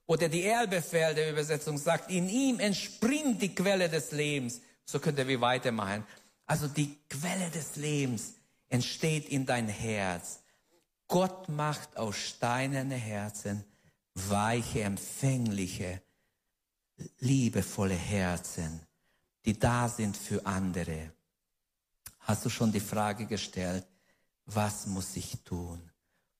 Oder 0.06 0.28
die 0.28 0.44
Elbefelder 0.44 1.30
Übersetzung 1.30 1.78
sagt, 1.78 2.10
in 2.10 2.28
ihm 2.28 2.60
entspringt 2.60 3.40
die 3.40 3.54
Quelle 3.54 3.88
des 3.88 4.12
Lebens. 4.12 4.60
So 4.84 4.98
könnte 4.98 5.26
wir 5.26 5.40
weitermachen. 5.40 6.06
Also 6.46 6.68
die 6.68 6.98
Quelle 7.08 7.50
des 7.50 7.76
Lebens 7.76 8.34
entsteht 8.68 9.28
in 9.28 9.46
dein 9.46 9.68
Herz. 9.68 10.40
Gott 11.08 11.48
macht 11.48 11.96
aus 11.96 12.16
steinernen 12.16 12.90
Herzen 12.98 13.64
weiche, 14.14 14.82
empfängliche, 14.82 16.02
liebevolle 17.18 17.94
Herzen, 17.94 18.80
die 19.44 19.58
da 19.58 19.88
sind 19.88 20.16
für 20.16 20.44
andere. 20.46 21.12
Hast 22.20 22.44
du 22.44 22.50
schon 22.50 22.72
die 22.72 22.80
Frage 22.80 23.26
gestellt, 23.26 23.86
was 24.46 24.86
muss 24.86 25.16
ich 25.16 25.42
tun, 25.42 25.90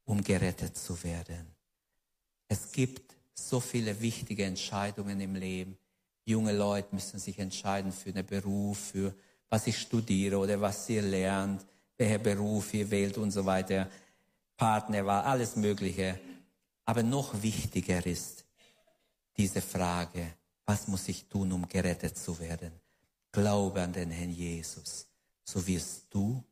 um 0.04 0.22
gerettet 0.22 0.76
zu 0.76 1.02
werden? 1.02 1.54
Es 2.48 2.72
gibt 2.72 3.13
so 3.34 3.60
viele 3.60 4.00
wichtige 4.00 4.44
Entscheidungen 4.44 5.20
im 5.20 5.34
Leben. 5.34 5.76
Junge 6.24 6.52
Leute 6.52 6.94
müssen 6.94 7.18
sich 7.18 7.38
entscheiden 7.38 7.92
für 7.92 8.10
einen 8.10 8.24
Beruf, 8.24 8.78
für 8.78 9.14
was 9.50 9.66
ich 9.66 9.78
studiere 9.78 10.38
oder 10.38 10.60
was 10.60 10.88
ihr 10.88 11.02
lernt, 11.02 11.66
welcher 11.98 12.18
Beruf 12.18 12.72
ihr 12.74 12.90
wählt 12.90 13.18
und 13.18 13.30
so 13.30 13.44
weiter. 13.44 13.90
Partner 14.56 15.04
war 15.04 15.26
alles 15.26 15.56
Mögliche. 15.56 16.18
Aber 16.84 17.02
noch 17.02 17.42
wichtiger 17.42 18.04
ist 18.04 18.44
diese 19.36 19.60
Frage, 19.60 20.34
was 20.64 20.88
muss 20.88 21.08
ich 21.08 21.26
tun, 21.26 21.52
um 21.52 21.68
gerettet 21.68 22.16
zu 22.16 22.38
werden? 22.38 22.72
Glaube 23.32 23.82
an 23.82 23.92
den 23.92 24.10
Herrn 24.10 24.30
Jesus, 24.30 25.06
so 25.42 25.66
wirst 25.66 26.06
du 26.10 26.42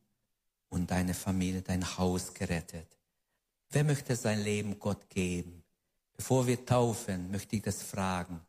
und 0.68 0.90
deine 0.90 1.14
Familie, 1.14 1.62
dein 1.62 1.96
Haus 1.96 2.34
gerettet. 2.34 2.88
Wer 3.70 3.84
möchte 3.84 4.16
sein 4.16 4.42
Leben 4.42 4.78
Gott 4.78 5.08
geben? 5.08 5.61
Bevor 6.16 6.46
wir 6.46 6.64
taufen, 6.64 7.30
möchte 7.30 7.56
ich 7.56 7.62
das 7.62 7.82
fragen. 7.82 8.40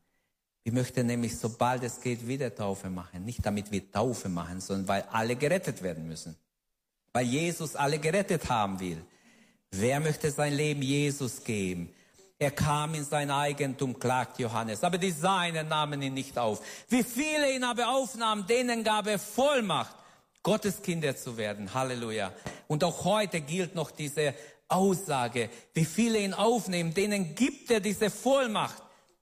Wir 0.63 0.71
möchten 0.71 1.05
nämlich, 1.07 1.37
sobald 1.37 1.83
es 1.83 1.99
geht, 1.99 2.25
wieder 2.27 2.53
Taufe 2.53 2.89
machen. 2.89 3.25
Nicht 3.25 3.45
damit 3.45 3.71
wir 3.71 3.91
Taufe 3.91 4.29
machen, 4.29 4.61
sondern 4.61 4.87
weil 4.87 5.01
alle 5.11 5.35
gerettet 5.35 5.81
werden 5.81 6.07
müssen. 6.07 6.37
Weil 7.11 7.25
Jesus 7.25 7.75
alle 7.75 7.99
gerettet 7.99 8.49
haben 8.49 8.79
will. 8.79 9.03
Wer 9.71 9.99
möchte 9.99 10.31
sein 10.31 10.53
Leben 10.53 10.81
Jesus 10.81 11.43
geben? 11.43 11.93
Er 12.39 12.51
kam 12.51 12.93
in 12.93 13.03
sein 13.03 13.31
Eigentum, 13.31 13.97
klagt 13.97 14.39
Johannes, 14.39 14.83
aber 14.83 14.97
die 14.97 15.11
Seinen 15.11 15.67
nahmen 15.67 16.01
ihn 16.01 16.13
nicht 16.13 16.37
auf. 16.37 16.61
Wie 16.89 17.03
viele 17.03 17.55
ihn 17.55 17.63
aber 17.63 17.89
aufnahmen, 17.89 18.45
denen 18.47 18.83
gab 18.83 19.07
er 19.07 19.19
Vollmacht, 19.19 19.95
Gottes 20.43 20.81
Kinder 20.81 21.15
zu 21.15 21.37
werden. 21.37 21.73
Halleluja. 21.73 22.33
Und 22.67 22.83
auch 22.83 23.05
heute 23.05 23.41
gilt 23.41 23.75
noch 23.75 23.91
diese 23.91 24.33
Aussage, 24.73 25.49
wie 25.73 25.85
viele 25.85 26.19
ihn 26.19 26.33
aufnehmen, 26.33 26.93
denen 26.93 27.35
gibt 27.35 27.71
er 27.71 27.79
diese 27.79 28.09
Vollmacht. 28.09 28.81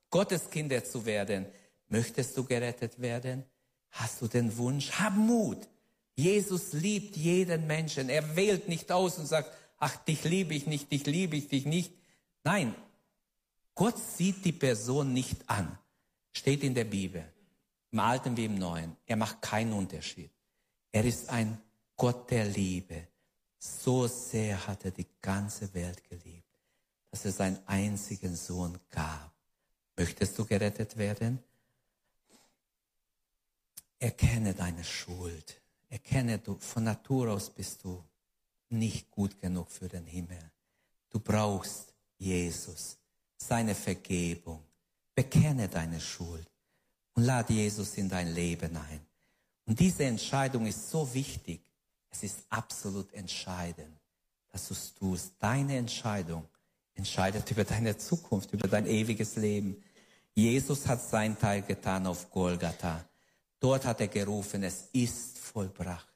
Gottes 0.10 0.50
Kinder 0.50 0.84
zu 0.84 1.06
werden. 1.06 1.46
Möchtest 1.88 2.38
du 2.38 2.44
gerettet 2.44 3.00
werden? 3.02 3.46
Hast 3.92 4.22
du 4.22 4.28
den 4.28 4.58
Wunsch? 4.58 4.92
Hab 4.92 5.14
Mut. 5.14 5.60
Jesus 6.16 6.74
liebt 6.74 7.16
jeden 7.16 7.68
Menschen. 7.68 8.10
Er 8.10 8.36
wählt 8.36 8.68
nicht 8.68 8.92
aus 8.92 9.18
und 9.18 9.26
sagt, 9.26 9.52
ach, 9.78 9.96
dich 9.98 10.24
liebe 10.24 10.54
ich 10.54 10.68
nicht, 10.68 10.92
dich 10.92 11.06
liebe 11.06 11.36
ich 11.36 11.48
dich 11.48 11.66
nicht. 11.66 11.94
Nein, 12.44 12.76
Gott 13.76 13.98
sieht 13.98 14.44
die 14.46 14.52
Person 14.52 15.14
nicht 15.14 15.50
an. 15.50 15.78
Steht 16.34 16.64
in 16.64 16.76
der 16.76 16.86
Bibel, 16.86 17.26
im 17.92 18.00
Alten 18.00 18.38
wie 18.38 18.46
im 18.46 18.56
Neuen. 18.56 18.96
Er 19.06 19.16
macht 19.16 19.42
keinen 19.42 19.74
Unterschied. 19.74 20.32
Er 20.92 21.06
ist 21.06 21.30
ein 21.30 21.60
Gott 21.96 22.32
der 22.32 22.46
Liebe. 22.46 23.08
So 23.64 24.08
sehr 24.08 24.68
hat 24.68 24.86
er 24.86 24.92
die 24.92 25.08
ganze 25.22 25.74
Welt 25.74 26.04
geliebt, 26.10 26.60
dass 27.12 27.26
er 27.26 27.32
seinen 27.32 27.60
einzigen 27.68 28.36
Sohn 28.36 28.80
gab 28.90 29.32
Möchtest 30.02 30.38
du 30.40 30.46
gerettet 30.46 30.98
werden? 30.98 31.44
Erkenne 34.00 34.56
deine 34.56 34.84
Schuld. 34.84 35.62
Erkenne 35.90 36.40
du, 36.40 36.58
von 36.58 36.86
Natur 36.86 37.32
aus 37.32 37.52
bist 37.52 37.84
du 37.84 38.04
nicht 38.70 39.12
gut 39.12 39.40
genug 39.40 39.70
für 39.70 39.88
den 39.88 40.06
Himmel. 40.06 40.52
Du 41.10 41.20
brauchst 41.20 41.94
Jesus, 42.18 42.98
seine 43.38 43.76
Vergebung. 43.76 44.64
Bekenne 45.14 45.68
deine 45.68 46.00
Schuld 46.00 46.50
und 47.14 47.24
lade 47.26 47.54
Jesus 47.54 47.96
in 47.98 48.10
dein 48.10 48.34
Leben 48.34 48.76
ein. 48.76 49.06
Und 49.66 49.80
diese 49.80 50.06
Entscheidung 50.06 50.66
ist 50.66 50.90
so 50.90 51.14
wichtig. 51.14 51.62
Es 52.12 52.24
ist 52.24 52.44
absolut 52.50 53.12
entscheidend, 53.14 53.98
dass 54.52 54.68
du 54.68 54.74
es 54.74 54.94
tust. 54.94 55.34
Deine 55.40 55.78
Entscheidung 55.78 56.48
entscheidet 56.94 57.50
über 57.50 57.64
deine 57.64 57.98
Zukunft, 57.98 58.54
über 58.54 58.68
dein 58.68 58.86
ewiges 58.86 59.38
Leben. 59.38 59.82
Jesus 60.34 60.88
hat 60.88 61.02
sein 61.02 61.40
Teil 61.40 61.62
getan 61.62 62.06
auf 62.06 62.30
Golgatha. 62.30 63.06
Dort 63.60 63.86
hat 63.86 64.02
er 64.02 64.08
gerufen, 64.08 64.64
es 64.64 64.90
ist 64.92 65.40
vollbracht. 65.40 66.08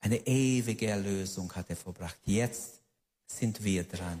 Eine 0.00 0.26
ewige 0.26 0.86
Erlösung 0.86 1.52
hat 1.54 1.70
er 1.70 1.76
vollbracht. 1.76 2.18
Jetzt 2.24 2.80
sind 3.26 3.62
wir 3.62 3.84
dran. 3.84 4.20